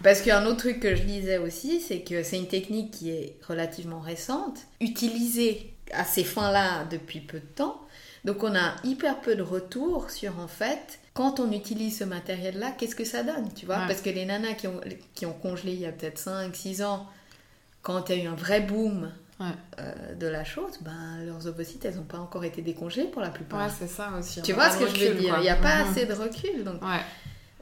Parce 0.03 0.23
qu'un 0.23 0.47
autre 0.47 0.57
truc 0.59 0.81
que 0.81 0.97
je 0.97 1.03
lisais 1.03 1.37
aussi, 1.37 1.81
c'est 1.83 2.01
que 2.01 2.23
c'est 2.23 2.39
une 2.39 2.49
technique 2.49 2.91
qui 2.93 3.11
est 3.11 3.37
relativement 3.47 4.01
récente, 4.01 4.59
utilisée 4.81 5.75
à 5.93 6.05
ces 6.05 6.25
fins-là 6.25 6.85
depuis 6.91 7.21
peu 7.21 7.39
de 7.41 7.45
temps. 7.45 7.81
Donc 8.25 8.43
on 8.43 8.55
a 8.57 8.75
hyper 8.85 9.21
peu 9.21 9.37
de 9.37 9.43
retours 9.43 10.11
sur 10.11 10.41
en 10.41 10.49
fait 10.49 10.99
quand 11.17 11.41
on 11.41 11.51
utilise 11.51 11.99
ce 11.99 12.05
matériel-là, 12.05 12.73
qu'est-ce 12.77 12.95
que 12.95 13.05
ça 13.05 13.23
donne, 13.23 13.49
tu 13.55 13.65
vois? 13.67 13.79
Ouais. 13.79 13.87
Parce 13.89 14.03
que 14.03 14.11
les 14.11 14.27
nanas 14.27 14.53
qui 14.55 14.67
ont, 14.69 14.81
qui 15.15 15.25
ont 15.27 15.33
congelé 15.33 15.73
il 15.73 15.81
y 15.81 15.87
a 15.87 15.93
peut-être 15.93 16.21
5-6 16.21 16.85
ans, 16.85 17.07
quand 17.83 18.11
il 18.11 18.19
y 18.19 18.21
a 18.21 18.25
eu 18.25 18.27
un 18.29 18.35
vrai 18.35 18.61
boom 18.61 19.11
Ouais. 19.39 19.47
euh, 19.81 20.15
de 20.15 20.27
la 20.27 20.45
chose, 20.45 20.79
ben, 20.81 21.23
leurs 21.27 21.47
ovocytes, 21.47 21.85
elles 21.85 21.97
n'ont 21.97 22.05
pas 22.05 22.19
encore 22.19 22.45
été 22.45 22.63
décongelées 22.63 23.05
pour 23.05 23.21
la 23.21 23.29
plupart. 23.31 23.67
Ouais, 23.67 23.73
c'est 23.79 23.87
ça 23.89 24.11
aussi. 24.19 24.41
tu 24.43 24.53
vois 24.55 24.71
ce 24.71 24.79
que 24.79 24.87
je 24.89 25.09
veux 25.09 25.15
dire? 25.15 25.29
quoi. 25.31 25.39
Il 25.41 25.43
n'y 25.43 25.51
a 25.51 25.57
pas 25.57 25.85
assez 25.85 26.07
de 26.07 26.13
recul. 26.15 26.65
Donc, 26.65 26.81
Ouais. 26.83 27.01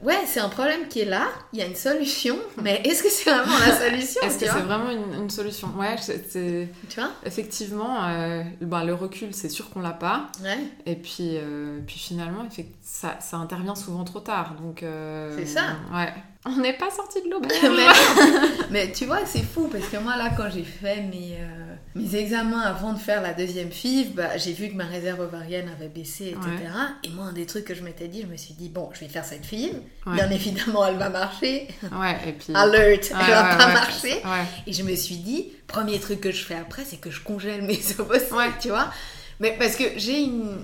Ouais, 0.03 0.19
c'est 0.25 0.39
un 0.39 0.49
problème 0.49 0.87
qui 0.87 1.01
est 1.01 1.05
là, 1.05 1.27
il 1.53 1.59
y 1.59 1.61
a 1.61 1.65
une 1.65 1.75
solution, 1.75 2.37
mais 2.61 2.81
est-ce 2.83 3.03
que 3.03 3.09
c'est 3.09 3.29
vraiment 3.29 3.57
la 3.59 3.77
solution 3.77 4.21
Est-ce 4.21 4.37
que 4.39 4.45
c'est 4.45 4.51
vraiment 4.61 4.89
une, 4.91 5.23
une 5.23 5.29
solution? 5.29 5.69
Ouais, 5.77 5.95
c'est- 5.99 6.69
Tu 6.89 6.99
vois 6.99 7.11
effectivement 7.25 8.03
euh, 8.05 8.43
ben, 8.61 8.83
le 8.83 8.93
recul, 8.93 9.33
c'est 9.33 9.49
sûr 9.49 9.69
qu'on 9.69 9.81
l'a 9.81 9.91
pas. 9.93 10.27
Ouais. 10.43 10.57
Et 10.85 10.95
puis, 10.95 11.37
euh, 11.37 11.79
puis 11.85 11.97
finalement, 11.99 12.45
ça, 12.81 13.17
ça 13.19 13.37
intervient 13.37 13.75
souvent 13.75 14.03
trop 14.03 14.19
tard. 14.19 14.55
Donc, 14.61 14.83
euh, 14.83 15.35
C'est 15.37 15.45
ça. 15.45 15.61
Ouais. 15.93 16.13
On 16.45 16.57
n'est 16.57 16.73
pas 16.73 16.91
sorti 16.91 17.21
de 17.23 17.29
l'auberge. 17.29 17.55
mais, 18.69 18.85
mais 18.85 18.91
tu 18.91 19.05
vois, 19.05 19.25
c'est 19.25 19.43
fou 19.43 19.67
parce 19.71 19.87
que 19.87 19.97
moi, 19.97 20.15
là, 20.15 20.31
quand 20.37 20.49
j'ai 20.53 20.63
fait 20.63 21.01
mes, 21.01 21.37
euh, 21.39 21.75
mes 21.95 22.15
examens 22.15 22.61
avant 22.61 22.93
de 22.93 22.99
faire 22.99 23.21
la 23.21 23.33
deuxième 23.33 23.71
FIV, 23.71 24.13
bah, 24.13 24.37
j'ai 24.37 24.53
vu 24.53 24.69
que 24.69 24.75
ma 24.75 24.85
réserve 24.85 25.21
ovarienne 25.21 25.69
avait 25.69 25.87
baissé, 25.87 26.35
etc. 26.37 26.71
Et 27.03 27.09
moi, 27.09 27.25
un 27.25 27.33
des 27.33 27.47
trucs 27.47 27.65
que 27.65 27.73
je 27.73 27.81
m'étais 27.81 28.07
dit, 28.07 28.21
je 28.21 28.27
me 28.27 28.37
suis 28.37 28.53
dit, 28.53 28.69
bon, 28.69 28.89
je 28.93 28.99
vais 28.99 29.07
faire 29.07 29.25
cette 29.25 29.43
FIV. 29.43 29.73
Ouais. 30.05 30.13
Bien 30.13 30.29
évidemment, 30.29 30.85
elle 30.85 30.97
va 30.97 31.09
marcher. 31.09 31.67
Ouais, 31.91 32.17
et 32.27 32.33
puis. 32.33 32.53
Alert, 32.53 33.11
elle 33.11 33.31
va 33.31 33.55
pas 33.55 33.73
marcher. 33.73 34.21
Et 34.67 34.73
je 34.73 34.83
me 34.83 34.95
suis 34.95 35.17
dit, 35.17 35.51
premier 35.67 35.99
truc 35.99 36.21
que 36.21 36.31
je 36.31 36.43
fais 36.43 36.55
après, 36.55 36.83
c'est 36.85 36.97
que 36.97 37.09
je 37.09 37.21
congèle 37.21 37.63
mes 37.63 37.79
ovocytes, 37.99 38.59
tu 38.59 38.69
vois. 38.69 38.91
Mais 39.39 39.55
parce 39.57 39.75
que 39.75 39.83
j'ai 39.97 40.21
une, 40.21 40.63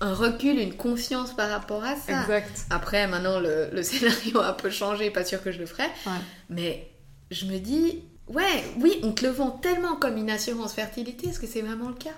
un 0.00 0.14
recul, 0.14 0.58
une 0.58 0.74
conscience 0.76 1.34
par 1.34 1.48
rapport 1.50 1.84
à 1.84 1.96
ça. 1.96 2.20
Exact. 2.22 2.66
Après, 2.70 3.06
maintenant, 3.06 3.40
le, 3.40 3.68
le 3.72 3.82
scénario 3.84 4.40
a 4.40 4.48
un 4.48 4.52
peu 4.52 4.70
changé, 4.70 5.10
pas 5.10 5.24
sûr 5.24 5.42
que 5.42 5.52
je 5.52 5.58
le 5.58 5.66
ferai. 5.66 5.84
Ouais. 6.06 6.12
Mais 6.50 6.90
je 7.30 7.46
me 7.46 7.58
dis, 7.58 8.02
ouais, 8.28 8.64
oui, 8.80 9.00
on 9.02 9.12
te 9.12 9.24
le 9.24 9.32
vend 9.32 9.50
tellement 9.50 9.96
comme 9.96 10.16
une 10.16 10.30
assurance 10.30 10.74
fertilité, 10.74 11.28
est-ce 11.28 11.40
que 11.40 11.46
c'est 11.46 11.62
vraiment 11.62 11.88
le 11.88 11.94
cas? 11.94 12.10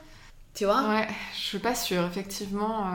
Tu 0.59 0.65
vois 0.65 0.89
Ouais, 0.89 1.07
je 1.35 1.39
suis 1.39 1.59
pas 1.61 1.77
sûre. 1.77 2.05
Effectivement, 2.05 2.89
euh, 2.89 2.91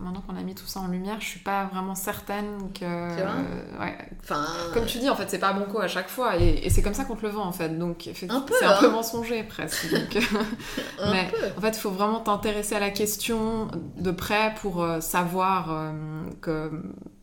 maintenant 0.00 0.22
qu'on 0.24 0.36
a 0.36 0.42
mis 0.42 0.54
tout 0.54 0.66
ça 0.66 0.78
en 0.78 0.86
lumière, 0.86 1.16
je 1.18 1.26
suis 1.26 1.40
pas 1.40 1.64
vraiment 1.64 1.96
certaine 1.96 2.70
que. 2.72 2.78
Tu 3.16 3.22
vois 3.22 3.32
euh, 3.32 3.80
ouais. 3.80 3.98
Enfin, 4.22 4.46
Comme 4.72 4.86
tu 4.86 4.98
dis, 4.98 5.10
en 5.10 5.16
fait, 5.16 5.28
c'est 5.28 5.40
pas 5.40 5.52
bon 5.52 5.64
coup 5.64 5.80
à 5.80 5.88
chaque 5.88 6.08
fois. 6.08 6.36
Et, 6.36 6.64
et 6.64 6.70
c'est 6.70 6.80
comme 6.80 6.94
ça 6.94 7.04
qu'on 7.04 7.16
te 7.16 7.22
le 7.26 7.30
vend, 7.32 7.44
en 7.44 7.50
fait. 7.52 7.70
Donc, 7.76 8.06
effectivement, 8.06 8.36
Un 8.36 8.42
peu, 8.42 8.54
c'est 8.60 8.66
un 8.66 8.78
peu 8.78 8.86
hein. 8.86 8.90
mensonger, 8.90 9.42
presque. 9.42 9.90
Donc, 9.90 10.14
euh, 10.14 10.20
un 11.02 11.10
mais- 11.12 11.28
peu. 11.28 11.38
en 11.58 11.60
fait, 11.60 11.76
il 11.76 11.80
faut 11.80 11.90
vraiment 11.90 12.20
t'intéresser 12.20 12.76
à 12.76 12.80
la 12.80 12.90
question 12.90 13.66
de 13.96 14.10
près 14.12 14.54
pour 14.62 14.86
savoir 15.00 15.72
euh, 15.72 15.92
que 16.40 16.70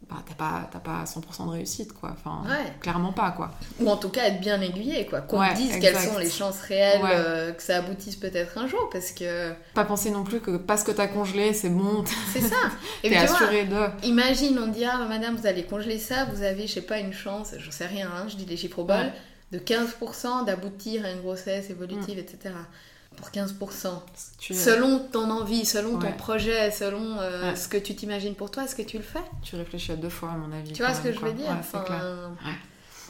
bah, 0.09 0.17
t'as 0.27 0.35
pas, 0.35 0.69
pas 0.79 1.03
100% 1.05 1.45
de 1.47 1.51
réussite, 1.51 1.93
quoi. 1.93 2.11
Enfin, 2.13 2.43
Ouais. 2.47 2.73
clairement 2.79 3.11
pas, 3.11 3.31
quoi. 3.31 3.51
Ou 3.79 3.89
en 3.89 3.97
tout 3.97 4.09
cas 4.09 4.25
être 4.25 4.39
bien 4.39 4.61
aiguillé, 4.61 5.05
quoi. 5.07 5.21
Qu'on 5.21 5.39
Ouais, 5.39 5.53
dise 5.55 5.75
exact. 5.75 5.81
quelles 5.81 6.09
sont 6.11 6.17
les 6.19 6.29
chances 6.29 6.59
réelles 6.61 7.01
Ouais. 7.01 7.09
euh, 7.13 7.51
que 7.53 7.61
ça 7.63 7.77
aboutisse 7.77 8.15
peut-être 8.15 8.57
un 8.57 8.67
jour, 8.67 8.89
parce 8.91 9.11
que 9.11 9.51
Pas 9.73 9.83
penser 9.85 10.11
non 10.11 10.23
plus 10.23 10.39
que 10.41 10.57
parce 10.57 10.83
que 10.83 10.91
t'as 10.91 11.07
congelé, 11.07 11.53
c'est 11.53 11.69
bon, 11.69 12.03
c'est 12.33 12.41
ça. 12.41 12.55
Et 13.03 13.09
puis, 13.09 13.17
vois, 13.17 13.35
assuré 13.35 13.65
de. 13.65 14.05
Imagine, 14.05 14.59
on 14.59 14.67
dit, 14.67 14.85
ah 14.85 15.05
madame, 15.09 15.35
vous 15.35 15.47
allez 15.47 15.63
congeler 15.63 15.97
ça, 15.97 16.25
vous 16.25 16.43
avez, 16.43 16.67
je 16.67 16.73
sais 16.73 16.81
pas, 16.81 16.99
une 16.99 17.13
chance, 17.13 17.53
j'en 17.57 17.71
sais 17.71 17.87
rien, 17.87 18.07
hein, 18.15 18.25
je 18.27 18.35
dis 18.35 18.45
les 18.45 18.57
chiffres 18.57 18.79
au 18.79 18.83
bol, 18.85 19.11
de 19.51 19.59
15% 19.59 20.45
d'aboutir 20.45 21.05
à 21.05 21.11
une 21.11 21.21
grossesse 21.21 21.69
évolutive, 21.69 22.19
etc. 22.19 22.53
Pour 23.17 23.29
15%. 23.29 23.87
Tu, 24.37 24.53
Selon 24.53 24.99
ton 24.99 25.29
envie, 25.31 25.65
selon 25.65 25.97
ton 25.97 26.11
projet, 26.13 26.69
selon 26.71 27.17
euh, 27.19 27.49
Ouais. 27.51 27.55
ce 27.55 27.67
que 27.67 27.77
tu 27.77 27.95
t'imagines 27.95 28.35
pour 28.35 28.51
toi, 28.51 28.63
est-ce 28.63 28.75
que 28.75 28.81
tu 28.81 28.97
le 28.97 29.03
fais? 29.03 29.21
Tu 29.43 29.55
réfléchis 29.55 29.91
à 29.91 29.95
deux 29.95 30.09
fois, 30.09 30.31
à 30.31 30.37
mon 30.37 30.51
avis. 30.55 30.73
Tu 30.73 30.83
vois 30.83 30.93
ce 30.93 31.01
que 31.01 31.11
je 31.13 31.19
veux 31.19 31.33
dire? 31.33 31.47
Ouais, 31.49 31.55
c'est 31.69 31.77
Enfin. 31.77 32.31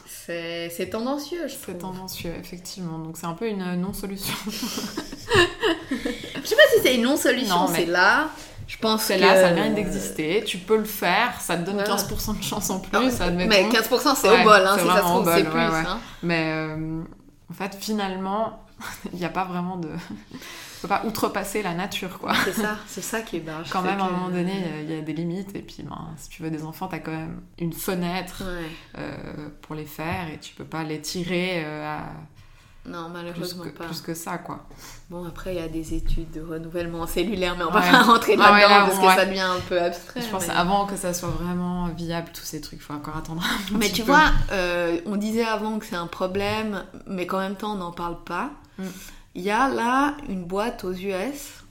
C'est 0.08 0.70
c'est 0.76 0.88
tendancieux, 0.90 1.46
je 1.46 1.52
C'est 1.52 1.58
trouve. 1.62 1.78
tendancieux, 1.78 2.32
effectivement. 2.40 2.98
Donc 2.98 3.16
c'est 3.16 3.26
un 3.26 3.34
peu 3.34 3.46
une 3.48 3.62
euh, 3.62 3.76
non-solution. 3.76 4.34
Je 5.90 6.48
sais 6.48 6.56
pas 6.56 6.62
si 6.74 6.82
c'est 6.82 6.94
une 6.96 7.02
non-solution, 7.02 7.54
Non, 7.54 7.68
mais- 7.68 7.78
c'est 7.80 7.86
là. 7.86 8.28
Je 8.66 8.76
pense 8.78 9.04
C'est 9.04 9.16
que... 9.16 9.20
là, 9.20 9.40
ça 9.40 9.50
mérite 9.52 9.74
d'exister. 9.74 10.42
Tu 10.44 10.58
peux 10.58 10.76
le 10.76 10.84
faire, 10.84 11.40
ça 11.40 11.56
te 11.56 11.62
donne 11.64 11.76
Voilà. 11.76 11.94
15% 11.96 12.38
de 12.38 12.42
chance 12.42 12.68
en 12.70 12.74
Non, 12.74 12.80
plus, 12.80 13.20
admettons. 13.20 13.48
mais 13.48 13.68
15% 13.68 14.14
c'est 14.16 14.28
au 14.28 14.42
bol, 14.42 14.60
hein, 14.66 14.74
c'est 14.76 14.80
si 14.82 14.88
ça 14.88 14.96
se 14.96 15.00
trouve, 15.02 15.32
c'est 15.32 15.44
plus. 15.44 15.60
hein. 15.60 16.00
Mais 16.24 16.50
euh, 16.52 17.02
en 17.48 17.54
fait, 17.54 17.76
finalement, 17.78 18.58
il 19.12 19.18
n'y 19.18 19.24
a 19.24 19.30
pas 19.30 19.44
vraiment 19.44 19.76
de. 19.76 19.88
Il 20.32 20.38
faut 20.80 20.88
pas 20.88 21.04
outrepasser 21.06 21.62
la 21.62 21.74
nature, 21.74 22.18
quoi. 22.18 22.34
C'est 22.44 22.52
ça, 22.52 22.76
c'est 22.86 23.00
ça 23.02 23.22
qui 23.22 23.36
est 23.38 23.40
barge. 23.40 23.70
Quand 23.70 23.82
même, 23.82 24.00
à 24.00 24.04
un 24.04 24.10
moment 24.10 24.28
donné, 24.30 24.52
il 24.82 24.90
y 24.90 24.98
a 24.98 25.00
des 25.00 25.12
limites. 25.14 25.54
Et 25.56 25.62
puis, 25.62 25.82
ben, 25.82 26.08
si 26.16 26.28
tu 26.28 26.42
veux 26.42 26.50
des 26.50 26.64
enfants, 26.64 26.88
tu 26.88 26.94
as 26.96 26.98
quand 26.98 27.12
même 27.12 27.40
une 27.58 27.72
fenêtre 27.72 28.42
Ouais. 28.44 28.70
euh, 28.98 29.48
pour 29.62 29.74
les 29.74 29.86
faire. 29.86 30.28
Et 30.32 30.38
tu 30.38 30.54
peux 30.54 30.64
pas 30.66 30.82
les 30.84 31.00
tirer 31.00 31.62
euh, 31.64 31.86
à 31.98 32.10
Non, 32.88 33.04
plus 33.04 33.12
malheureusement 33.14 33.64
que, 33.64 33.68
pas. 33.70 33.84
plus 33.86 34.00
que 34.00 34.14
ça, 34.14 34.38
quoi. 34.38 34.66
Bon, 35.10 35.24
après, 35.26 35.54
il 35.54 35.60
y 35.60 35.62
a 35.64 35.68
des 35.68 35.94
études 35.94 36.30
de 36.30 36.40
renouvellement 36.40 37.06
cellulaire, 37.06 37.56
mais 37.58 37.64
on 37.64 37.70
va 37.70 37.80
Ouais. 37.80 37.90
pas 37.90 38.02
rentrer 38.02 38.36
Ah 38.40 38.52
ouais, 38.52 38.60
là-dedans 38.60 38.74
là, 38.78 38.84
parce 38.86 38.96
bon, 38.96 39.02
que 39.02 39.06
ouais. 39.08 39.14
ça 39.16 39.26
devient 39.26 39.40
un 39.40 39.60
peu 39.68 39.80
abstrait. 39.82 40.20
Je 40.22 40.28
pense 40.28 40.46
mais... 40.48 40.54
avant 40.54 40.86
que 40.86 40.96
ça 40.96 41.12
soit 41.14 41.28
vraiment 41.30 41.88
viable, 41.88 42.28
tous 42.32 42.44
ces 42.44 42.60
trucs, 42.60 42.78
il 42.78 42.82
faut 42.82 42.92
encore 42.94 43.16
attendre 43.16 43.42
un 43.42 43.72
Mais 43.78 43.86
petit 43.86 43.92
tu 43.94 44.02
peu. 44.02 44.12
vois, 44.12 44.30
euh, 44.52 45.00
on 45.06 45.16
disait 45.16 45.44
avant 45.44 45.78
que 45.78 45.86
c'est 45.86 45.96
un 45.96 46.06
problème, 46.06 46.84
mais 47.06 47.26
qu'en 47.26 47.38
même 47.40 47.56
temps, 47.56 47.72
on 47.72 47.78
n'en 47.78 47.92
parle 47.92 48.22
pas. 48.24 48.50
Mm. 48.78 48.84
Il 49.34 49.42
y 49.42 49.50
a 49.50 49.68
là 49.68 50.16
une 50.28 50.44
boîte 50.44 50.84
aux 50.84 50.92
US 50.92 51.62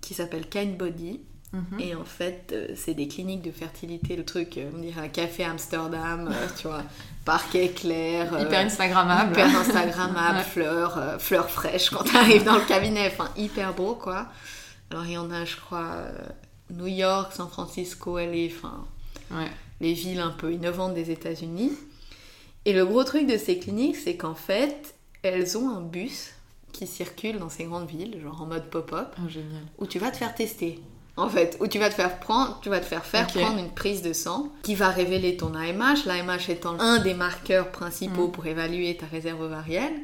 qui 0.00 0.14
s'appelle 0.14 0.48
Kind 0.48 0.76
Body. 0.76 1.20
Mhm. 1.52 1.80
Et 1.80 1.94
en 1.94 2.04
fait, 2.04 2.50
euh, 2.52 2.68
c'est 2.76 2.92
des 2.94 3.08
cliniques 3.08 3.40
de 3.42 3.50
fertilité, 3.50 4.16
le 4.16 4.24
truc, 4.24 4.58
euh, 4.58 4.70
on 4.74 4.78
dirait 4.80 5.00
un 5.00 5.08
café 5.08 5.44
Amsterdam, 5.44 6.28
euh, 6.30 6.46
tu 6.60 6.66
vois, 6.68 6.82
parquet 7.24 7.70
clair. 7.70 8.26
Hyper 8.38 8.66
Instagrammable. 8.66 9.32
Hyper 9.32 9.56
Instagrammable, 9.56 10.40
fleurs, 10.50 11.16
fleurs 11.20 11.48
fraîches 11.48 11.88
quand 11.90 12.04
t'arrives 12.04 12.44
dans 12.44 12.56
le 12.56 12.66
cabinet, 12.66 13.06
enfin 13.06 13.30
hyper 13.36 13.72
beau 13.74 13.94
quoi. 13.94 14.28
Alors 14.90 15.06
il 15.06 15.12
y 15.12 15.18
en 15.18 15.30
a, 15.30 15.44
je 15.46 15.56
crois, 15.56 16.02
New 16.70 16.86
York, 16.86 17.32
San 17.32 17.48
Francisco, 17.48 18.18
LA, 18.18 18.46
enfin 18.54 18.84
Ouais. 19.30 19.50
les 19.80 19.92
villes 19.94 20.20
un 20.20 20.30
peu 20.30 20.52
innovantes 20.52 20.94
des 20.94 21.10
États-Unis. 21.10 21.72
Et 22.66 22.72
le 22.74 22.84
gros 22.84 23.04
truc 23.04 23.26
de 23.26 23.38
ces 23.38 23.58
cliniques, 23.58 23.96
c'est 23.96 24.16
qu'en 24.16 24.34
fait, 24.34 24.94
elles 25.22 25.56
ont 25.56 25.70
un 25.70 25.80
bus 25.80 26.30
qui 26.72 26.86
circule 26.86 27.38
dans 27.38 27.48
ces 27.48 27.64
grandes 27.64 27.88
villes, 27.88 28.20
genre 28.22 28.42
en 28.42 28.46
mode 28.46 28.68
pop-up, 28.68 29.14
génial. 29.28 29.62
où 29.78 29.86
tu 29.86 29.98
vas 29.98 30.10
te 30.10 30.16
faire 30.18 30.34
tester. 30.34 30.80
En 31.18 31.28
fait, 31.28 31.56
où 31.60 31.66
tu 31.66 31.78
vas 31.78 31.88
te 31.88 31.94
faire 31.94 32.18
prendre, 32.20 32.58
tu 32.62 32.68
vas 32.70 32.80
te 32.80 32.84
faire 32.86 33.04
faire 33.04 33.26
prendre 33.26 33.58
une 33.58 33.70
prise 33.70 34.02
de 34.02 34.12
sang 34.12 34.48
qui 34.62 34.74
va 34.74 34.88
révéler 34.88 35.36
ton 35.36 35.52
AMH, 35.54 36.06
l'AMH 36.06 36.48
étant 36.48 36.78
un 36.78 36.98
des 37.00 37.14
marqueurs 37.14 37.70
principaux 37.70 38.28
Mm. 38.28 38.32
pour 38.32 38.46
évaluer 38.46 38.96
ta 38.96 39.06
réserve 39.06 39.40
ovarienne. 39.40 39.94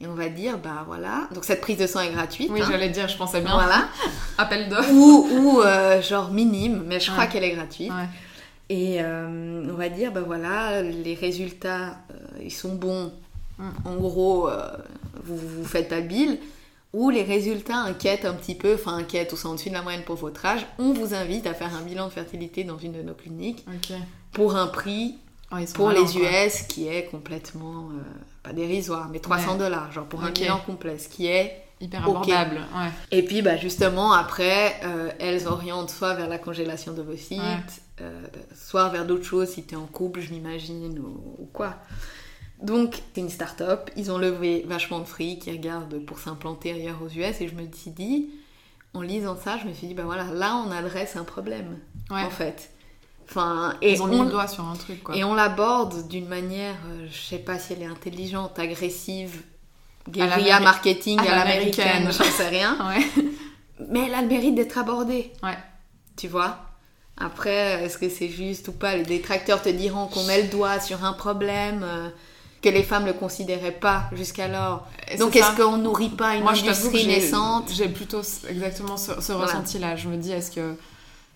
Et 0.00 0.06
on 0.06 0.14
va 0.14 0.28
dire, 0.28 0.58
bah 0.58 0.84
voilà, 0.86 1.28
donc 1.32 1.44
cette 1.44 1.60
prise 1.60 1.78
de 1.78 1.86
sang 1.86 2.00
est 2.00 2.10
gratuite. 2.10 2.50
Oui, 2.50 2.60
hein. 2.62 2.66
j'allais 2.68 2.88
dire, 2.88 3.06
je 3.08 3.16
pensais 3.16 3.40
bien. 3.40 3.52
Voilà. 3.54 3.88
Appel 4.38 4.68
d'offres. 4.68 4.90
ou 4.90 5.28
ou 5.30 5.60
euh, 5.62 6.02
genre 6.02 6.32
minime, 6.32 6.82
mais 6.86 6.98
je 6.98 7.10
crois 7.12 7.26
qu'elle 7.26 7.44
est 7.44 7.52
gratuite. 7.54 7.90
Ouais. 7.90 8.08
Et 8.70 8.96
euh, 9.00 9.70
on 9.70 9.74
va 9.74 9.88
dire, 9.90 10.10
bah 10.12 10.22
voilà, 10.26 10.82
les 10.82 11.14
résultats, 11.14 11.98
euh, 12.10 12.42
ils 12.42 12.50
sont 12.52 12.74
bons. 12.74 13.12
Mm. 13.58 13.68
En 13.84 13.94
gros, 13.96 14.48
vous 15.22 15.36
vous 15.36 15.64
faites 15.64 15.88
pas 15.88 16.00
le 16.00 16.06
bill. 16.08 16.38
Ou 16.94 17.10
les 17.10 17.22
résultats 17.24 17.76
inquiètent 17.76 18.24
un 18.24 18.34
petit 18.34 18.54
peu, 18.54 18.74
enfin 18.74 18.94
inquiètent 18.96 19.32
ou 19.32 19.36
sont 19.36 19.48
en 19.50 19.54
dessus 19.54 19.68
de 19.68 19.74
la 19.74 19.82
moyenne 19.82 20.04
pour 20.04 20.14
votre 20.16 20.46
âge. 20.46 20.64
On 20.78 20.92
vous 20.94 21.12
invite 21.12 21.46
à 21.46 21.52
faire 21.52 21.74
un 21.74 21.82
bilan 21.82 22.06
de 22.06 22.12
fertilité 22.12 22.64
dans 22.64 22.78
une 22.78 22.92
de 22.92 23.02
nos 23.02 23.14
cliniques 23.14 23.66
pour 24.32 24.56
un 24.56 24.68
prix 24.68 25.16
Oh, 25.52 25.56
pour 25.74 25.90
les 25.90 26.00
quoi. 26.02 26.46
US, 26.46 26.62
qui 26.62 26.88
est 26.88 27.04
complètement, 27.04 27.90
euh, 27.92 28.00
pas 28.42 28.52
dérisoire, 28.52 29.08
mais 29.12 29.20
300 29.20 29.52
Ouais. 29.52 29.58
dollars, 29.58 29.92
genre 29.92 30.06
pour 30.06 30.24
un 30.24 30.30
bilan 30.30 30.58
complet, 30.64 30.98
ce 30.98 31.08
qui 31.08 31.26
est 31.26 31.62
Hyper 31.80 32.00
abordable. 32.02 32.56
Ouais. 32.74 32.88
Et 33.10 33.24
puis 33.24 33.42
bah, 33.42 33.56
justement, 33.56 34.12
après, 34.12 34.74
euh, 34.84 35.10
elles 35.20 35.46
orientent 35.46 35.90
soit 35.90 36.14
vers 36.14 36.28
la 36.28 36.38
congélation 36.38 36.92
d'ovocytes, 36.92 37.38
Ouais. 37.40 37.56
euh, 38.00 38.22
soit 38.54 38.88
vers 38.88 39.04
d'autres 39.04 39.24
choses 39.26 39.48
si 39.50 39.64
tu 39.64 39.74
es 39.74 39.76
en 39.76 39.86
couple, 39.86 40.20
je 40.20 40.30
m'imagine, 40.32 40.98
ou, 40.98 41.42
ou 41.42 41.46
quoi. 41.52 41.74
Donc, 42.62 43.02
c'est 43.14 43.20
une 43.20 43.28
start-up, 43.30 43.90
ils 43.96 44.10
ont 44.10 44.18
levé 44.18 44.64
vachement 44.66 45.00
de 45.00 45.04
fric, 45.04 45.46
ils 45.46 45.52
regardent 45.52 45.98
pour 46.04 46.18
s'implanter 46.18 46.72
ailleurs 46.72 46.98
aux 47.02 47.08
US, 47.08 47.40
et 47.40 47.48
je 47.48 47.54
me 47.54 47.66
suis 47.72 47.90
dit, 47.90 48.30
en 48.94 49.02
lisant 49.02 49.36
ça, 49.36 49.58
je 49.62 49.66
me 49.68 49.72
suis 49.74 49.86
dit, 49.88 49.94
bah 49.94 50.04
voilà, 50.04 50.24
là 50.24 50.62
on 50.66 50.70
adresse 50.70 51.16
un 51.16 51.24
problème, 51.24 51.78
Ouais. 52.10 52.22
en 52.22 52.30
fait. 52.30 52.70
Enfin, 53.28 53.74
et 53.82 53.92
Ils 53.94 54.02
ont 54.02 54.06
mis 54.06 54.16
on, 54.20 54.24
le 54.24 54.30
doigt 54.30 54.46
sur 54.46 54.64
un 54.66 54.76
truc, 54.76 55.02
quoi. 55.02 55.16
et 55.16 55.24
on 55.24 55.34
l'aborde 55.34 56.06
d'une 56.08 56.28
manière, 56.28 56.76
euh, 56.88 57.06
je 57.10 57.18
sais 57.18 57.38
pas 57.38 57.58
si 57.58 57.72
elle 57.72 57.82
est 57.82 57.86
intelligente, 57.86 58.58
agressive, 58.58 59.42
guérilla 60.08 60.60
marketing 60.60 61.18
à 61.20 61.36
l'américaine, 61.36 61.86
l'américaine. 62.04 62.12
j'en 62.12 62.30
sais 62.32 62.48
rien. 62.48 62.76
Ouais. 62.88 63.24
Mais 63.90 64.06
elle 64.06 64.14
a 64.14 64.22
le 64.22 64.28
mérite 64.28 64.54
d'être 64.54 64.78
abordée. 64.78 65.32
Ouais. 65.42 65.56
Tu 66.16 66.28
vois? 66.28 66.58
Après, 67.16 67.82
est-ce 67.84 67.98
que 67.98 68.08
c'est 68.08 68.28
juste 68.28 68.68
ou 68.68 68.72
pas? 68.72 68.94
Les 68.96 69.02
détracteurs 69.02 69.62
te 69.62 69.68
diront 69.68 70.06
qu'on 70.06 70.22
met 70.24 70.42
le 70.42 70.48
doigt 70.48 70.78
sur 70.78 71.04
un 71.04 71.12
problème 71.12 71.82
euh, 71.82 72.08
que 72.64 72.68
les 72.70 72.82
femmes 72.82 73.04
ne 73.04 73.12
considéraient 73.12 73.78
pas 73.88 74.04
jusqu'alors. 74.12 74.86
Donc 75.18 75.36
est-ce 75.36 75.54
qu'on 75.56 75.76
nourrit 75.76 76.08
pas 76.08 76.34
une 76.34 76.42
Moi, 76.42 76.52
industrie 76.52 77.06
naissante? 77.06 77.70
J'ai 77.72 77.88
plutôt 77.88 78.22
exactement 78.48 78.96
ce, 78.96 79.20
ce 79.20 79.32
Voilà. 79.32 79.46
ressenti-là. 79.52 79.96
Je 79.96 80.08
me 80.08 80.16
dis, 80.16 80.32
est-ce 80.32 80.50
que 80.50 80.74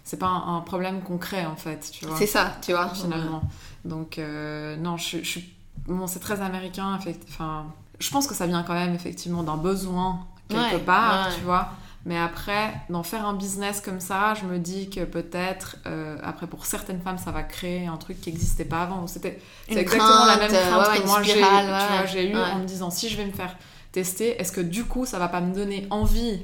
c'est 0.04 0.18
pas 0.18 0.26
un, 0.26 0.56
un 0.56 0.60
problème 0.60 1.02
concret, 1.02 1.44
en 1.44 1.56
fait, 1.56 1.90
tu 1.92 2.06
vois? 2.06 2.16
C'est 2.16 2.26
ça, 2.26 2.56
tu 2.62 2.72
vois 2.72 2.88
finalement. 2.88 3.42
Donc, 3.84 4.18
euh, 4.18 4.76
non, 4.76 4.96
je, 4.96 5.18
je 5.18 5.28
suis. 5.28 5.52
Bon, 5.86 6.06
c'est 6.06 6.18
très 6.20 6.40
américain, 6.40 6.98
enfin. 7.28 7.66
Je 8.00 8.10
pense 8.10 8.26
que 8.28 8.34
ça 8.34 8.46
vient 8.46 8.62
quand 8.62 8.74
même 8.74 8.94
effectivement 8.94 9.42
d'un 9.42 9.56
besoin 9.56 10.20
quelque 10.48 10.76
Ouais, 10.76 10.78
part, 10.78 11.28
ouais. 11.28 11.34
tu 11.36 11.40
vois. 11.42 11.68
Mais 12.08 12.18
après, 12.18 12.72
d'en 12.88 13.02
faire 13.04 13.24
un 13.26 13.34
business 13.34 13.80
comme 13.80 14.00
ça, 14.00 14.32
je 14.34 14.46
me 14.46 14.58
dis 14.58 14.88
que 14.90 15.04
peut-être, 15.04 15.76
euh, 15.86 16.16
après 16.24 16.46
pour 16.46 16.64
certaines 16.66 17.00
femmes, 17.02 17.18
ça 17.18 17.30
va 17.30 17.42
créer 17.42 17.86
un 17.86 17.98
truc 17.98 18.18
qui 18.20 18.30
n'existait 18.32 18.64
pas 18.64 18.82
avant. 18.82 19.06
C'était 19.06 19.38
exactement 19.68 20.24
la 20.24 20.38
même 20.38 20.50
crainte, 20.50 20.88
ouais, 20.88 21.00
que 21.02 21.06
moi 21.06 21.22
j'ai 21.22 21.34
ouais, 21.34 22.30
eu 22.30 22.34
ouais. 22.34 22.40
en 22.42 22.58
me 22.60 22.64
disant 22.64 22.90
si 22.90 23.08
je 23.10 23.16
vais 23.18 23.26
me 23.26 23.32
faire 23.32 23.54
tester, 23.92 24.40
est-ce 24.40 24.52
que 24.52 24.62
du 24.62 24.84
coup 24.84 25.04
ça 25.06 25.18
va 25.18 25.28
pas 25.28 25.40
me 25.42 25.54
donner 25.54 25.86
envie 25.90 26.40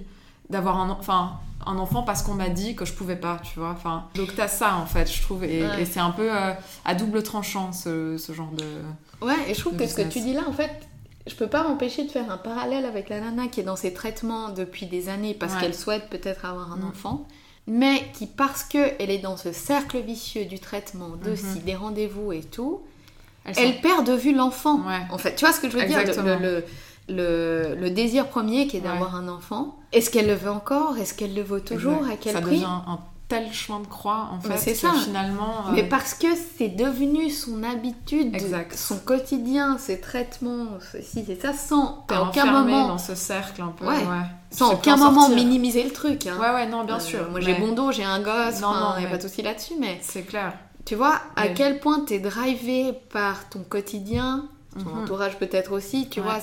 d'avoir 0.50 0.78
un, 0.80 0.90
en- 0.90 0.98
enfin, 1.00 1.38
un 1.66 1.78
enfant 1.78 2.02
parce 2.02 2.22
qu'on 2.22 2.34
m'a 2.34 2.50
dit 2.50 2.74
que 2.76 2.84
je 2.84 2.92
pouvais 2.92 3.16
pas, 3.16 3.38
tu 3.42 3.58
vois? 3.58 3.70
Enfin, 3.70 4.04
donc 4.16 4.34
t'as 4.36 4.48
ça 4.48 4.76
en 4.76 4.84
fait, 4.86 5.10
je 5.10 5.22
trouve, 5.22 5.44
et, 5.44 5.62
Ouais. 5.66 5.82
et 5.82 5.84
c'est 5.86 6.00
un 6.00 6.10
peu 6.10 6.30
euh, 6.30 6.52
à 6.84 6.94
double 6.94 7.22
tranchant 7.22 7.72
ce, 7.72 8.18
ce 8.18 8.32
genre 8.34 8.50
de. 8.52 8.66
Ouais, 9.26 9.34
et 9.48 9.54
je 9.54 9.60
trouve 9.60 9.76
que 9.76 9.86
ce 9.86 9.94
que 9.94 10.02
tu 10.02 10.20
dis 10.20 10.34
là, 10.34 10.42
en 10.46 10.52
fait, 10.52 10.70
je 11.26 11.34
peux 11.34 11.46
pas 11.46 11.62
m'empêcher 11.64 12.04
de 12.04 12.10
faire 12.10 12.30
un 12.30 12.36
parallèle 12.36 12.84
avec 12.84 13.08
la 13.08 13.20
nana 13.20 13.46
qui 13.48 13.60
est 13.60 13.64
dans 13.64 13.76
ses 13.76 13.92
traitements 13.94 14.50
depuis 14.50 14.86
des 14.86 15.08
années 15.08 15.34
parce 15.34 15.54
Ouais. 15.54 15.60
qu'elle 15.60 15.74
souhaite 15.74 16.08
peut-être 16.10 16.44
avoir 16.44 16.72
un 16.72 16.76
Mm. 16.78 16.88
enfant, 16.88 17.26
mais 17.66 18.02
qui, 18.12 18.26
parce 18.26 18.62
qu'elle 18.64 18.94
est 19.10 19.18
dans 19.18 19.36
ce 19.38 19.52
cercle 19.52 19.98
vicieux 20.00 20.44
du 20.44 20.58
traitement, 20.58 21.10
de 21.22 21.30
Mhm. 21.30 21.36
si, 21.36 21.58
des 21.60 21.74
rendez-vous 21.76 22.32
et 22.32 22.42
tout, 22.42 22.82
elle 23.46 23.54
sont- 23.54 23.80
perd 23.82 24.06
de 24.06 24.12
vue 24.12 24.34
l'enfant. 24.34 24.80
Ouais. 24.86 25.00
En 25.10 25.18
fait, 25.18 25.34
tu 25.34 25.44
vois 25.44 25.54
ce 25.54 25.60
que 25.60 25.70
je 25.70 25.76
veux 25.78 25.84
dire? 25.86 25.98
Le, 26.04 26.38
le, 26.38 26.64
le- 27.08 27.74
le 27.78 27.90
désir 27.90 28.28
premier 28.28 28.66
qui 28.66 28.78
est 28.78 28.80
d'avoir 28.80 29.14
un 29.16 29.28
enfant. 29.28 29.78
Est-ce 29.92 30.10
qu'elle 30.10 30.26
le 30.26 30.34
veut 30.34 30.50
encore? 30.50 30.96
Est-ce 30.98 31.14
qu'elle 31.14 31.34
le 31.34 31.42
veut 31.42 31.60
toujours? 31.62 32.06
À 32.06 32.16
quel 32.20 32.32
ça 32.34 32.40
prix? 32.40 32.52
devient 32.56 32.64
un 32.86 32.98
tel 33.28 33.52
chemin 33.52 33.80
de 33.80 33.86
croix 33.86 34.28
en 34.32 34.38
Mais 34.48 34.56
fait 34.56 34.58
c'est 34.58 34.74
ça. 34.74 34.92
finalement. 34.92 35.68
euh, 35.68 35.72
Mais 35.72 35.82
parce 35.84 36.12
que 36.14 36.26
c'est 36.58 36.68
devenu 36.68 37.30
son 37.30 37.62
habitude, 37.62 38.34
Exact. 38.34 38.76
son 38.76 38.98
quotidien, 38.98 39.78
ses 39.78 40.00
traitements, 40.00 40.66
ceci, 40.92 41.24
c'est 41.26 41.40
ça, 41.40 41.52
sans 41.54 42.04
t'es 42.06 42.14
à 42.14 42.22
aucun 42.24 42.44
moment, 42.46 42.88
dans 42.88 42.98
ce 42.98 43.14
cercle 43.14 43.62
un 43.62 43.68
peu. 43.68 43.86
Ouais. 43.86 43.96
Ouais. 43.96 44.26
sans 44.50 44.74
aucun 44.74 44.94
en 44.94 44.98
moment 45.10 45.20
sortir. 45.22 45.36
minimiser 45.36 45.82
le 45.82 45.90
truc. 45.90 46.26
hein. 46.26 46.36
Ouais, 46.38 46.50
ouais, 46.50 46.66
non, 46.68 46.84
bien 46.84 46.96
Euh, 46.96 47.00
sûr. 47.00 47.28
moi 47.30 47.40
mais 47.40 47.46
j'ai 47.46 47.54
bon 47.54 47.72
dos, 47.72 47.90
j'ai 47.92 48.04
un 48.04 48.20
gosse, 48.20 48.60
Non, 48.60 48.72
non, 48.74 48.92
il 48.96 49.00
n'y 49.00 49.06
a 49.06 49.08
mais- 49.08 49.10
pas 49.10 49.16
de 49.16 49.22
souci 49.22 49.42
là-dessus, 49.42 49.74
mais 49.80 49.98
C'est 50.02 50.22
clair. 50.22 50.52
tu 50.84 50.94
vois 50.94 51.18
à 51.34 51.48
quel 51.48 51.80
point 51.80 52.00
t'es 52.06 52.18
drivé 52.20 52.92
par 53.10 53.48
ton 53.48 53.60
quotidien, 53.64 54.44
ton 54.74 54.90
Mhm. 54.90 55.02
entourage 55.02 55.38
peut-être 55.38 55.72
aussi, 55.72 56.08
tu 56.08 56.20
Ouais. 56.20 56.26
vois, 56.26 56.38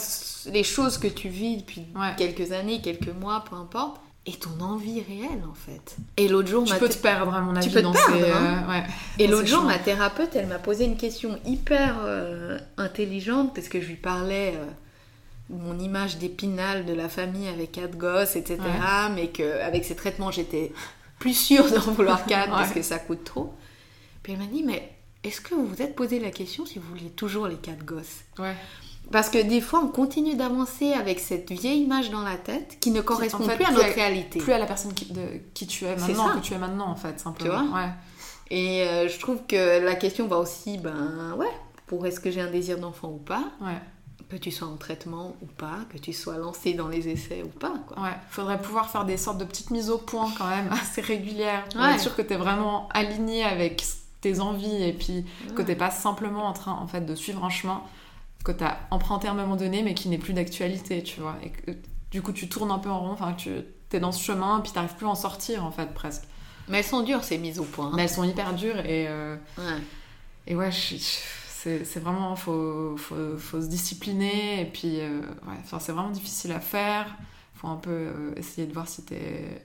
les 0.51 0.63
choses 0.63 0.97
que 0.97 1.07
tu 1.07 1.29
vis 1.29 1.57
depuis 1.57 1.85
quelques 2.17 2.51
années, 2.51 2.81
quelques 2.81 3.13
mois, 3.17 3.43
peu 3.49 3.55
importe, 3.55 4.01
et 4.25 4.33
ton 4.33 4.59
envie 4.63 5.01
réelle 5.01 5.43
en 5.49 5.53
fait. 5.53 5.95
Et 6.17 6.27
l'autre 6.27 6.47
jour, 6.49 6.63
Tu 6.65 6.73
ma 6.73 6.79
peux 6.79 6.89
te 6.89 6.97
perdre, 6.97 7.33
à 7.33 7.41
mon 7.41 7.55
avis, 7.55 7.69
peux 7.69 7.79
te 7.79 7.83
dans 7.83 7.91
perdre, 7.91 8.17
ces. 8.23 8.31
hein. 8.31 8.63
euh, 8.67 8.69
ouais. 8.71 8.83
Et 9.19 9.27
l'autre 9.27 9.47
jour, 9.47 9.63
ma 9.63 9.79
thérapeute, 9.79 10.35
elle 10.35 10.47
m'a 10.47 10.59
posé 10.59 10.85
une 10.85 10.97
question 10.97 11.39
hyper 11.45 11.97
euh, 12.03 12.59
intelligente 12.77 13.53
parce 13.55 13.67
que 13.67 13.81
je 13.81 13.87
lui 13.87 13.95
parlais 13.95 14.53
euh, 14.55 14.65
de 15.49 15.61
mon 15.61 15.79
image 15.79 16.17
d'épinal 16.17 16.85
de 16.85 16.93
la 16.93 17.09
famille 17.09 17.47
avec 17.47 17.71
quatre 17.71 17.97
gosses, 17.97 18.35
etc. 18.35 18.59
Mais 19.15 19.27
qu'avec 19.29 19.83
ces 19.85 19.95
traitements, 19.95 20.29
j'étais 20.31 20.71
plus 21.19 21.33
sûre 21.33 21.69
d'en 21.71 21.91
vouloir 21.91 22.25
quatre 22.25 22.51
parce 22.51 22.71
que 22.71 22.81
ça 22.83 22.99
coûte 22.99 23.23
trop. 23.23 23.53
Puis 24.23 24.33
elle 24.33 24.39
m'a 24.39 24.45
dit, 24.45 24.63
mais 24.63 24.91
est-ce 25.23 25.41
que 25.41 25.55
vous 25.55 25.65
vous 25.65 25.81
êtes 25.81 25.95
posé 25.95 26.19
la 26.19 26.29
question 26.31 26.65
si 26.65 26.77
vous 26.79 26.87
vouliez 26.89 27.09
toujours 27.09 27.47
les 27.47 27.55
quatre 27.57 27.83
gosses? 27.85 28.21
Ouais. 28.37 28.55
Parce 29.11 29.29
que 29.29 29.37
des 29.41 29.61
fois, 29.61 29.81
on 29.83 29.87
continue 29.87 30.35
d'avancer 30.35 30.93
avec 30.93 31.19
cette 31.19 31.51
vieille 31.51 31.81
image 31.83 32.09
dans 32.11 32.21
la 32.21 32.37
tête 32.37 32.77
qui 32.79 32.91
ne 32.91 33.01
correspond 33.01 33.43
en 33.43 33.47
fait, 33.47 33.55
plus 33.55 33.65
à 33.65 33.67
plus 33.67 33.75
notre 33.77 33.89
à- 33.89 33.93
réalité. 33.93 34.39
Plus 34.39 34.53
à 34.53 34.57
la 34.59 34.65
personne 34.65 34.93
qui, 34.93 35.11
de, 35.11 35.21
qui 35.53 35.67
tu 35.67 35.85
es 35.85 35.95
maintenant 35.95 36.29
que 36.35 36.39
tu 36.39 36.53
es 36.53 36.57
maintenant, 36.57 36.87
en 36.87 36.95
fait, 36.95 37.19
simplement. 37.19 37.61
Tu 37.61 37.67
vois 37.67 37.79
Ouais. 37.79 37.89
Et 38.49 38.83
euh, 38.83 39.07
je 39.07 39.19
trouve 39.19 39.37
que 39.47 39.83
la 39.83 39.95
question 39.95 40.27
va 40.27 40.37
aussi, 40.37 40.77
ben 40.77 41.33
ouais, 41.37 41.47
pour 41.87 42.05
est-ce 42.05 42.19
que 42.19 42.31
j'ai 42.31 42.41
un 42.41 42.51
désir 42.51 42.77
d'enfant 42.79 43.09
ou 43.09 43.17
pas? 43.17 43.43
Ouais. 43.61 43.77
que 44.29 44.37
tu 44.37 44.49
sois 44.51 44.67
en 44.69 44.77
traitement 44.77 45.35
ou 45.41 45.45
pas, 45.45 45.79
que 45.91 45.97
tu 45.97 46.13
sois 46.13 46.37
lancé 46.37 46.73
dans 46.73 46.87
les 46.87 47.09
essais 47.09 47.43
ou 47.43 47.49
pas. 47.49 47.73
Quoi. 47.87 48.01
Ouais, 48.01 48.15
faudrait 48.29 48.61
pouvoir 48.61 48.89
faire 48.89 49.03
des 49.03 49.17
sortes 49.17 49.37
de 49.39 49.43
petites 49.45 49.71
mises 49.71 49.89
au 49.89 49.97
point 49.97 50.29
quand 50.37 50.47
même 50.47 50.69
assez 50.81 51.01
régulières 51.01 51.65
pour 51.69 51.81
Ouais. 51.81 51.95
être 51.95 51.99
sûr 51.99 52.15
que 52.15 52.21
t'es 52.21 52.37
vraiment 52.37 52.87
aligné 52.93 53.43
avec 53.43 53.83
tes 54.21 54.39
envies 54.39 54.83
et 54.83 54.93
puis 54.93 55.25
que 55.55 55.61
t'es 55.61 55.75
pas 55.75 55.91
simplement 55.91 56.45
en 56.45 56.53
train 56.53 56.71
en 56.73 56.87
fait 56.87 57.01
de 57.01 57.13
suivre 57.15 57.43
un 57.43 57.49
chemin 57.49 57.81
que 58.43 58.51
t'as 58.51 58.77
emprunté 58.91 59.27
à 59.27 59.31
un 59.31 59.35
moment 59.35 59.55
donné 59.55 59.83
mais 59.83 59.93
qui 59.93 60.09
n'est 60.09 60.17
plus 60.17 60.33
d'actualité, 60.33 61.03
tu 61.03 61.19
vois. 61.21 61.35
Et 61.43 61.49
que 61.49 61.71
du 62.11 62.21
coup 62.21 62.31
tu 62.33 62.49
tournes 62.49 62.71
un 62.71 62.79
peu 62.79 62.89
en 62.89 62.99
rond, 63.01 63.11
enfin 63.11 63.33
tu 63.33 63.51
t'es 63.89 63.99
dans 63.99 64.11
ce 64.11 64.23
chemin 64.23 64.59
puis 64.61 64.71
t'arrives 64.71 64.95
plus 64.95 65.05
à 65.05 65.09
en 65.09 65.15
sortir 65.15 65.63
en 65.65 65.71
fait 65.71 65.93
presque. 65.93 66.23
Mais 66.69 66.77
elles 66.79 66.83
sont 66.85 67.01
dures 67.03 67.23
ces 67.23 67.37
mises 67.37 67.59
au 67.59 67.63
point. 67.65 67.87
hein. 67.87 67.93
Mais 67.95 68.03
elles 68.03 68.09
sont 68.09 68.23
hyper 68.23 68.53
dures 68.53 68.79
et, 68.79 69.07
euh, 69.07 69.35
Ouais. 69.57 69.63
et 70.47 70.55
ouais, 70.55 70.69
c'est 70.71 71.99
vraiment, 71.99 72.35
faut, 72.35 72.95
faut, 72.97 73.37
faut 73.37 73.61
se 73.61 73.67
discipliner 73.67 74.61
et 74.61 74.65
puis 74.65 74.99
euh, 75.01 75.19
ouais, 75.47 75.57
c'est 75.79 75.91
vraiment 75.91 76.09
difficile 76.09 76.51
à 76.51 76.59
faire. 76.59 77.15
Faut 77.55 77.67
un 77.67 77.75
peu 77.75 77.91
euh, 77.91 78.33
essayer 78.37 78.65
de 78.65 78.73
voir 78.73 78.87
si 78.87 79.03
t'es 79.03 79.63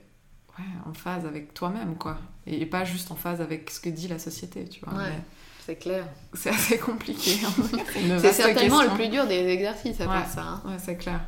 ouais, 0.59 0.65
en 0.85 0.93
phase 0.93 1.25
avec 1.25 1.53
toi-même 1.53 1.95
quoi. 1.95 2.17
Et, 2.45 2.61
et 2.61 2.65
pas 2.65 2.83
juste 2.83 3.09
en 3.11 3.15
phase 3.15 3.41
avec 3.41 3.69
ce 3.71 3.79
que 3.79 3.89
dit 3.89 4.07
la 4.07 4.19
société, 4.19 4.67
tu 4.67 4.81
vois. 4.85 4.93
Ouais. 4.97 5.09
Mais 5.09 5.23
C'est 5.67 5.75
clair. 5.75 6.05
C'est 6.33 6.49
assez 6.49 6.77
compliqué. 6.79 7.37
hein. 7.45 7.51
C'est 8.19 8.31
certainement 8.33 8.81
le 8.81 8.89
plus 8.95 9.09
dur 9.09 9.27
des 9.27 9.45
exercices 9.47 9.99
à 10.01 10.05
Ouais. 10.05 10.09
part 10.13 10.27
ça. 10.27 10.41
hein. 10.41 10.61
Ouais, 10.65 10.77
c'est 10.83 10.95
clair. 10.95 11.19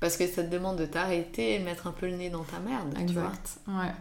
Parce 0.00 0.16
que 0.16 0.26
ça 0.26 0.42
te 0.42 0.48
demande 0.50 0.78
de 0.78 0.86
t'arrêter 0.86 1.54
et 1.54 1.58
de 1.60 1.64
mettre 1.64 1.86
un 1.86 1.92
peu 1.92 2.06
le 2.06 2.16
nez 2.16 2.30
dans 2.30 2.42
ta 2.42 2.58
merde. 2.58 2.94
tu 3.06 3.12
vois. 3.12 3.30
Ouais. 3.68 3.92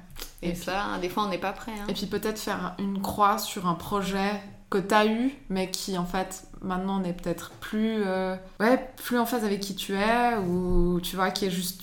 Et, 0.41 0.49
Et 0.49 0.51
puis- 0.53 0.61
ça, 0.63 0.97
des 1.01 1.09
fois, 1.09 1.25
on 1.25 1.29
n'est 1.29 1.37
pas 1.37 1.51
prêt. 1.51 1.73
hein. 1.73 1.85
Et 1.89 1.93
puis 1.93 2.07
peut-être 2.07 2.39
faire 2.39 2.73
une 2.79 3.01
croix 3.01 3.37
sur 3.37 3.67
un 3.67 3.75
projet 3.75 4.31
que 4.69 4.77
t'as 4.79 5.05
eu, 5.05 5.33
mais 5.49 5.69
qui 5.69 5.97
en 5.97 6.05
fait 6.05 6.45
maintenant 6.61 6.99
n'est 7.01 7.11
peut-être 7.13 7.51
plus, 7.59 8.03
euh, 8.05 8.35
ouais, 8.61 8.89
plus 8.95 9.19
en 9.19 9.25
phase 9.25 9.43
avec 9.43 9.59
qui 9.59 9.75
tu 9.75 9.93
es, 9.95 10.37
ou 10.37 11.01
tu 11.03 11.17
vois, 11.17 11.29
qui 11.31 11.45
est 11.47 11.51
juste, 11.51 11.81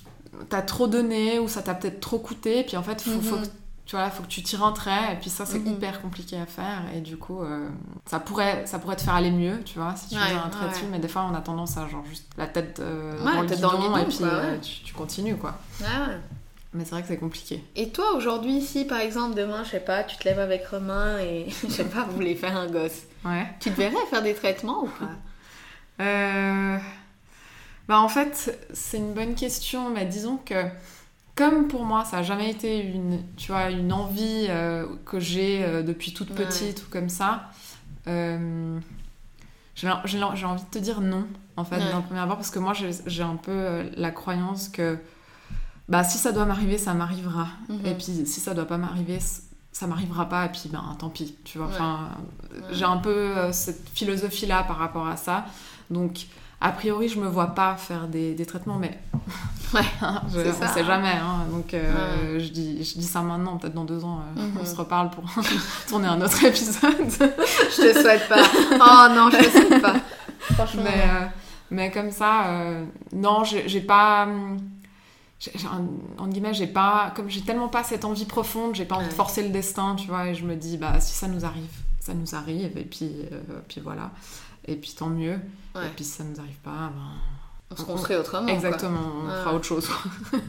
t'as 0.49 0.63
trop 0.63 0.87
donné, 0.87 1.39
ou 1.39 1.47
ça 1.49 1.61
t'a 1.61 1.75
peut-être 1.75 2.01
trop 2.01 2.19
coûté, 2.19 2.65
puis 2.65 2.79
en 2.79 2.83
fait, 2.83 3.03
faut, 3.03 3.21
faut 3.21 3.37
Mhm. 3.37 3.43
que, 3.43 3.49
tu 3.89 3.97
vois, 3.97 4.09
faut 4.11 4.23
que 4.23 4.29
tu 4.29 4.43
tires 4.43 4.63
un 4.63 4.73
trait, 4.73 5.15
et 5.15 5.17
puis 5.17 5.31
ça 5.31 5.45
c'est 5.47 5.59
hyper 5.59 6.01
compliqué 6.03 6.37
à 6.39 6.45
faire, 6.47 6.83
et 6.95 7.01
du 7.01 7.17
coup, 7.17 7.43
euh, 7.43 7.69
ça, 8.07 8.21
pourrait, 8.21 8.65
ça 8.67 8.79
pourrait 8.79 8.97
te 8.97 9.01
faire 9.03 9.15
aller 9.15 9.31
mieux, 9.33 9.63
tu 9.65 9.79
vois, 9.79 9.97
si 9.97 10.11
tu 10.11 10.15
Ouais, 10.15 10.21
un 10.45 10.49
trait 10.51 10.67
ouais. 10.67 10.71
dessus, 10.71 10.85
mais 10.91 10.99
des 11.01 11.09
fois 11.09 11.27
on 11.29 11.35
a 11.35 11.41
tendance 11.41 11.77
à 11.79 11.89
genre 11.89 12.05
juste 12.05 12.27
la 12.37 12.47
tête 12.47 12.79
euh, 12.81 13.19
Ouais, 13.25 13.33
dans, 13.35 13.41
le 13.43 13.47
tête 13.49 13.61
dans 13.61 13.73
le 13.73 13.79
guidon, 13.79 13.97
et 13.97 14.05
puis 14.05 14.19
quoi, 14.19 14.27
euh, 14.29 14.59
tu, 14.61 14.83
tu 14.85 14.93
continues 14.95 15.37
quoi. 15.37 15.59
Ouais. 15.81 15.87
Mais 16.75 16.85
c'est 16.85 16.91
vrai 16.91 17.01
que 17.01 17.09
c'est 17.09 17.17
compliqué. 17.17 17.65
Et 17.77 17.89
toi, 17.89 18.13
aujourd'hui, 18.15 18.61
si 18.61 18.85
par 18.85 18.99
exemple 19.01 19.35
demain, 19.35 19.65
je 19.65 19.71
sais 19.71 19.81
pas, 19.81 20.05
tu 20.05 20.19
te 20.19 20.25
lèves 20.29 20.39
avec 20.39 20.67
Romain 20.67 21.19
et 21.19 21.47
je 21.63 21.69
sais 21.73 21.85
pas, 21.85 22.05
vous 22.05 22.13
voulez 22.13 22.37
faire 22.37 22.57
un 22.59 22.67
gosse, 22.67 23.05
Ouais. 23.25 23.47
tu 23.59 23.71
te 23.71 23.77
verrais 23.79 23.97
faire 24.11 24.23
des 24.23 24.35
traitements 24.35 24.83
ou 24.85 24.89
pas? 24.89 26.05
Euh, 26.05 26.77
Bah 27.89 28.01
en 28.01 28.09
fait, 28.11 28.55
c'est 28.75 28.99
une 28.99 29.15
bonne 29.15 29.35
question, 29.35 29.89
mais 29.89 30.05
disons 30.05 30.37
que 30.45 30.63
comme 31.39 31.69
pour 31.69 31.85
moi, 31.85 32.05
ça 32.05 32.17
n'a 32.17 32.23
jamais 32.25 32.51
été 32.51 32.81
une, 32.85 33.23
tu 33.37 33.53
vois, 33.53 33.71
une 33.71 33.93
envie 33.93 34.47
euh, 34.49 34.87
que 35.07 35.21
j'ai 35.21 35.65
euh, 35.65 35.85
depuis 35.85 36.13
toute 36.13 36.31
Ouais. 36.31 36.45
petite 36.45 36.83
ou 36.83 36.91
comme 36.91 37.09
ça, 37.09 37.53
euh, 38.09 38.77
j'ai 39.77 39.89
envie 39.89 40.65
de 40.65 40.69
te 40.71 40.79
dire 40.81 41.01
non, 41.01 41.29
en 41.57 41.65
fait, 41.65 41.77
Ouais. 41.77 41.93
dans 41.93 41.99
le 41.99 42.03
premier 42.03 42.19
abord, 42.19 42.37
parce 42.37 42.51
que 42.51 42.59
moi, 42.59 42.73
j'ai 42.75 43.23
un 43.23 43.37
peu 43.37 43.89
la 43.97 44.11
croyance 44.11 44.69
que 44.69 44.99
bah, 45.89 46.03
si 46.03 46.19
ça 46.19 46.33
doit 46.33 46.45
m'arriver, 46.45 46.77
ça 46.77 46.93
m'arrivera. 46.93 47.47
Mhm. 47.69 47.87
Et 47.87 47.95
puis 47.95 48.27
si 48.27 48.41
ça 48.41 48.53
doit 48.53 48.67
pas 48.67 48.77
m'arriver, 48.77 49.21
ça 49.71 49.87
m'arrivera 49.87 50.29
pas, 50.29 50.47
et 50.47 50.49
puis 50.49 50.69
ben 50.69 50.83
tant 50.99 51.09
pis, 51.09 51.37
tu 51.45 51.59
vois. 51.59 51.69
Enfin, 51.69 52.09
j'ai 52.73 52.85
un 52.85 52.97
peu 52.97 53.53
cette 53.53 53.89
philosophie-là 53.91 54.65
par 54.65 54.77
rapport 54.79 55.07
à 55.07 55.17
ça. 55.17 55.47
Donc, 55.89 56.27
a 56.61 56.73
priori, 56.73 57.09
je 57.09 57.21
me 57.21 57.29
vois 57.29 57.49
pas 57.49 57.77
faire 57.77 58.09
des, 58.09 58.35
des 58.35 58.47
traitements, 58.47 58.77
mais 58.79 58.99
Ouais, 59.75 59.83
je, 60.33 60.39
c'est 60.39 60.49
on 60.51 60.61
ça. 60.61 60.69
sait 60.69 60.85
jamais. 60.85 61.13
hein. 61.13 61.45
Donc, 61.51 61.75
euh, 61.75 62.39
je, 62.41 62.49
dis, 62.49 62.83
je 62.85 62.95
dis 62.99 63.05
ça 63.07 63.21
maintenant, 63.21 63.59
peut-être 63.59 63.75
dans 63.75 63.85
deux 63.85 64.03
ans, 64.05 64.21
euh, 64.37 64.41
Mhm. 64.43 64.59
on 64.63 64.65
se 64.65 64.75
reparle 64.75 65.11
pour 65.11 65.25
tourner 65.89 66.09
un 66.09 66.21
autre 66.23 66.43
épisode. 66.45 66.97
Je 67.11 67.93
te 67.93 68.01
souhaite 68.01 68.29
pas. 68.29 68.43
Oh 68.73 69.15
non, 69.15 69.29
je 69.31 69.37
te 69.39 69.51
souhaite 69.51 69.83
pas. 69.83 69.95
Franchement. 70.55 70.83
mais, 70.85 71.03
euh, 71.03 71.27
mais 71.71 71.91
comme 71.91 72.11
ça, 72.11 72.47
non, 73.13 73.45
j'ai 73.45 73.81
pas. 73.81 74.25
hum, 74.25 74.57
entre 76.19 76.31
guillemets, 76.31 76.55
j'ai 76.55 76.67
pas. 76.67 77.13
Comme 77.15 77.29
j'ai 77.29 77.43
tellement 77.43 77.69
pas 77.69 77.85
cette 77.85 78.05
envie 78.07 78.25
profonde, 78.25 78.75
j'ai 78.75 78.87
pas 78.87 78.97
envie 78.97 79.09
de 79.09 79.13
forcer 79.13 79.43
le 79.43 79.51
destin, 79.51 79.95
tu 79.97 80.09
vois, 80.09 80.29
et 80.29 80.35
je 80.35 80.45
me 80.47 80.57
dis, 80.57 80.79
bah, 80.79 80.99
si 81.01 81.13
ça 81.15 81.29
nous 81.29 81.45
arrive, 81.45 81.69
ça 82.09 82.15
nous 82.15 82.35
arrive, 82.35 82.77
et 82.79 82.85
puis, 82.85 83.13
euh, 83.33 83.41
puis 83.69 83.81
voilà. 83.81 84.11
Et 84.67 84.77
puis 84.77 84.93
tant 84.99 85.09
mieux. 85.09 85.39
Ouais. 85.75 85.87
Et 85.87 85.91
puis 85.95 86.05
si 86.05 86.11
ça 86.13 86.25
nous 86.25 86.39
arrive 86.39 86.57
pas, 86.63 86.91
ben. 86.95 87.13
On 87.71 87.77
se 87.77 87.83
construit 87.83 88.17
autrement. 88.17 88.47
quoi. 88.47 88.55
Exactement, 88.55 89.13
on 89.25 89.29
fera 89.29 89.55
autre 89.55 89.65
chose. 89.67 89.89
Ouais. 90.33 90.41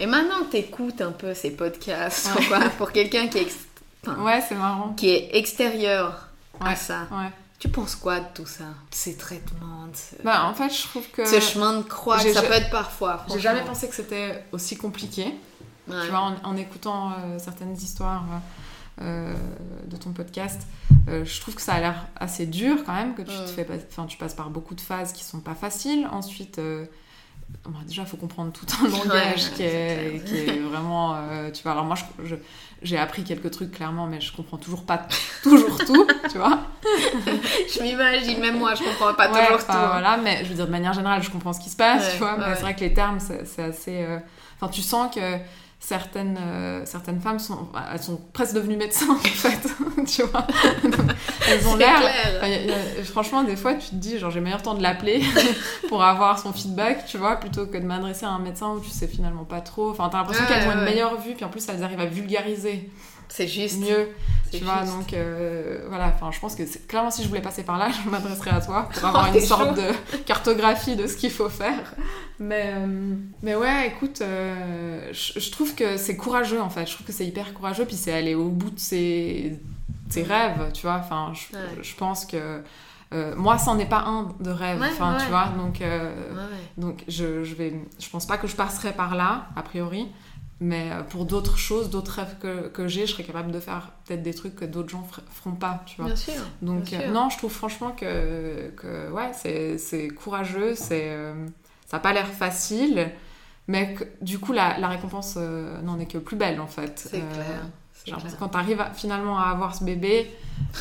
Et 0.00 0.06
maintenant 0.06 0.40
que 0.44 0.50
t'écoutes 0.52 1.00
un 1.02 1.12
peu 1.12 1.34
ces 1.34 1.50
podcasts, 1.52 2.30
Ouais. 2.36 2.46
quoi, 2.46 2.58
pour 2.78 2.90
quelqu'un 2.90 3.28
qui 3.28 3.38
est, 3.38 3.42
ex- 3.42 3.56
enfin, 4.06 4.20
Ouais, 4.22 4.42
c'est 4.48 4.54
marrant. 4.56 4.92
qui 4.94 5.08
est 5.08 5.36
extérieur 5.36 6.28
à 6.58 6.74
ça, 6.74 7.06
Ouais. 7.12 7.30
tu 7.60 7.68
penses 7.68 7.94
quoi 7.94 8.18
de 8.20 8.26
tout 8.34 8.46
ça 8.46 8.64
ces 8.90 9.16
traitements, 9.16 9.86
de 9.86 10.24
Bah, 10.24 10.46
en 10.46 10.54
fait, 10.54 10.70
je 10.70 10.82
trouve 10.88 11.06
que. 11.10 11.24
ce 11.26 11.38
chemin 11.38 11.74
de 11.78 11.82
croix 11.82 12.18
que 12.22 12.32
ça 12.32 12.42
peut 12.42 12.52
être 12.54 12.70
parfois. 12.70 13.24
J'ai 13.28 13.40
jamais 13.40 13.62
pensé 13.62 13.88
que 13.88 13.94
c'était 13.94 14.44
aussi 14.52 14.76
compliqué. 14.76 15.26
Tu 15.88 16.08
vois, 16.10 16.20
en, 16.20 16.34
en 16.44 16.56
écoutant 16.56 17.10
euh, 17.12 17.38
certaines 17.38 17.74
histoires 17.76 18.22
euh, 18.32 18.38
de 19.00 19.96
ton 19.96 20.10
podcast, 20.10 20.66
euh, 21.08 21.24
je 21.24 21.40
trouve 21.40 21.54
que 21.54 21.62
ça 21.62 21.74
a 21.74 21.80
l'air 21.80 22.06
assez 22.16 22.46
dur 22.46 22.84
quand 22.84 22.94
même, 22.94 23.14
que 23.14 23.22
tu, 23.22 23.28
te 23.28 23.42
Mm. 23.42 23.46
fais 23.46 23.64
pas- 23.64 23.74
enfin, 23.90 24.06
tu 24.06 24.16
passes 24.18 24.34
par 24.34 24.50
beaucoup 24.50 24.74
de 24.74 24.80
phases 24.80 25.12
qui 25.12 25.24
sont 25.24 25.40
pas 25.40 25.54
faciles. 25.54 26.06
Ensuite, 26.12 26.58
euh, 26.58 26.84
bon, 27.64 27.78
déjà, 27.86 28.02
il 28.02 28.08
faut 28.08 28.16
comprendre 28.16 28.52
tout 28.52 28.66
un 28.84 28.88
langage 28.88 29.44
Ouais, 29.46 29.50
qui, 29.56 29.62
est, 29.62 30.18
c'est 30.18 30.24
qui 30.24 30.36
est 30.50 30.58
vraiment... 30.60 31.14
euh, 31.16 31.50
tu 31.50 31.62
vois, 31.62 31.72
alors 31.72 31.84
moi, 31.84 31.96
j'ai 32.82 32.98
appris 32.98 33.24
quelques 33.24 33.50
trucs, 33.50 33.72
clairement, 33.72 34.06
mais 34.06 34.20
je 34.20 34.32
comprends 34.34 34.56
toujours 34.58 34.84
pas 34.84 35.06
toujours 35.42 35.78
tout, 35.84 36.06
tu 36.30 36.38
vois. 36.38 36.60
Je 37.74 37.82
m'imagine, 37.82 38.40
même 38.40 38.58
moi, 38.58 38.74
je 38.74 38.82
comprends 38.82 39.14
pas 39.14 39.30
Ouais, 39.30 39.44
toujours 39.46 39.64
tout. 39.64 39.72
hein. 39.72 39.88
Voilà, 39.92 40.16
mais 40.16 40.44
je 40.44 40.48
veux 40.50 40.54
dire, 40.54 40.66
de 40.66 40.70
manière 40.70 40.92
générale, 40.92 41.22
je 41.22 41.30
comprends 41.30 41.52
ce 41.52 41.60
qui 41.60 41.70
se 41.70 41.76
passe, 41.76 42.04
Ouais, 42.06 42.12
tu 42.12 42.18
vois, 42.18 42.36
mais 42.36 42.54
c'est 42.54 42.62
vrai 42.62 42.74
que 42.74 42.80
les 42.80 42.92
termes, 42.94 43.18
c'est 43.20 43.62
assez... 43.62 44.02
euh, 44.02 44.18
Enfin, 44.60 44.70
tu 44.70 44.82
sens 44.82 45.14
que 45.14 45.20
certaines, 45.80 46.38
euh, 46.38 46.84
certaines 46.84 47.20
femmes 47.20 47.38
sont, 47.38 47.66
elles 47.92 48.02
sont 48.02 48.20
presque 48.32 48.54
devenues 48.54 48.76
médecins, 48.76 49.10
en 49.10 49.18
fait, 49.18 49.68
tu 50.06 50.22
vois. 50.24 50.46
elles 51.48 51.66
ont 51.66 51.74
l'air... 51.74 52.02
franchement, 53.04 53.42
des 53.42 53.56
fois, 53.56 53.74
tu 53.74 53.88
te 53.88 53.94
dis, 53.94 54.18
genre, 54.18 54.30
j'ai 54.30 54.40
meilleur 54.40 54.62
temps 54.62 54.74
de 54.74 54.82
l'appeler 54.82 55.24
pour 55.88 56.04
avoir 56.04 56.38
son 56.38 56.52
feedback, 56.52 57.06
tu 57.06 57.16
vois, 57.16 57.36
plutôt 57.36 57.66
que 57.66 57.78
de 57.78 57.84
m'adresser 57.84 58.26
à 58.26 58.30
un 58.30 58.38
médecin 58.38 58.68
où 58.70 58.80
tu 58.80 58.90
sais 58.90 59.08
finalement 59.08 59.44
pas 59.44 59.62
trop. 59.62 59.90
Enfin, 59.90 60.08
t'as 60.10 60.18
l'impression 60.18 60.44
Ouais, 60.44 60.48
qu'elles 60.50 60.68
ont 60.68 60.72
une 60.72 60.84
meilleure 60.84 61.18
vue, 61.18 61.34
puis 61.34 61.44
en 61.44 61.48
plus, 61.48 61.66
elles 61.68 61.82
arrivent 61.82 62.00
à 62.00 62.06
vulgariser 62.06 62.90
C'est 63.30 63.48
juste. 63.48 63.78
mieux. 63.80 64.08
Tu 64.52 64.64
vois, 64.64 64.82
donc 64.84 65.14
euh, 65.14 65.84
voilà, 65.88 66.08
enfin, 66.12 66.32
je 66.32 66.40
pense 66.40 66.56
que 66.56 66.64
clairement, 66.88 67.12
si 67.12 67.22
je 67.22 67.28
voulais 67.28 67.40
passer 67.40 67.62
par 67.62 67.78
là, 67.78 67.88
je 68.04 68.10
m'adresserais 68.10 68.50
à 68.50 68.60
toi 68.60 68.88
pour 68.92 69.04
avoir 69.08 69.32
une 69.32 69.40
sorte 69.40 69.76
chaud. 69.76 69.82
de 69.82 70.16
cartographie 70.24 70.96
de 70.96 71.06
ce 71.06 71.16
qu'il 71.16 71.30
faut 71.30 71.48
faire. 71.48 71.94
Mais, 72.40 72.72
euh, 72.74 73.14
mais 73.42 73.54
ouais, 73.54 73.86
écoute, 73.86 74.20
euh, 74.22 75.08
je, 75.12 75.38
je 75.38 75.50
trouve 75.52 75.76
que 75.76 75.96
c'est 75.96 76.16
courageux 76.16 76.60
en 76.60 76.68
fait. 76.68 76.84
Je 76.88 76.94
trouve 76.94 77.06
que 77.06 77.12
c'est 77.12 77.26
hyper 77.26 77.54
courageux, 77.54 77.84
puis 77.84 77.94
c'est 77.94 78.12
aller 78.12 78.34
au 78.34 78.48
bout 78.48 78.70
de 78.70 78.78
ses, 78.80 79.60
ses 80.08 80.24
rêves, 80.24 80.72
tu 80.74 80.82
vois. 80.82 80.96
Enfin, 80.96 81.32
je, 81.32 81.56
Ouais. 81.56 81.64
je 81.82 81.94
pense 81.94 82.26
que. 82.26 82.60
euh, 83.12 83.34
moi, 83.36 83.56
c'en 83.56 83.78
est 83.78 83.86
pas 83.88 84.00
un 84.04 84.34
de 84.40 84.50
rêve, 84.50 84.80
Ouais, 84.80 84.88
enfin, 84.90 85.14
ouais. 85.16 85.22
tu 85.24 85.30
vois, 85.30 85.46
donc, 85.56 85.80
euh, 85.80 86.12
ouais. 86.34 86.56
donc 86.76 87.04
je, 87.06 87.44
je 87.44 87.54
vais, 87.54 87.72
je 88.00 88.08
pense 88.10 88.26
pas 88.26 88.36
que 88.36 88.48
je 88.48 88.56
passerai 88.56 88.92
par 88.92 89.14
là, 89.14 89.46
a 89.54 89.62
priori, 89.62 90.08
mais 90.60 90.90
euh, 90.92 91.02
pour 91.02 91.24
d'autres 91.24 91.56
choses, 91.58 91.90
d'autres 91.90 92.12
rêves 92.12 92.36
que, 92.40 92.68
que 92.68 92.86
j'ai, 92.88 93.06
je 93.06 93.12
serais 93.12 93.24
capable 93.24 93.50
de 93.52 93.60
faire 93.60 93.92
peut-être 94.04 94.22
des 94.22 94.34
trucs 94.34 94.54
que 94.56 94.64
d'autres 94.66 94.90
gens 94.90 95.02
fer- 95.10 95.24
feront 95.30 95.56
pas, 95.56 95.82
tu 95.86 95.96
vois. 95.96 96.06
Bien 96.06 96.16
sûr. 96.16 96.34
Donc 96.62 96.84
bien 96.84 97.00
euh, 97.00 97.02
sûr. 97.04 97.12
non, 97.12 97.30
je 97.30 97.38
trouve 97.38 97.52
franchement 97.52 97.92
que, 97.92 98.70
que 98.76 99.10
ouais, 99.10 99.32
c'est, 99.78 100.08
courageux, 100.08 100.74
c'est, 100.74 101.10
euh, 101.10 101.46
ça 101.86 101.96
n'a 101.96 102.00
pas 102.02 102.12
l'air 102.12 102.26
facile, 102.28 103.10
mais 103.68 103.94
que, 103.94 104.04
du 104.22 104.38
coup 104.38 104.52
la, 104.52 104.78
la 104.78 104.88
récompense 104.88 105.34
euh, 105.38 105.80
n'en 105.82 105.98
est 105.98 106.06
que 106.06 106.18
plus 106.18 106.36
belle 106.36 106.60
en 106.60 106.66
fait. 106.66 107.08
C'est 107.10 107.18
Euh, 107.18 107.32
clair. 107.32 107.68
Quand 108.38 108.48
tu 108.48 108.56
arrives 108.58 108.84
finalement 108.94 109.38
à 109.38 109.50
avoir 109.50 109.74
ce 109.74 109.84
bébé, 109.84 110.30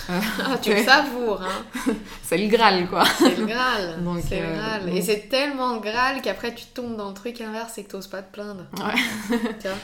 euh, 0.10 0.20
Ah, 0.46 0.58
tu 0.62 0.74
le 0.76 0.84
savoures, 0.84 1.42
hein. 1.42 1.92
c'est 2.24 2.38
le 2.38 2.48
Graal 2.50 2.88
quoi. 2.90 3.04
C'est 3.18 3.38
le 3.38 3.46
Graal. 3.46 4.04
Donc, 4.04 4.20
c'est 4.28 4.40
le 4.42 4.46
euh, 4.48 4.56
Graal. 4.58 4.86
donc- 4.86 4.96
Et 4.96 5.02
c'est 5.02 5.30
tellement 5.30 5.74
le 5.76 5.80
Graal 5.80 6.22
qu'après 6.22 6.54
tu 6.54 6.66
tombes 6.66 6.98
dans 6.98 7.08
le 7.10 7.14
truc 7.14 7.40
inverse 7.42 7.78
et 7.78 7.84
que 7.86 7.92
t'oses 7.92 8.08
pas 8.08 8.22
te 8.22 8.34
plaindre. 8.34 8.66
Ouais. 8.78 9.38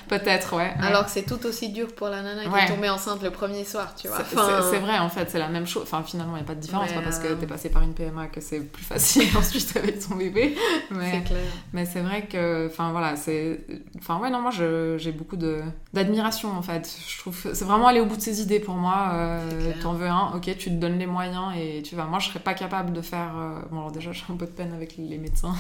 Peut-être, 0.08 0.54
ouais. 0.56 0.64
ouais. 0.64 0.86
Alors 0.86 1.06
que 1.06 1.12
c'est 1.12 1.24
tout 1.24 1.46
aussi 1.46 1.70
dur 1.70 1.88
pour 1.96 2.10
la 2.10 2.22
nana 2.22 2.44
qui 2.44 2.50
Ouais. 2.50 2.64
est 2.66 2.68
tombée 2.68 2.90
enceinte 2.90 3.22
le 3.24 3.32
premier 3.32 3.64
soir, 3.64 3.94
tu 3.96 4.08
vois. 4.08 4.18
C'est- 4.30 4.38
Enfin, 4.38 4.62
c'est 4.70 4.80
vrai 4.80 4.98
en 5.00 5.10
fait, 5.10 5.30
c'est 5.30 5.40
la 5.40 5.48
même 5.50 5.66
chose. 5.68 5.84
Enfin 5.84 6.04
finalement, 6.04 6.34
il 6.36 6.40
n'y 6.40 6.46
a 6.46 6.48
pas 6.48 6.56
de 6.56 6.60
différence, 6.60 6.92
pas 6.92 7.02
parce 7.02 7.20
que 7.20 7.28
euh, 7.28 7.36
t'es 7.36 7.48
passé 7.48 7.70
par 7.70 7.82
une 7.84 7.94
PMA 7.94 8.28
que 8.28 8.42
c'est 8.42 8.60
plus 8.62 8.84
facile 8.84 9.28
ensuite 9.38 9.76
avec 9.78 10.06
ton 10.08 10.16
bébé. 10.16 10.56
Mais, 10.92 11.12
C'est 11.12 11.24
clair. 11.24 11.40
Mais 11.74 11.86
c'est 11.86 12.02
vrai 12.02 12.24
que, 12.28 12.68
enfin 12.72 12.92
voilà, 12.92 13.16
c'est. 13.16 13.62
Enfin 14.00 14.20
ouais, 14.20 14.30
non, 14.30 14.42
moi 14.42 14.52
j'ai 14.52 15.12
beaucoup 15.12 15.38
de 15.38 15.62
d'admiration 15.94 16.52
en 16.52 16.62
fait. 16.62 16.90
Je 17.08 17.22
trouve 17.32 17.42
que 17.44 17.54
c'est 17.54 17.66
vraiment 17.66 17.88
aller 17.88 18.00
au 18.02 18.06
bout 18.06 18.16
de 18.18 18.22
ses 18.22 18.42
idées 18.42 18.60
pour 18.60 18.76
moi. 18.76 19.12
Euh. 19.14 19.72
T'en 19.82 19.94
veux 19.94 20.08
un, 20.08 20.32
ok, 20.36 20.44
tu 20.58 20.70
te 20.70 20.76
donnes 20.76 20.98
les 21.00 21.06
moyens 21.08 21.54
et 21.58 21.82
tu 21.84 21.96
vas. 21.96 22.06
Moi 22.06 22.20
je 22.20 22.28
serais 22.30 22.40
pas 22.40 22.54
capable 22.54 22.94
de 22.94 23.02
faire. 23.02 23.32
euh, 23.38 23.60
Bon, 23.72 23.80
alors 23.80 23.92
déjà 23.92 24.12
j'ai 24.12 24.24
un 24.32 24.36
peu 24.36 24.46
de 24.46 24.52
peine 24.52 24.74
avec 24.74 24.96
les 24.98 25.18
médecins. 25.18 25.56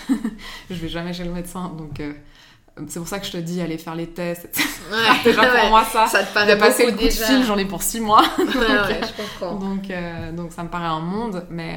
je 0.70 0.74
vais 0.74 0.88
jamais 0.88 1.12
chez 1.12 1.24
le 1.24 1.30
médecin 1.32 1.72
donc. 1.76 2.00
euh, 2.00 2.12
C'est 2.88 3.00
pour 3.00 3.08
ça 3.08 3.18
que 3.18 3.26
je 3.26 3.32
te 3.32 3.36
dis, 3.38 3.60
aller 3.60 3.78
faire 3.78 3.94
les 3.96 4.06
tests. 4.06 4.48
Ouais, 4.90 4.96
Déjà 5.24 5.42
pour 5.44 5.52
ouais. 5.64 5.68
moi, 5.68 5.84
ça. 5.84 6.06
Ça 6.06 6.22
te 6.22 6.28
De 6.28 6.34
paraît 6.34 6.58
passer 6.58 6.86
le 6.86 6.92
de 6.92 6.96
déjà. 6.98 7.26
fil, 7.26 7.44
j'en 7.44 7.58
ai 7.58 7.64
pour 7.64 7.82
six 7.82 8.00
mois. 8.00 8.22
Ouais, 8.38 8.44
ouais, 8.46 9.00
je 9.02 9.22
comprends. 9.22 9.56
Donc, 9.56 9.90
euh, 9.90 10.30
donc 10.32 10.52
ça 10.52 10.62
me 10.62 10.68
paraît 10.68 10.86
un 10.86 11.00
monde, 11.00 11.44
mais, 11.50 11.74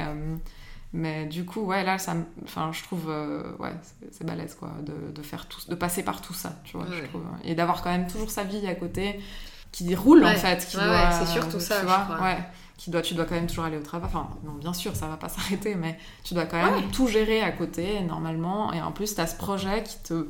mais 0.92 1.26
du 1.26 1.44
coup, 1.44 1.60
ouais, 1.62 1.84
là, 1.84 1.98
ça 1.98 2.14
enfin, 2.44 2.70
je 2.72 2.82
trouve, 2.82 3.06
euh, 3.08 3.56
ouais, 3.58 3.72
c'est- 4.10 4.24
balèze, 4.24 4.54
quoi, 4.54 4.70
de, 4.82 5.12
de 5.12 5.22
faire 5.22 5.46
tout, 5.48 5.60
de 5.68 5.74
passer 5.74 6.02
par 6.02 6.20
tout 6.20 6.34
ça, 6.34 6.54
tu 6.64 6.76
vois, 6.76 6.86
je 6.90 7.04
trouve. 7.08 7.22
Et 7.44 7.54
d'avoir 7.54 7.82
quand 7.82 7.90
même 7.90 8.06
toujours 8.08 8.30
sa 8.30 8.44
vie 8.44 8.66
à 8.66 8.74
côté 8.74 9.20
qui 9.72 9.94
roule, 9.94 10.24
en 10.24 10.34
fait, 10.34 10.66
qui 10.68 10.76
Ouais, 10.76 10.84
doit... 10.84 11.10
c'est 11.12 11.26
surtout 11.26 11.58
tu 11.58 11.64
ça, 11.64 11.80
je 11.80 11.86
vois, 11.86 11.98
crois. 12.00 12.20
Ouais, 12.22 12.38
qui 12.76 12.90
doit, 12.90 13.00
tu 13.02 13.14
dois 13.14 13.24
quand 13.24 13.34
même 13.36 13.46
toujours 13.46 13.64
aller 13.64 13.78
au 13.78 13.82
travail. 13.82 14.08
Enfin, 14.12 14.28
non, 14.44 14.52
bien 14.52 14.72
sûr, 14.74 14.94
ça 14.96 15.08
va 15.08 15.16
pas 15.16 15.28
s'arrêter, 15.30 15.74
mais 15.76 15.98
tu 16.24 16.34
dois 16.34 16.44
quand 16.46 16.62
même 16.62 16.90
tout 16.90 17.06
gérer 17.08 17.40
à 17.42 17.52
côté, 17.52 18.00
normalement. 18.02 18.72
Et 18.72 18.82
en 18.82 18.92
plus, 18.92 19.14
t'as 19.14 19.26
ce 19.26 19.36
projet 19.36 19.82
qui 19.82 19.98
te 20.02 20.28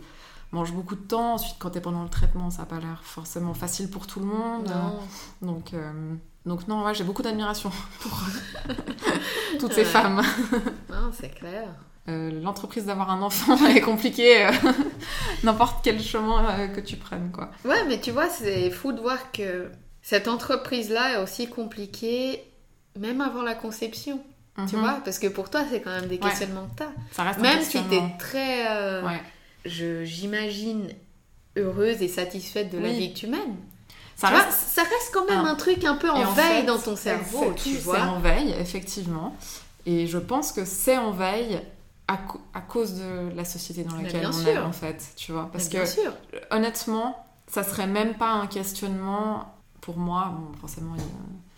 mange 0.53 0.73
beaucoup 0.73 0.95
de 0.95 1.01
temps. 1.01 1.35
Ensuite, 1.35 1.57
quand 1.59 1.71
t'es 1.71 1.81
pendant 1.81 2.03
le 2.05 2.09
traitement, 2.11 2.51
ça 2.51 2.63
n'a 2.63 2.67
pas 2.67 2.79
l'air 2.79 3.01
forcément 3.03 3.55
facile 3.55 3.91
pour 3.91 4.07
tout 4.07 4.21
le 4.21 4.27
monde. 4.27 4.69
Non. 4.69 5.01
Donc, 5.49 5.75
euh, 5.75 6.15
donc 6.47 6.67
non, 6.69 6.85
ouais, 6.85 6.95
j'ai 6.95 7.05
beaucoup 7.05 7.23
d'admiration 7.23 7.71
pour 8.01 8.21
toutes 9.59 9.73
ces 9.73 9.81
Ouais. 9.81 9.85
femmes. 9.85 10.23
Non, 10.91 11.11
c'est 11.13 11.31
clair. 11.31 11.69
Euh, 12.09 12.31
L'entreprise 12.43 12.87
d'avoir 12.87 13.11
un 13.11 13.23
enfant 13.23 13.57
est 13.69 13.81
compliquée, 13.81 14.47
euh, 14.47 14.51
n'importe 15.45 15.85
quel 15.85 16.03
chemin 16.03 16.45
euh, 16.59 16.69
que 16.69 16.81
tu 16.81 16.97
prennes, 16.97 17.31
quoi. 17.33 17.51
Ouais, 17.65 17.85
mais 17.87 18.01
tu 18.01 18.11
vois, 18.11 18.29
c'est 18.29 18.71
fou 18.71 18.93
de 18.93 19.01
voir 19.01 19.31
que 19.31 19.71
cette 20.03 20.27
entreprise-là 20.27 21.13
est 21.13 21.23
aussi 21.23 21.49
compliquée, 21.49 22.43
même 22.99 23.21
avant 23.21 23.43
la 23.43 23.55
conception. 23.55 24.21
Tu 24.69 24.75
Mhm. 24.77 24.83
vois 24.83 25.01
Parce 25.05 25.19
que 25.19 25.29
pour 25.29 25.49
toi, 25.49 25.63
c'est 25.71 25.81
quand 25.81 25.91
même 25.93 26.09
des 26.09 26.17
Ouais. 26.17 26.21
questionnements 26.29 26.67
que 26.67 26.75
t'as. 26.79 26.91
Ça 27.13 27.23
reste 27.23 27.39
un 27.39 27.43
Même 27.43 27.63
si 27.63 27.71
t'es 27.75 27.79
questionnement. 27.79 28.17
très, 28.19 28.67
euh, 28.69 29.03
Ouais. 29.07 29.23
je- 29.65 30.05
j'imagine, 30.05 30.89
heureuse 31.57 32.03
et 32.03 32.09
satisfaite 32.09 32.71
de 32.73 32.79
la 32.79 32.89
vie 32.91 33.13
que 33.15 33.19
tu 33.19 33.27
mènes. 33.29 33.57
Ça 34.23 34.29
reste... 34.29 34.47
vois, 34.49 34.57
ça 34.57 34.83
reste 34.83 35.11
quand 35.13 35.27
même 35.29 35.39
un- 35.45 35.53
un 35.53 35.55
truc 35.55 35.85
un 35.85 35.97
peu 35.97 36.11
en, 36.11 36.23
en 36.23 36.33
veille 36.33 36.61
fait, 36.61 36.63
dans 36.65 36.79
ton 36.79 36.97
cerveau, 36.97 37.53
c'est- 37.57 37.63
tu 37.63 37.71
C'est 37.77 37.81
vois. 37.83 38.01
en 38.03 38.19
veille, 38.21 38.55
effectivement. 38.59 39.37
Et 39.87 40.07
je 40.07 40.19
pense 40.19 40.53
que 40.53 40.65
c'est 40.65 40.97
en 40.99 41.11
veille 41.11 41.61
à, 42.09 42.19
à 42.55 42.61
cause 42.61 42.95
de 42.95 43.35
la 43.37 43.45
société 43.45 43.85
dans 43.85 43.97
laquelle 43.97 44.27
on 44.33 44.47
est, 44.47 44.59
en 44.59 44.73
fait, 44.73 45.03
tu 45.17 45.33
vois. 45.33 45.49
Parce 45.53 45.69
bien 45.69 45.81
que 45.83 45.87
sûr. 45.89 46.13
honnêtement, 46.51 47.25
ça 47.49 47.63
serait 47.65 47.87
même 47.87 48.15
pas 48.15 48.31
un 48.31 48.47
questionnement 48.47 49.55
pour 49.81 49.97
moi. 49.99 50.33
Bon, 50.37 50.57
forcément, 50.61 50.95
il 50.95 51.01
y 51.01 51.05
a, 51.05 51.09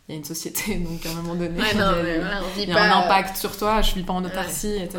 il 0.09 0.13
y 0.13 0.17
a 0.17 0.19
une 0.19 0.25
société, 0.25 0.75
donc 0.79 1.05
à 1.07 1.11
un 1.11 1.15
moment 1.15 1.35
donné, 1.35 1.61
Ouais, 1.61 1.67
il 1.73 1.79
y 1.79 1.81
a- 1.83 1.93
mais 2.03 2.19
voilà, 2.19 2.41
on 2.43 2.55
dit 2.57 2.63
il 2.63 2.69
y 2.69 2.73
a 2.73 2.75
pas. 2.77 2.83
un 2.83 3.03
impact 3.05 3.37
sur 3.37 3.57
toi, 3.57 3.83
je 3.83 3.95
vis 3.95 4.03
pas 4.05 4.13
en 4.13 4.25
autarcie, 4.25 4.75
etc. 4.77 4.99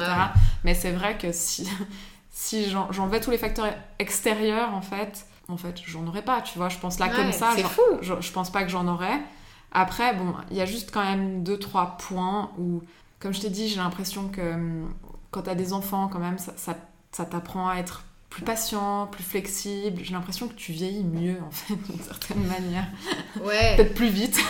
Mais 0.64 0.74
c'est 0.76 0.92
vrai 0.92 1.18
que 1.18 1.32
si, 1.32 1.68
si 2.32 2.70
j'en- 2.70 2.92
j'enlevais 2.92 3.20
tous 3.22 3.32
les 3.32 3.38
facteurs 3.38 3.68
extérieurs, 4.00 4.74
en 4.74 4.82
fait, 4.82 5.26
en 5.48 5.58
fait, 5.58 5.80
j'en 5.86 6.06
aurais 6.08 6.24
pas, 6.24 6.42
tu 6.42 6.58
vois. 6.58 6.70
Je 6.70 6.78
pense 6.80 7.00
là 7.00 7.08
Ouais, 7.08 7.16
comme 7.16 7.32
ça, 7.32 7.52
fou. 7.58 7.82
je, 8.02 8.14
je 8.20 8.32
pense 8.32 8.52
pas 8.52 8.64
que 8.64 8.70
j'en 8.70 8.88
aurais. 8.88 9.20
Après, 9.72 10.16
bon, 10.16 10.34
il 10.52 10.58
y 10.58 10.62
a 10.62 10.66
juste 10.66 10.92
quand 10.92 11.04
même 11.04 11.44
deux, 11.44 11.60
trois 11.60 11.98
points 11.98 12.52
où, 12.58 12.82
comme 13.20 13.34
je 13.34 13.42
t'ai 13.42 13.50
dit, 13.50 13.68
j'ai 13.68 13.78
l'impression 13.78 14.30
que 14.30 14.54
hum, 14.54 14.94
quand 15.32 15.44
t'as 15.44 15.56
des 15.56 15.74
enfants, 15.74 16.08
quand 16.08 16.20
même, 16.20 16.38
ça, 16.38 16.54
ça, 16.56 16.76
ça 17.12 17.26
t'apprend 17.26 17.70
à 17.70 17.76
être 17.78 18.04
plus 18.36 18.44
patient, 18.44 19.08
plus 19.08 19.24
flexible. 19.24 20.02
J'ai 20.04 20.12
l'impression 20.12 20.50
que 20.50 20.56
tu 20.56 20.74
vieillis 20.74 21.06
mieux, 21.06 21.38
en 21.42 21.52
fait, 21.52 21.76
d'une 21.90 22.02
certaine 22.02 22.44
manière. 22.46 22.84
Ouais. 23.42 23.78
Peut-être 23.78 23.94
plus 23.96 24.10
vite. 24.10 24.38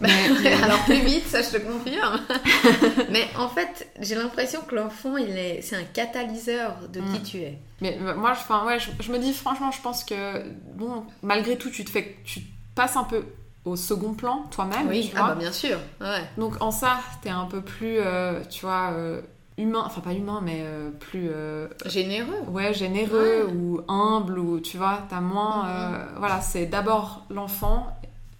Bah, 0.00 0.08
ouais, 0.08 0.52
alors 0.54 0.84
plus 0.84 1.00
vite, 1.00 1.24
ça 1.28 1.40
je 1.40 1.50
te 1.50 1.58
confirme. 1.58 2.20
mais 3.12 3.26
en 3.38 3.48
fait, 3.48 3.88
j'ai 4.00 4.16
l'impression 4.16 4.60
que 4.62 4.74
l'enfant, 4.74 5.16
il 5.16 5.38
est, 5.38 5.62
c'est 5.62 5.76
un 5.76 5.84
catalyseur 5.84 6.76
de 6.92 7.00
qui 7.00 7.20
Mm. 7.20 7.22
tu 7.22 7.38
es. 7.38 7.58
Mais 7.80 7.96
euh, 8.02 8.14
moi, 8.16 8.34
je, 8.34 8.66
ouais, 8.66 8.78
je, 8.80 8.90
je 9.00 9.12
me 9.12 9.18
dis 9.18 9.32
franchement, 9.32 9.70
je 9.70 9.80
pense 9.80 10.02
que 10.02 10.42
bon, 10.74 11.04
malgré 11.22 11.56
tout, 11.56 11.70
tu 11.70 11.84
te 11.84 11.90
fais, 11.90 12.16
tu 12.24 12.40
passes 12.74 12.96
un 12.96 13.04
peu 13.04 13.24
au 13.64 13.76
second 13.76 14.14
plan 14.14 14.42
toi-même. 14.50 14.88
oui, 14.88 15.08
tu 15.10 15.16
ah 15.16 15.20
vois. 15.20 15.28
bah 15.30 15.40
bien 15.40 15.52
sûr. 15.52 15.78
Ouais. 16.00 16.24
Donc 16.38 16.60
en 16.60 16.72
ça, 16.72 16.98
t'es 17.22 17.30
un 17.30 17.46
peu 17.46 17.62
plus, 17.62 17.98
euh, 17.98 18.40
tu 18.50 18.62
vois, 18.66 18.90
euh, 18.94 19.22
humain, 19.58 19.82
enfin 19.86 20.00
pas 20.00 20.12
humain, 20.12 20.40
mais 20.42 20.60
euh, 20.62 20.90
plus, 20.90 21.28
euh, 21.30 21.68
Généreux. 21.86 22.40
ouais, 22.48 22.74
généreux 22.74 23.44
Ouais. 23.46 23.52
ou 23.52 23.80
humble 23.88 24.38
ou 24.38 24.60
tu 24.60 24.76
vois, 24.78 25.00
t'as 25.08 25.20
moins, 25.20 25.64
Mhm. 25.64 25.70
euh, 25.94 26.04
voilà, 26.18 26.40
c'est 26.40 26.66
d'abord 26.66 27.24
l'enfant 27.30 27.86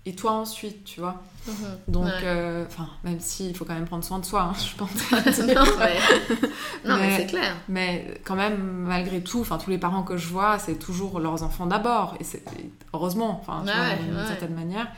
et 0.07 0.15
toi 0.15 0.33
ensuite, 0.33 0.85
tu 0.85 1.01
vois. 1.01 1.23
Donc, 1.89 2.05
Ouais. 2.07 2.11
euh, 2.25 2.65
enfin, 2.67 2.89
même 3.05 3.21
s'il 3.21 3.55
faut 3.55 3.65
quand 3.67 3.75
même 3.75 3.85
prendre 3.85 4.03
soin 4.03 4.19
de 4.19 4.25
soi, 4.25 4.43
hein, 4.43 4.55
je 4.59 4.75
pense. 4.77 4.91
non, 6.85 6.97
mais, 6.97 7.09
Mais- 7.09 7.17
c'est 7.17 7.27
clair. 7.27 7.55
Mais 7.69 8.21
quand 8.25 8.35
même, 8.35 8.57
malgré 8.61 9.23
tout, 9.23 9.41
enfin 9.41 9.59
tous 9.59 9.71
les 9.71 9.79
parents 9.79 10.03
que 10.03 10.17
je 10.17 10.29
vois, 10.29 10.59
c'est 10.59 10.79
toujours 10.79 11.21
leurs 11.21 11.43
enfants 11.43 11.67
d'abord. 11.67 12.17
Et 12.21 12.25
c'est 12.25 12.43
heureusement, 12.93 13.39
enfin, 13.41 13.63
Ouais, 13.65 13.97
d'une 14.05 14.27
certaine 14.27 14.55
manière. 14.55 14.89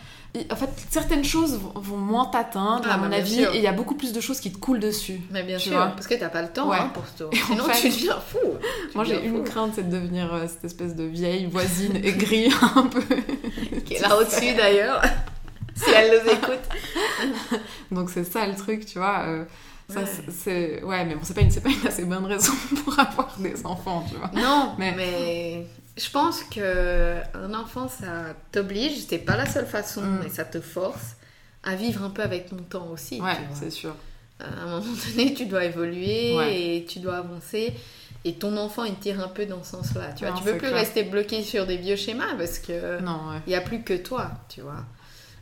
En 0.51 0.57
fait, 0.57 0.69
certaines 0.91 1.25
choses 1.25 1.61
vont, 1.75 1.97
moins 1.97 2.27
t'atteindre, 2.27 2.87
Ah, 2.91 2.95
à 2.95 2.97
mon 2.99 3.13
avis, 3.13 3.37
sûr. 3.37 3.53
et 3.55 3.57
il 3.59 3.63
y 3.63 3.67
a 3.67 3.73
beaucoup 3.73 3.95
plus 3.95 4.13
de 4.13 4.21
choses 4.21 4.41
qui 4.41 4.53
te 4.53 4.59
coulent 4.59 4.81
dessus. 4.81 5.21
Mais 5.31 5.43
bien 5.43 5.59
sûr, 5.59 5.73
vois. 5.73 5.87
parce 5.89 6.07
que 6.07 6.15
t'as 6.15 6.29
pas 6.29 6.43
le 6.43 6.49
temps 6.49 6.69
Ouais. 6.69 6.77
hein, 6.81 6.91
pour 6.93 7.05
tour. 7.15 7.31
Et 7.33 7.43
en 7.43 7.47
Sinon, 7.47 7.65
fait- 7.65 7.81
tu 7.81 7.89
deviens 7.89 8.19
fou. 8.21 8.39
Tu 8.91 8.97
Moi, 8.97 9.05
j'ai 9.05 9.25
une 9.25 9.39
fou. 9.39 9.43
crainte, 9.51 9.73
c'est 9.75 9.89
de 9.89 9.95
devenir 9.97 10.33
euh, 10.35 10.47
cette 10.49 10.65
espèce 10.65 10.95
de 10.95 11.05
vieille 11.05 11.47
voisine 11.47 11.97
aigrie 12.05 12.51
un 12.75 12.83
peu. 12.85 13.03
Qui 13.85 13.95
est 13.95 14.01
là 14.01 14.17
au-dessus 14.19 14.55
d'ailleurs. 14.55 15.01
si 15.77 15.91
elle 15.95 16.11
nous 16.11 16.31
écoute. 16.33 17.31
Donc 17.91 18.11
c'est 18.11 18.25
ça 18.25 18.47
le 18.47 18.55
truc, 18.55 18.87
tu 18.87 18.99
vois. 18.99 19.23
euh, 19.27 19.45
ça, 19.89 20.01
Ouais. 20.01 20.07
c'est- 20.07 20.31
c'est 20.33 20.83
ouais, 20.83 21.05
mais 21.05 21.15
bon, 21.15 21.21
c'est 21.23 21.35
pas 21.35 21.43
une, 21.43 21.51
c'est 21.51 21.61
pas 21.61 21.69
une 21.71 21.87
assez 21.87 22.05
bonne 22.05 22.25
raison 22.25 22.53
pour 22.85 22.99
avoir 22.99 23.35
des 23.39 23.65
enfants, 23.65 24.05
tu 24.11 24.17
vois. 24.17 24.31
Non, 24.35 24.73
Mais- 24.79 24.95
mais... 24.97 25.67
je 25.97 26.11
pense 26.11 26.43
que 26.45 27.17
un 27.35 27.55
enfant, 27.55 27.89
ça 27.89 28.35
t'oblige, 28.53 28.99
c'est 29.09 29.19
pas 29.19 29.37
la 29.37 29.47
seule 29.47 29.67
façon, 29.67 30.03
Mm. 30.03 30.21
mais 30.25 30.29
ça 30.29 30.45
te 30.45 30.61
force 30.61 31.17
à 31.63 31.75
vivre 31.75 32.03
un 32.05 32.11
peu 32.11 32.23
avec 32.23 32.49
ton 32.49 32.57
temps 32.57 32.89
aussi. 32.93 33.21
Ouais, 33.21 33.37
c'est 33.55 33.71
sûr. 33.71 33.95
À 34.39 34.45
un 34.63 34.67
moment 34.67 34.85
donné, 35.17 35.33
tu 35.35 35.47
dois 35.47 35.65
évoluer 35.65 36.37
Ouais. 36.37 36.61
et 36.77 36.85
tu 36.85 36.99
dois 37.01 37.17
avancer. 37.17 37.73
Et 38.25 38.35
ton 38.35 38.57
enfant, 38.57 38.85
il 38.85 38.97
tire 38.97 39.21
un 39.25 39.29
peu 39.29 39.47
dans 39.47 39.63
ce 39.63 39.71
sens-là. 39.73 40.13
Tu 40.17 40.25
vois, 40.25 40.33
Non, 40.35 40.39
tu 40.39 40.45
peux 40.45 40.51
plus 40.53 40.59
clair. 40.69 40.75
rester 40.75 41.05
bloqué 41.05 41.43
sur 41.43 41.65
des 41.67 41.77
vieux 41.77 41.97
schémas 41.97 42.35
parce 42.37 42.59
que 42.59 43.01
Non, 43.01 43.31
ouais. 43.31 43.41
il 43.47 43.53
y 43.53 43.57
a 43.57 43.61
plus 43.61 43.83
que 43.83 43.95
toi, 43.97 44.31
tu 44.49 44.61
vois. 44.63 44.85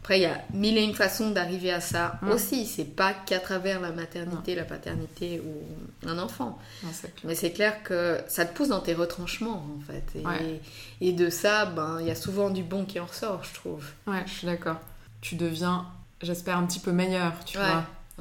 Après, 0.05 0.19
il 0.19 0.23
y 0.23 0.27
a 0.27 0.39
mille 0.53 0.77
et 0.77 0.83
une 0.85 0.95
façons 0.95 1.31
d'arriver 1.31 1.73
à 1.73 1.81
ça 1.81 2.21
aussi. 2.31 2.67
C'est 2.67 2.85
pas 2.85 3.15
qu'à 3.15 3.39
travers 3.41 3.81
la 3.81 3.91
maternité, 3.91 4.55
la 4.55 4.65
paternité 4.65 5.41
ou 5.41 6.07
un 6.07 6.19
enfant. 6.19 6.59
Non. 6.83 6.91
Mais 7.25 7.35
c'est 7.35 7.53
clair 7.53 7.83
que 7.83 8.21
ça 8.29 8.45
te 8.45 8.55
pousse 8.55 8.69
dans 8.69 8.81
tes 8.81 8.93
retranchements, 8.93 9.65
en 9.79 9.81
fait. 9.91 10.05
Et, 10.19 10.27
Ouais. 10.27 10.61
et 11.01 11.13
de 11.13 11.31
ça, 11.31 11.65
ben, 11.65 11.97
il 12.03 12.07
y 12.07 12.11
a 12.11 12.15
souvent 12.15 12.51
du 12.51 12.63
bon 12.63 12.85
qui 12.85 13.01
en 13.01 13.07
ressort, 13.07 13.45
je 13.45 13.55
trouve. 13.55 13.83
Ouais, 14.07 14.23
je 14.27 14.33
suis 14.33 14.47
d'accord. 14.47 14.77
Tu 15.23 15.37
deviens, 15.37 15.87
j'espère, 16.21 16.59
un 16.59 16.67
petit 16.67 16.81
peu 16.81 16.93
meilleur, 16.93 17.33
tu 17.47 17.57
Ouais, 17.57 17.65
vois. 17.65 17.77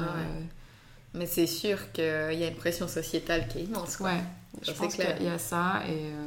ouais, 0.06 0.10
Euh, 0.10 0.42
Mais 1.16 1.26
c'est 1.26 1.48
sûr 1.48 1.92
qu'il 1.92 2.06
y 2.06 2.44
a 2.46 2.48
une 2.48 2.56
pression 2.56 2.88
sociétale 2.88 3.50
qui 3.50 3.60
est 3.60 3.64
immense. 3.64 3.98
Quoi. 3.98 4.12
ouais, 4.12 4.24
Ça, 4.62 4.72
je 4.72 4.78
pense 4.78 4.96
qu'il 4.96 5.04
y 5.22 5.28
a 5.28 5.38
ça 5.38 5.82
et, 5.86 5.92
euh, 5.92 6.26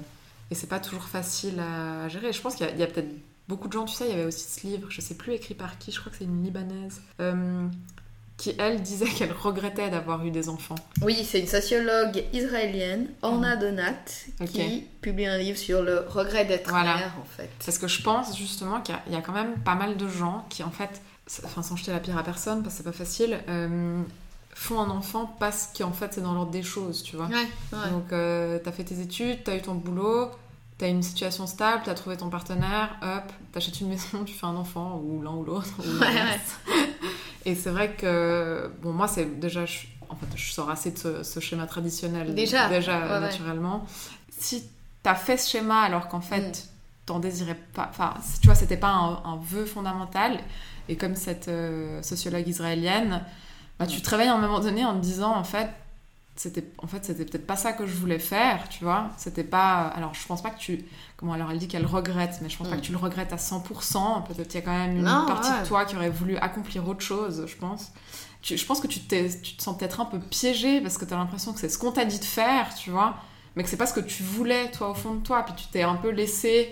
et 0.50 0.54
c'est 0.54 0.66
pas 0.68 0.80
toujours 0.80 1.04
facile 1.04 1.58
à 1.60 2.08
gérer. 2.10 2.30
Je 2.34 2.42
pense 2.42 2.56
qu'il 2.56 2.66
y 2.66 2.82
a, 2.82 2.84
a 2.84 2.86
peut-être 2.88 3.08
beaucoup 3.48 3.68
de 3.68 3.72
gens, 3.72 3.84
tu 3.84 3.94
sais, 3.94 4.04
il 4.06 4.10
y 4.10 4.14
avait 4.14 4.24
aussi 4.24 4.46
ce 4.48 4.66
livre, 4.66 4.88
je 4.90 5.00
sais 5.00 5.14
plus 5.14 5.32
écrit 5.34 5.54
par 5.54 5.78
qui, 5.78 5.92
je 5.92 6.00
crois 6.00 6.10
que 6.10 6.18
c'est 6.18 6.24
une 6.24 6.42
Libanaise, 6.42 7.00
euh, 7.20 7.66
qui 8.36 8.54
elle 8.58 8.82
disait 8.82 9.06
qu'elle 9.06 9.32
regrettait 9.32 9.88
d'avoir 9.88 10.24
eu 10.26 10.30
des 10.30 10.48
enfants. 10.48 10.74
Oui, 11.02 11.24
c'est 11.24 11.40
une 11.40 11.46
sociologue 11.46 12.22
israélienne, 12.34 13.08
Orna 13.22 13.56
Donat, 13.56 13.94
Ok. 14.40 14.48
qui 14.48 14.86
publie 15.00 15.26
un 15.26 15.38
livre 15.38 15.56
sur 15.58 15.82
le 15.82 16.00
regret 16.00 16.44
d'être 16.44 16.68
Voilà. 16.70 16.96
mère, 16.96 17.14
en 17.20 17.24
fait. 17.24 17.48
Parce 17.64 17.78
que 17.78 17.88
je 17.88 18.02
pense 18.02 18.36
justement 18.36 18.80
qu'il 18.80 18.94
y 18.94 18.98
a- 18.98 19.02
il 19.06 19.12
y, 19.12 19.16
a 19.16 19.22
quand 19.22 19.32
même 19.32 19.54
pas 19.60 19.74
mal 19.74 19.96
de 19.96 20.06
gens 20.08 20.44
qui, 20.50 20.62
en 20.62 20.70
fait, 20.70 21.00
enfin 21.44 21.62
sans 21.62 21.76
jeter 21.76 21.92
la 21.92 22.00
pierre 22.00 22.18
à 22.18 22.22
personne, 22.22 22.62
parce 22.62 22.74
que 22.74 22.78
c'est 22.82 22.90
pas 22.90 22.92
facile, 22.96 23.38
euh, 23.48 24.02
font 24.54 24.80
un 24.80 24.88
enfant 24.90 25.34
parce 25.38 25.70
qu'en 25.76 25.92
fait 25.92 26.14
c'est 26.14 26.22
dans 26.22 26.32
l'ordre 26.32 26.50
des 26.50 26.62
choses, 26.62 27.02
tu 27.02 27.16
vois. 27.16 27.26
Ouais, 27.26 27.34
ouais. 27.72 27.90
Donc, 27.90 28.12
euh, 28.12 28.58
t'as 28.62 28.72
fait 28.72 28.84
tes 28.84 29.00
études, 29.00 29.44
t'as 29.44 29.56
eu 29.56 29.60
ton 29.62 29.74
boulot, 29.74 30.30
t'as 30.78 30.88
une 30.88 31.02
situation 31.02 31.46
stable, 31.46 31.82
t'as 31.84 31.94
trouvé 31.94 32.16
ton 32.16 32.28
partenaire, 32.28 32.96
hop, 33.02 33.32
t'achètes 33.52 33.80
une 33.80 33.88
maison, 33.88 34.24
tu 34.26 34.34
fais 34.34 34.46
un 34.46 34.56
enfant, 34.56 35.00
ou 35.02 35.22
l'un 35.22 35.32
ou 35.32 35.44
l'autre. 35.44 35.68
ou 35.78 35.82
Ouais, 36.00 36.06
l'inverse. 36.12 36.58
Et 37.44 37.54
c'est 37.54 37.70
vrai 37.70 37.94
que, 37.94 38.70
bon, 38.82 38.92
moi, 38.92 39.06
c'est 39.08 39.38
déjà, 39.38 39.64
je, 39.66 39.78
en 40.08 40.16
fait, 40.16 40.26
je 40.34 40.52
sors 40.52 40.68
assez 40.68 40.90
de 40.90 40.98
ce, 40.98 41.22
ce 41.22 41.40
schéma 41.40 41.66
traditionnel. 41.66 42.34
Déjà, 42.34 42.68
Déjà, 42.68 42.98
ouais, 42.98 43.10
ouais. 43.12 43.20
naturellement. 43.20 43.86
Si 44.38 44.64
t'as 45.02 45.14
fait 45.14 45.36
ce 45.36 45.48
schéma 45.50 45.80
alors 45.82 46.08
qu'en 46.08 46.20
fait, 46.20 46.40
Mm. 46.48 47.06
t'en 47.06 47.18
désirais 47.20 47.56
pas, 47.72 47.86
enfin, 47.88 48.14
tu 48.40 48.46
vois, 48.48 48.56
c'était 48.56 48.76
pas 48.76 48.88
un, 48.90 49.22
un 49.24 49.36
vœu 49.40 49.64
fondamental, 49.64 50.38
et 50.88 50.96
comme 50.96 51.14
cette 51.14 51.46
euh, 51.48 52.02
sociologue 52.02 52.46
israélienne, 52.48 53.22
bah, 53.78 53.86
tu 53.86 54.02
te 54.02 54.10
réveilles 54.10 54.28
à 54.28 54.34
un 54.34 54.40
moment 54.40 54.58
donné 54.60 54.84
en 54.84 54.94
te 54.94 55.00
disant, 55.02 55.34
en 55.36 55.44
fait, 55.44 55.68
c'était 56.36 56.64
en 56.78 56.86
fait 56.86 57.04
c'était 57.04 57.24
peut-être 57.24 57.46
pas 57.46 57.56
ça 57.56 57.72
que 57.72 57.86
je 57.86 57.94
voulais 57.96 58.18
faire 58.18 58.68
tu 58.68 58.84
vois. 58.84 59.08
C'était 59.16 59.44
pas 59.44 59.88
alors 59.88 60.14
je 60.14 60.26
pense 60.26 60.42
pas 60.42 60.50
que 60.50 60.58
tu 60.58 60.84
comment 61.16 61.32
alors 61.32 61.50
elle 61.50 61.58
dit 61.58 61.68
qu'elle 61.68 61.86
regrette 61.86 62.38
mais 62.42 62.48
je 62.48 62.56
pense 62.58 62.68
pas 62.68 62.76
Mm. 62.76 62.80
que 62.80 62.84
tu 62.86 62.92
le 62.92 62.98
regrettes 62.98 63.32
à 63.32 63.36
100% 63.36 64.22
peut-être 64.26 64.48
qu'il 64.48 64.60
y 64.60 64.62
a 64.62 64.66
quand 64.66 64.76
même 64.78 64.96
une 64.96 65.02
Non, 65.04 65.24
partie 65.26 65.50
ouais. 65.50 65.62
de 65.62 65.66
toi 65.66 65.84
qui 65.84 65.96
aurait 65.96 66.10
voulu 66.10 66.36
accomplir 66.36 66.86
autre 66.88 67.00
chose 67.02 67.44
je 67.46 67.56
pense. 67.56 67.92
Tu- 68.42 68.56
je 68.56 68.64
pense 68.66 68.80
que 68.80 68.86
tu, 68.86 69.00
tu 69.00 69.56
te 69.56 69.62
sens 69.62 69.76
peut-être 69.76 70.00
un 70.00 70.04
peu 70.04 70.18
piégé 70.20 70.80
parce 70.80 70.98
que 70.98 71.04
tu 71.04 71.12
as 71.14 71.16
l'impression 71.16 71.52
que 71.52 71.58
c'est 71.60 71.68
ce 71.68 71.78
qu'on 71.78 71.90
t'a 71.92 72.04
dit 72.04 72.18
de 72.20 72.24
faire 72.24 72.74
tu 72.74 72.90
vois. 72.90 73.16
Mais 73.56 73.62
que 73.62 73.68
c'est 73.70 73.78
pas 73.78 73.86
ce 73.86 73.94
que 73.94 74.00
tu 74.00 74.22
voulais 74.22 74.70
toi 74.70 74.90
au 74.90 74.94
fond 74.94 75.14
de 75.14 75.20
toi. 75.22 75.42
Puis 75.42 75.54
tu 75.56 75.66
t'es 75.68 75.82
un 75.82 75.94
peu 75.96 76.10
laissé 76.10 76.70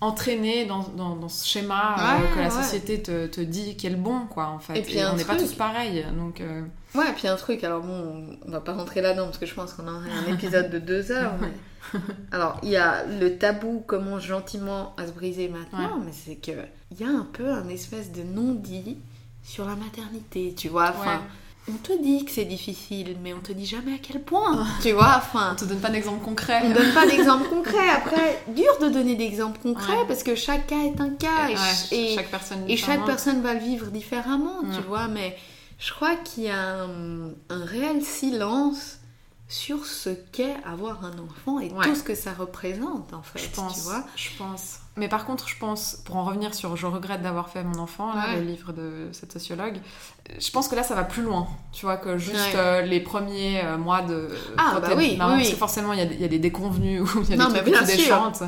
entraîner 0.00 0.66
dans, 0.66 0.80
dans, 0.96 1.16
dans 1.16 1.28
ce 1.28 1.46
schéma 1.46 1.96
euh, 1.98 2.34
que 2.34 2.38
la 2.40 2.44
ouais. 2.44 2.50
société 2.62 3.02
te, 3.02 3.26
te 3.26 3.40
dit 3.40 3.76
qui 3.76 3.86
est 3.86 3.90
le 3.90 3.96
bon 3.96 4.26
quoi 4.28 4.48
en 4.48 4.58
fait. 4.58 4.78
Et 4.78 4.82
puis 4.82 4.98
on 5.10 5.16
n'est 5.16 5.24
pas 5.24 5.36
tous 5.36 5.54
pareils 5.54 6.04
donc 6.16 6.40
euh, 6.40 6.62
Ouais, 6.94 7.12
puis 7.16 7.26
un 7.28 7.36
truc, 7.36 7.64
alors 7.64 7.82
bon, 7.82 8.36
on 8.46 8.50
va 8.50 8.60
pas 8.60 8.72
rentrer 8.72 9.00
là-dedans 9.00 9.24
parce 9.26 9.38
que 9.38 9.46
je 9.46 9.54
pense 9.54 9.72
qu'on 9.72 9.86
aurait 9.88 10.10
un 10.10 10.32
épisode 10.32 10.70
de 10.70 10.78
deux 10.78 11.10
heures. 11.12 11.34
mais- 11.40 12.00
Alors, 12.32 12.58
il 12.62 12.70
y 12.70 12.76
a 12.76 13.04
le 13.04 13.36
tabou 13.36 13.82
commence 13.86 14.22
gentiment 14.22 14.94
à 14.96 15.06
se 15.06 15.12
briser 15.12 15.48
maintenant, 15.48 15.98
mais 16.04 16.12
c'est 16.12 16.36
que 16.36 16.52
il 16.90 17.00
y 17.00 17.04
a 17.04 17.08
un 17.10 17.26
peu 17.32 17.50
un 17.50 17.68
espèce 17.68 18.12
de 18.12 18.22
non-dit 18.22 18.96
sur 19.42 19.66
la 19.66 19.76
maternité, 19.76 20.54
tu 20.56 20.68
vois. 20.68 20.90
Enfin, 20.98 21.20
on 21.68 21.72
te 21.72 21.92
dit 22.02 22.24
que 22.24 22.30
c'est 22.30 22.44
difficile, 22.44 23.16
mais 23.22 23.32
on 23.34 23.40
te 23.40 23.52
dit 23.52 23.66
jamais 23.66 23.94
à 23.94 23.98
quel 24.00 24.20
point, 24.22 24.64
tu 24.82 24.92
vois. 24.92 25.14
Enfin, 25.18 25.50
on 25.52 25.56
te 25.56 25.64
donne 25.64 25.80
pas 25.80 25.90
d'exemple 25.90 26.24
concret 26.24 26.60
on 26.64 26.70
donne 26.72 26.92
pas 26.94 27.06
d'exemple 27.06 27.48
concret. 27.48 27.88
Après, 27.90 28.42
dur 28.48 28.72
de 28.80 28.88
donner 28.88 29.16
d'exemples 29.16 29.58
concrets 29.60 29.92
Ouais. 29.92 30.04
parce 30.08 30.22
que 30.22 30.34
chaque 30.34 30.66
cas 30.68 30.82
est 30.84 31.00
un 31.00 31.10
cas 31.10 31.48
et, 31.90 31.94
et- 32.12 32.14
chaque 32.14 32.30
personne 32.30 32.58
et 32.68 32.76
chaque 32.76 33.04
personne 33.04 33.42
va 33.42 33.54
le 33.54 33.60
vivre 33.60 33.86
différemment, 33.88 34.60
tu 34.74 34.80
vois, 34.88 35.08
mais 35.08 35.36
je 35.78 35.92
crois 35.92 36.16
qu'il 36.16 36.44
y 36.44 36.50
a 36.50 36.82
un, 36.82 37.28
un 37.50 37.64
réel 37.64 38.02
silence 38.02 38.98
sur 39.46 39.84
ce 39.84 40.08
qu'est 40.32 40.56
avoir 40.64 41.04
un 41.04 41.12
enfant 41.18 41.60
et 41.60 41.70
Ouais. 41.70 41.84
tout 41.86 41.94
ce 41.94 42.02
que 42.02 42.14
ça 42.14 42.32
représente, 42.32 43.12
en 43.12 43.22
fait, 43.22 43.38
je 43.38 43.48
pense 43.54 43.74
tu 43.74 43.80
vois. 43.82 44.04
je 44.16 44.28
pense 44.38 44.78
mais 44.96 45.08
par 45.08 45.26
contre 45.26 45.48
je 45.48 45.58
pense 45.58 45.96
pour 46.04 46.16
en 46.16 46.24
revenir 46.24 46.54
sur 46.54 46.76
je 46.76 46.86
regrette 46.86 47.20
d'avoir 47.20 47.50
fait 47.50 47.62
mon 47.64 47.78
enfant 47.80 48.14
là, 48.14 48.28
Ouais. 48.30 48.36
le 48.40 48.46
livre 48.46 48.72
de 48.72 49.08
cette 49.12 49.32
sociologue 49.32 49.76
je 50.38 50.50
pense 50.50 50.68
que 50.68 50.76
là 50.76 50.82
ça 50.84 50.94
va 50.94 51.02
plus 51.04 51.22
loin 51.22 51.46
tu 51.72 51.84
vois 51.84 51.96
que 51.98 52.16
juste 52.16 52.36
Ouais. 52.54 52.56
euh, 52.56 52.82
les 52.82 53.00
premiers 53.00 53.60
euh, 53.64 53.76
mois 53.76 54.02
de 54.02 54.30
Ah, 54.56 54.78
bah 54.80 54.88
oui, 54.96 55.08
oui, 55.10 55.16
parce 55.18 55.34
oui. 55.42 55.50
que 55.50 55.56
forcément 55.56 55.92
il 55.92 55.98
y, 55.98 56.02
a 56.02 56.06
des- 56.06 56.14
il 56.14 56.20
y 56.20 56.24
a 56.24 56.28
des 56.28 56.38
déconvenus 56.38 57.02
ou 57.14 57.22
il 57.22 57.30
y 57.30 57.34
a 57.34 57.36
Non, 57.36 57.48
des 57.48 57.54
trucs 57.60 57.64
bien 57.70 57.80
qui 57.80 57.88
sûr. 57.88 57.96
déchantent 57.98 58.44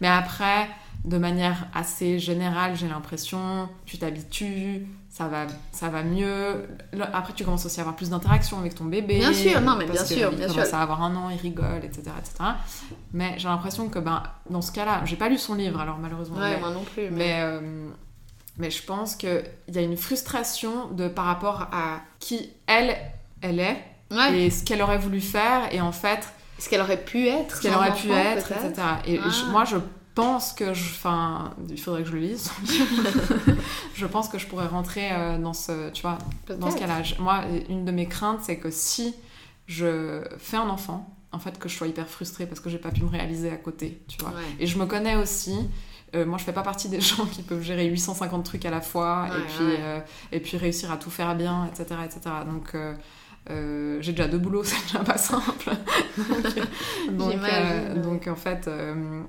mais 0.00 0.08
après 0.08 0.68
de 1.04 1.18
manière 1.18 1.66
assez 1.74 2.18
générale 2.18 2.76
j'ai 2.76 2.88
l'impression 2.88 3.68
tu 3.86 3.98
t'habitues 3.98 4.86
ça 5.10 5.28
va, 5.28 5.46
ça 5.72 5.90
va 5.90 6.02
mieux. 6.02 6.66
Après, 7.12 7.34
tu 7.34 7.44
commences 7.44 7.66
aussi 7.66 7.78
à 7.80 7.82
avoir 7.82 7.94
plus 7.96 8.08
d'interaction 8.08 8.58
avec 8.58 8.74
ton 8.74 8.84
bébé. 8.86 9.18
Bien 9.18 9.34
sûr, 9.34 9.60
non, 9.60 9.76
mais 9.76 9.84
bien 9.84 10.02
sûr, 10.02 10.30
il 10.32 10.38
bien 10.38 10.48
commence 10.48 10.68
sûr. 10.68 10.74
à 10.74 10.80
avoir 10.80 11.02
un 11.02 11.14
an, 11.16 11.28
il 11.28 11.36
rigole, 11.36 11.84
etc. 11.84 12.04
etc. 12.18 12.34
Mais 13.12 13.34
j'ai 13.36 13.46
l'impression 13.46 13.90
que 13.90 13.98
ben, 13.98 14.22
dans 14.48 14.62
ce 14.62 14.72
cas-là, 14.72 15.02
j'ai 15.04 15.16
pas 15.16 15.28
lu 15.28 15.36
son 15.36 15.54
livre, 15.54 15.78
alors 15.80 15.98
malheureusement. 15.98 16.36
Ouais, 16.38 16.54
mais- 16.54 16.60
moi 16.60 16.70
non 16.70 16.82
plus. 16.82 17.10
Mais... 17.10 17.16
mais, 17.18 17.40
euh, 17.42 17.88
mais 18.56 18.70
je 18.70 18.82
pense 18.82 19.14
qu'il 19.14 19.44
y 19.68 19.76
a 19.78 19.82
une 19.82 19.98
frustration 19.98 20.88
de, 20.92 21.08
par 21.08 21.26
rapport 21.26 21.68
à 21.72 22.00
qui 22.18 22.48
elle, 22.66 22.96
elle 23.42 23.60
est 23.60 23.84
Ouais. 24.10 24.38
et 24.46 24.50
ce 24.50 24.64
qu'elle 24.64 24.80
aurait 24.80 24.96
voulu 24.96 25.20
faire 25.20 25.74
et 25.74 25.82
en 25.82 25.92
fait 25.92 26.26
Ce 26.58 26.70
qu'elle 26.70 26.80
aurait 26.80 27.04
pu 27.04 27.28
être. 27.28 27.56
ce 27.56 27.60
qu'elle 27.60 27.72
son 27.72 27.78
aurait 27.78 27.92
pu 27.92 28.10
être, 28.10 28.50
etc. 28.50 28.72
Et 29.06 29.20
Ah. 29.22 29.28
je- 29.28 29.50
moi 29.50 29.66
je 29.66 29.76
pense 30.14 30.52
que 30.52 30.74
je. 30.74 30.82
Enfin, 30.90 31.54
il 31.68 31.80
faudrait 31.80 32.02
que 32.02 32.08
je 32.08 32.14
le 32.14 32.20
lise. 32.20 32.50
je 33.94 34.06
pense 34.06 34.28
que 34.28 34.38
je 34.38 34.46
pourrais 34.46 34.66
rentrer 34.66 35.10
euh, 35.12 35.38
dans 35.38 35.52
ce. 35.54 35.90
Tu 35.90 36.02
vois, 36.02 36.18
dans 36.58 36.70
ce. 36.70 36.76
Je- 37.04 37.20
Moi, 37.20 37.42
une 37.68 37.84
de 37.84 37.92
mes 37.92 38.06
craintes, 38.06 38.40
c'est 38.42 38.56
que 38.58 38.70
si 38.70 39.14
je 39.66 40.22
fais 40.38 40.56
un 40.56 40.68
enfant 40.68 41.08
en 41.30 41.38
fait 41.38 41.58
que 41.58 41.68
je 41.68 41.74
sois 41.76 41.86
hyper 41.86 42.08
frustrée 42.08 42.46
parce 42.46 42.60
que 42.60 42.68
j'ai 42.68 42.78
pas 42.78 42.90
pu 42.90 43.02
me 43.02 43.08
réaliser 43.08 43.50
à 43.50 43.56
côté, 43.56 44.02
tu 44.08 44.18
vois. 44.20 44.30
Ouais. 44.30 44.42
Et 44.60 44.66
je 44.66 44.78
me 44.78 44.84
connais 44.86 45.16
aussi. 45.16 45.54
euh, 46.14 46.26
moi, 46.26 46.36
je 46.38 46.44
fais 46.44 46.52
pas 46.52 46.62
partie 46.62 46.88
des 46.90 47.00
gens 47.00 47.24
qui 47.26 47.42
peuvent 47.42 47.62
gérer 47.62 47.86
850 47.86 48.44
trucs 48.44 48.66
à 48.66 48.70
la 48.70 48.80
fois 48.82 49.28
Ouais, 49.30 49.38
et, 49.38 49.42
puis, 49.46 49.64
ouais. 49.64 49.76
euh, 49.80 50.00
et 50.32 50.40
puis 50.40 50.56
réussir 50.58 50.90
à 50.92 50.96
tout 50.98 51.08
faire 51.10 51.34
bien, 51.34 51.66
etc. 51.66 52.00
etc. 52.04 52.20
Donc, 52.46 52.74
euh, 52.74 52.94
euh, 53.50 53.96
j'ai 54.02 54.12
déjà 54.12 54.28
deux 54.28 54.36
boulots, 54.38 54.62
c'est 54.64 54.80
déjà 54.82 54.98
pas 55.04 55.16
simple. 55.16 55.70
donc, 57.10 57.34
donc, 58.02 58.26
euh, 58.28 58.30
en 58.32 58.36
fait, 58.36 58.68
euh, 58.68 59.22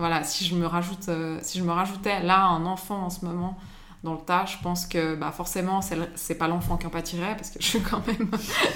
voilà, 0.00 0.24
si 0.24 0.44
je, 0.44 0.54
me 0.56 0.66
rajoute, 0.66 1.08
euh, 1.08 1.38
si 1.42 1.58
je 1.58 1.64
me 1.64 1.72
rajoutais 1.72 2.20
là 2.22 2.42
un 2.44 2.66
enfant 2.66 3.04
en 3.04 3.10
ce 3.10 3.24
moment 3.24 3.56
dans 4.02 4.14
le 4.14 4.18
tas, 4.20 4.46
je 4.46 4.56
pense 4.62 4.86
que 4.86 5.14
bah, 5.14 5.30
forcément, 5.30 5.80
c'est 6.14 6.34
pas 6.36 6.48
l'enfant 6.48 6.78
qui 6.78 6.86
en 6.86 6.90
pâtirait 6.90 7.36
parce 7.36 7.50
que 7.50 7.58
je 7.60 7.66
suis 7.66 7.80
quand 7.82 8.00
même 8.06 8.30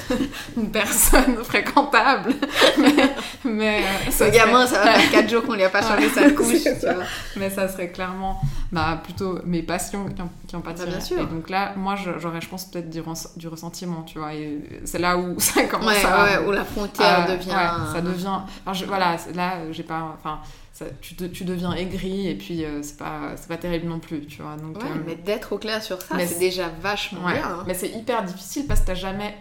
une 0.59 0.71
personne 0.71 1.43
fréquentable. 1.43 2.35
mais 2.79 3.15
mais, 3.43 3.83
euh, 4.07 4.11
serait- 4.11 4.31
gamin, 4.33 4.67
ça 4.67 4.85
va 4.85 4.93
faire 4.93 5.11
4 5.23 5.31
jours 5.31 5.43
qu'on 5.45 5.55
lui 5.55 5.63
a 5.65 5.71
pas 5.71 5.81
changé 5.81 6.11
sa 6.11 6.31
couche. 6.33 6.63
Ça. 6.79 6.97
mais 7.37 7.49
ça 7.49 7.69
serait 7.69 7.89
clairement 7.91 8.39
bah, 8.71 9.01
plutôt 9.03 9.39
mes 9.47 9.63
passions 9.63 10.05
qui 10.11 10.21
en, 10.21 10.29
qui 10.47 10.57
en 10.57 10.61
pâtiraient. 10.61 10.89
Bah, 10.91 10.97
bien 10.99 11.01
sûr. 11.05 11.19
Et 11.21 11.25
donc 11.27 11.49
là, 11.49 11.73
moi, 11.75 11.95
j'aurais, 12.19 12.43
je 12.43 12.49
pense, 12.51 12.67
peut-être 12.67 12.91
du, 12.91 13.01
res- 13.01 13.39
du 13.39 13.49
ressentiment, 13.49 14.03
tu 14.03 14.19
vois. 14.19 14.35
Et 14.35 14.61
c'est 14.85 14.99
là 14.99 15.17
où 15.17 15.41
ça 15.41 15.63
commence 15.65 15.87
Ouais, 15.87 16.05
à... 16.05 16.25
ouais, 16.43 16.47
où 16.47 16.53
la 16.53 16.67
frontière 16.67 17.21
à- 17.21 17.35
devient. 17.35 17.49
ouais, 17.49 17.93
ça 17.95 18.03
devient... 18.03 18.27
enfin, 18.67 18.73
je- 18.75 18.85
voilà, 18.85 19.17
là, 19.35 19.55
j'ai 19.71 19.85
pas... 19.85 20.15
Enfin, 20.19 20.41
ça- 20.75 20.87
tu, 21.01 21.15
tu 21.31 21.45
deviens 21.45 21.73
aigri 21.73 22.29
et 22.29 22.35
puis 22.35 22.65
euh, 22.65 22.83
c'est 22.83 22.99
pas, 22.99 23.37
pas 23.49 23.57
terrible 23.57 23.87
non 23.87 24.01
plus, 24.01 24.27
tu 24.27 24.43
vois. 24.43 24.57
Donc, 24.57 24.77
Ouais, 24.83 24.91
euh, 24.91 25.03
mais 25.07 25.15
d'être 25.15 25.53
au 25.53 25.59
clair 25.59 25.83
sur 25.83 26.03
ça, 26.03 26.17
c'est 26.27 26.39
déjà 26.39 26.69
vachement 26.69 27.25
Ouais, 27.25 27.35
bien. 27.35 27.47
hein. 27.49 27.65
mais 27.67 27.75
c'est 27.75 27.89
hyper 27.91 28.23
difficile 28.25 28.67
parce 28.67 28.81
que 28.81 28.87
t'as 28.89 28.95
jamais 28.95 29.35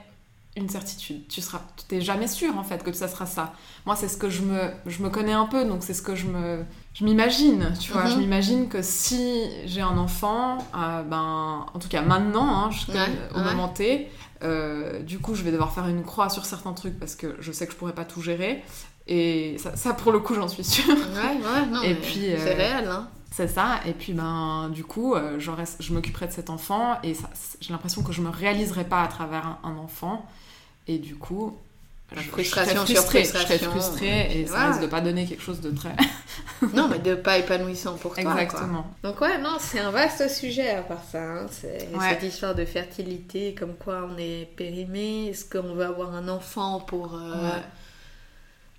une 0.56 0.70
certitude. 0.70 1.28
Tu 1.28 1.42
seras, 1.42 1.62
t'es 1.88 2.00
jamais 2.00 2.28
sûr 2.28 2.56
en 2.56 2.64
fait 2.64 2.84
que 2.84 2.94
ça 2.94 3.08
sera 3.08 3.26
ça. 3.26 3.54
Moi, 3.88 3.96
c'est 3.96 4.08
ce 4.08 4.18
que 4.18 4.30
je 4.30 4.44
me, 4.44 4.70
je 4.86 5.02
me 5.02 5.10
connais 5.10 5.32
un 5.34 5.48
peu, 5.48 5.66
donc 5.66 5.82
c'est 5.82 5.96
ce 5.96 6.04
que 6.04 6.14
je 6.14 6.28
me, 6.28 6.64
je 6.94 7.04
m'imagine. 7.04 7.74
Tu 7.82 7.92
vois, 7.92 8.04
Mhm. 8.04 8.12
je 8.12 8.18
m'imagine 8.20 8.70
que 8.70 8.84
si 8.84 9.42
j'ai 9.66 9.82
un 9.82 9.98
enfant, 9.98 10.60
euh, 10.78 11.02
ben, 11.02 11.66
en 11.74 11.80
tout 11.80 11.90
cas 11.90 12.04
maintenant, 12.04 12.66
hein, 12.66 12.70
Ouais, 12.90 12.96
au 13.34 13.38
ouais. 13.40 13.44
moment 13.46 13.68
T, 13.70 14.12
euh, 14.44 15.02
du 15.02 15.18
coup, 15.18 15.34
je 15.34 15.42
vais 15.44 15.52
devoir 15.52 15.74
faire 15.74 15.88
une 15.88 16.04
croix 16.04 16.30
sur 16.30 16.46
certains 16.46 16.74
trucs 16.74 17.00
parce 17.00 17.16
que 17.16 17.36
je 17.40 17.52
sais 17.52 17.66
que 17.66 17.72
je 17.74 17.78
pourrais 17.78 17.94
pas 17.96 18.06
tout 18.06 18.22
gérer. 18.22 18.64
Et 19.08 19.58
ça, 19.58 19.76
ça, 19.76 19.94
pour 19.94 20.12
le 20.12 20.20
coup, 20.20 20.34
j'en 20.34 20.48
suis 20.48 20.64
sûre. 20.64 20.88
Ouais, 20.88 20.96
ouais, 20.96 21.66
non, 21.72 21.82
Et 21.82 21.96
puis, 21.96 22.22
c'est 22.38 22.52
euh, 22.54 22.56
réel, 22.56 22.88
hein. 22.88 23.10
C'est 23.32 23.48
ça, 23.48 23.80
et 23.88 23.94
puis 23.94 24.14
ben 24.14 24.70
du 24.72 24.84
coup, 24.84 25.16
euh, 25.16 25.40
j'aurais- 25.40 25.64
je 25.80 25.92
m'occuperai 25.92 26.28
de 26.28 26.32
cet 26.32 26.52
enfant 26.52 27.00
et 27.02 27.16
ça- 27.16 27.32
j'ai 27.60 27.74
l'impression 27.74 28.04
que 28.04 28.12
je 28.14 28.22
me 28.22 28.30
réaliserai 28.30 28.84
pas 28.84 29.02
à 29.02 29.08
travers 29.08 29.48
un, 29.48 29.58
un 29.64 29.78
enfant, 29.78 30.24
et 30.88 31.00
du 31.00 31.16
coup, 31.16 31.58
La 32.16 32.22
je- 32.22 32.28
frustration 32.30 32.82
je 32.86 32.94
sur 32.94 33.02
serais 33.02 33.24
frustrée, 33.24 33.24
je 33.24 33.28
serais 33.48 33.58
frustration. 33.58 33.72
frustrée 33.72 34.40
et 34.40 34.46
ça 34.46 34.54
Ouais. 34.60 34.68
risque 34.68 34.82
de 34.82 34.86
pas 34.88 35.02
donner 35.02 35.26
quelque 35.26 35.42
chose 35.42 35.62
de 35.62 35.72
très. 35.72 35.96
Non, 36.76 36.88
mais 36.88 37.00
de 37.00 37.16
pas 37.16 37.40
épanouissant 37.40 37.96
pour 37.98 38.14
toi. 38.14 38.24
quoi. 38.24 38.40
Exactement. 38.42 38.86
Donc 39.04 39.20
ouais, 39.20 39.40
non, 39.40 39.58
c'est 39.60 39.80
un 39.80 39.90
vaste 39.90 40.30
sujet 40.30 40.70
à 40.70 40.84
part 40.84 41.04
ça. 41.12 41.24
hein. 41.24 41.48
C'est 41.50 41.90
Ouais. 41.94 42.10
cette 42.12 42.22
histoire 42.24 42.54
de 42.54 42.66
fertilité, 42.66 43.56
comme 43.56 43.74
quoi 43.74 44.08
on 44.14 44.18
est 44.20 44.48
périmé, 44.56 45.30
est-ce 45.30 45.44
qu'on 45.44 45.74
veut 45.74 45.86
avoir 45.86 46.14
un 46.14 46.28
enfant 46.30 46.80
pour 46.82 47.16
euh, 47.16 47.34
Ouais. 47.34 47.62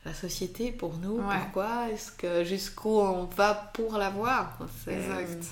La 0.05 0.13
société, 0.15 0.71
pour 0.73 0.95
nous, 0.99 1.17
Ouais. 1.19 1.37
pourquoi 1.43 1.89
Est-ce 1.91 2.13
que 2.13 2.45
jusqu'où 2.45 2.99
on 3.01 3.25
va 3.37 3.55
pour 3.73 3.97
l'avoir 3.97 4.59
C'est- 4.85 4.93
Exact. 4.95 5.45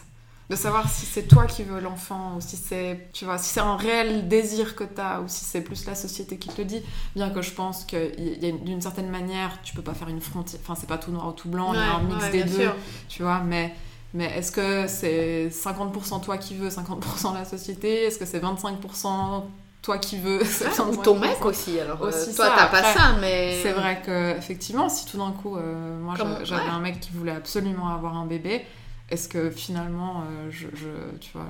De 0.51 0.57
savoir 0.57 0.91
si 0.91 1.07
c'est 1.07 1.23
toi 1.23 1.47
qui 1.47 1.63
veux 1.63 1.81
l'enfant 1.81 2.37
ou 2.37 2.41
si 2.43 2.57
c'est, 2.57 3.09
tu 3.15 3.25
vois, 3.25 3.39
si 3.39 3.49
c'est 3.49 3.61
un 3.61 3.77
réel 3.77 4.29
désir 4.29 4.77
que 4.77 4.85
t'as 4.85 5.21
ou 5.21 5.25
si 5.29 5.47
c'est 5.47 5.63
plus 5.63 5.87
la 5.87 5.95
société 5.95 6.37
qui 6.37 6.51
te 6.51 6.59
le 6.61 6.67
dit. 6.67 6.83
Bien 7.17 7.31
que 7.31 7.41
je 7.41 7.53
pense 7.53 7.87
une- 7.97 8.63
d'une 8.63 8.83
certaine 8.83 9.09
manière, 9.09 9.59
tu 9.63 9.73
peux 9.75 9.81
pas 9.81 9.95
faire 9.95 10.09
une 10.09 10.21
frontière. 10.21 10.61
Enfin, 10.63 10.75
c'est 10.79 10.89
pas 10.89 10.99
tout 10.99 11.11
noir 11.11 11.29
ou 11.29 11.33
tout 11.33 11.49
blanc, 11.49 11.73
il 11.73 11.79
y 11.81 11.83
a 11.83 11.95
un 11.95 12.03
mix 12.03 12.23
ouais, 12.25 12.31
des 12.31 12.45
deux. 12.45 12.65
sûr. 12.65 12.77
tu 13.09 13.23
vois, 13.23 13.39
mais, 13.39 13.75
mais 14.13 14.27
est-ce 14.37 14.53
que 14.53 14.87
c'est 14.89 15.49
50% 15.49 16.21
toi 16.21 16.37
qui 16.37 16.55
veux, 16.55 16.69
50% 16.69 17.33
la 17.33 17.47
société? 17.47 18.05
Est-ce 18.05 18.19
que 18.19 18.27
c'est 18.27 18.41
25% 18.41 19.47
toi 19.83 19.99
qui 19.99 20.19
veux, 20.19 20.39
75% 20.43 20.93
ou 20.93 20.97
ton 21.03 21.19
mec 21.19 21.45
aussi, 21.45 21.79
alors. 21.81 22.01
euh, 22.03 22.09
Aussi 22.09 22.35
toi, 22.35 22.47
ça, 22.47 22.53
t'as 22.57 22.67
pas 22.67 22.83
ça, 22.95 23.13
mais. 23.21 23.59
C'est 23.63 23.73
vrai 23.73 24.01
que 24.05 24.37
effectivement, 24.39 24.89
si 24.89 25.05
tout 25.07 25.19
d'un 25.19 25.33
coup, 25.33 25.57
euh, 25.57 25.99
moi 26.01 26.15
j'avais 26.45 26.63
ouais. 26.63 26.69
un 26.71 26.79
mec 26.79 27.01
qui 27.01 27.11
voulait 27.13 27.33
absolument 27.35 27.89
avoir 27.89 28.17
un 28.17 28.27
bébé, 28.27 28.65
est-ce 29.11 29.29
que 29.29 29.51
finalement, 29.51 30.23
euh, 30.31 30.49
je, 30.51 30.69
je- 30.75 31.17
tu 31.21 31.33
vois, 31.35 31.47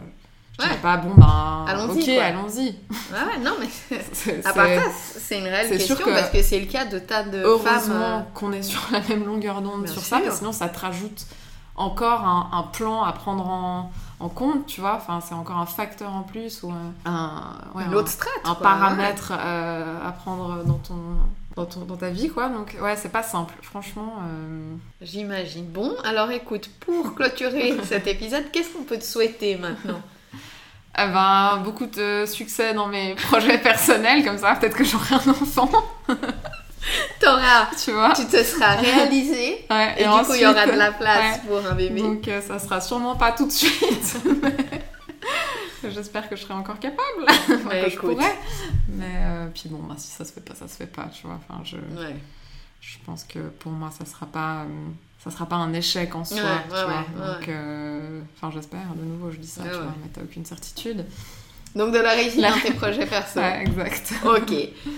je 0.58 0.64
Ouais. 0.66 0.76
pas 0.82 0.96
bon 0.98 1.14
ben, 1.16 1.64
Allons-y, 1.66 2.02
ok, 2.02 2.08
allons-y. 2.18 2.60
Ouais, 2.68 2.72
ouais, 3.12 3.38
non, 3.42 3.52
mais. 3.60 3.68
C'est- 4.12 4.44
À 4.46 4.52
part 4.52 4.66
ça, 4.66 4.82
c'est 5.18 5.38
une 5.38 5.44
réelle 5.44 5.66
sûr 5.68 5.96
question 5.96 5.96
que- 5.96 6.10
parce 6.18 6.30
que 6.30 6.42
c'est 6.42 6.60
le 6.60 6.66
cas 6.66 6.84
de 6.84 6.98
tas 6.98 7.22
de 7.24 7.38
Heureusement 7.38 7.68
femmes. 7.68 8.24
qu'on 8.34 8.52
est 8.52 8.62
sur 8.62 8.80
la 8.92 9.00
même 9.00 9.24
longueur 9.26 9.60
d'onde 9.62 9.88
sur 9.88 10.02
ça, 10.02 10.18
parce 10.18 10.30
que 10.30 10.38
sinon 10.38 10.52
ça 10.52 10.68
te 10.68 10.78
rajoute 10.78 11.26
encore 11.74 12.20
un, 12.24 12.50
un 12.52 12.62
plan 12.64 13.02
à 13.02 13.12
prendre 13.12 13.46
en, 13.46 13.90
en 14.22 14.28
compte, 14.28 14.66
tu 14.66 14.80
vois. 14.80 14.94
Enfin, 14.96 15.20
c'est 15.20 15.34
encore 15.34 15.58
un 15.58 15.66
facteur 15.66 16.12
en 16.12 16.22
plus 16.22 16.62
ou 16.62 16.70
un, 16.70 16.92
un, 17.10 17.54
ouais, 17.74 17.84
une 17.84 17.92
un- 17.92 17.96
autre 17.96 18.08
strate. 18.08 18.30
un 18.44 18.54
quoi, 18.54 18.62
paramètre 18.62 19.32
euh, 19.36 19.98
à 20.08 20.12
prendre 20.12 20.62
dans 20.64 20.78
ton, 20.78 20.94
dans 21.56 21.66
ton 21.66 21.80
dans 21.80 21.96
ta 21.96 22.10
vie, 22.10 22.28
quoi. 22.30 22.48
Donc 22.48 22.76
ouais, 22.80 22.96
c'est 22.96 23.10
pas 23.10 23.22
simple, 23.22 23.54
franchement. 23.62 24.14
euh. 24.28 24.74
J'imagine. 25.00 25.66
Bon, 25.66 25.92
alors 26.04 26.30
écoute, 26.30 26.70
pour 26.80 27.14
clôturer 27.14 27.76
cet 27.84 28.06
épisode, 28.06 28.44
qu'est-ce 28.52 28.70
qu'on 28.72 28.84
peut 28.84 28.98
te 28.98 29.04
souhaiter 29.04 29.56
maintenant? 29.56 30.00
Eh 30.98 31.06
ben, 31.08 31.62
beaucoup 31.64 31.86
de 31.86 32.24
succès 32.26 32.74
dans 32.74 32.86
mes 32.86 33.14
projets 33.28 33.56
personnels, 33.58 34.24
comme 34.24 34.36
ça, 34.38 34.54
peut-être 34.54 34.76
que 34.76 34.84
j'aurai 34.84 35.14
un 35.14 35.30
enfant, 35.30 35.70
T'auras, 37.20 37.68
tu 37.82 37.92
vois. 37.92 38.12
tu 38.12 38.26
te 38.26 38.42
seras 38.42 38.76
réalisé 38.76 39.64
Ouais, 39.70 39.94
et, 39.98 40.04
du 40.04 40.26
coup 40.26 40.34
il 40.34 40.40
y 40.40 40.46
aura 40.46 40.66
de 40.66 40.72
la 40.72 40.92
place 40.92 41.36
ouais. 41.36 41.42
pour 41.46 41.66
un 41.66 41.74
bébé. 41.74 42.00
Donc 42.00 42.26
euh, 42.28 42.40
ça 42.40 42.58
sera 42.58 42.80
sûrement 42.80 43.16
pas 43.16 43.32
tout 43.32 43.46
de 43.46 43.52
suite. 43.52 44.16
mais 45.82 45.90
J'espère 45.90 46.28
que 46.28 46.36
je 46.36 46.42
serai 46.42 46.54
encore 46.54 46.78
capable. 46.78 47.26
Ouais, 47.66 47.84
que 47.84 47.90
je 47.90 47.98
pourrais. 47.98 48.36
Mais 48.88 49.04
euh, 49.16 49.48
puis 49.52 49.68
bon, 49.68 49.82
bah, 49.82 49.94
si 49.98 50.10
ça 50.10 50.24
se 50.24 50.32
fait 50.32 50.40
pas, 50.40 50.54
ça 50.54 50.68
se 50.68 50.76
fait 50.76 50.86
pas, 50.86 51.06
tu 51.12 51.26
vois. 51.26 51.38
Enfin, 51.48 51.62
je, 51.64 51.76
je 52.80 52.98
pense 53.06 53.24
que 53.24 53.38
pour 53.38 53.72
moi, 53.72 53.90
ça 53.96 54.04
sera 54.04 54.26
pas, 54.26 54.62
euh, 54.62 54.88
ça 55.22 55.30
sera 55.30 55.46
pas 55.46 55.56
un 55.56 55.72
échec 55.72 56.14
en 56.14 56.24
soi, 56.24 56.38
tu 56.64 56.70
vois. 56.70 57.04
Donc, 57.16 57.48
euh, 57.48 58.20
enfin, 58.36 58.50
j'espère. 58.52 58.94
De 58.96 59.04
nouveau, 59.04 59.30
je 59.30 59.38
dis 59.38 59.46
ça, 59.46 59.62
tu 59.62 59.70
vois, 59.70 59.94
mais 60.02 60.08
t'as 60.12 60.22
aucune 60.22 60.44
certitude. 60.44 61.06
Donc 61.74 61.92
de 61.92 61.98
la 61.98 62.10
réussite 62.10 62.40
La- 62.40 62.50
dans 62.50 62.60
tes 62.60 62.72
projets 62.72 63.06
perso. 63.06 63.40
Ouais, 63.40 63.62
exact. 63.62 64.12
Ok. 64.24 64.52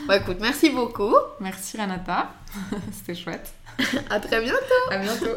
Bah 0.09 0.17
écoute, 0.17 0.39
merci 0.41 0.71
beaucoup. 0.71 1.15
Merci 1.41 1.77
Renata, 1.77 2.33
c'était 2.93 3.15
chouette. 3.21 3.53
À 4.11 4.21
très 4.21 4.41
bientôt. 4.41 4.59
À 4.91 4.99
bientôt. 4.99 5.37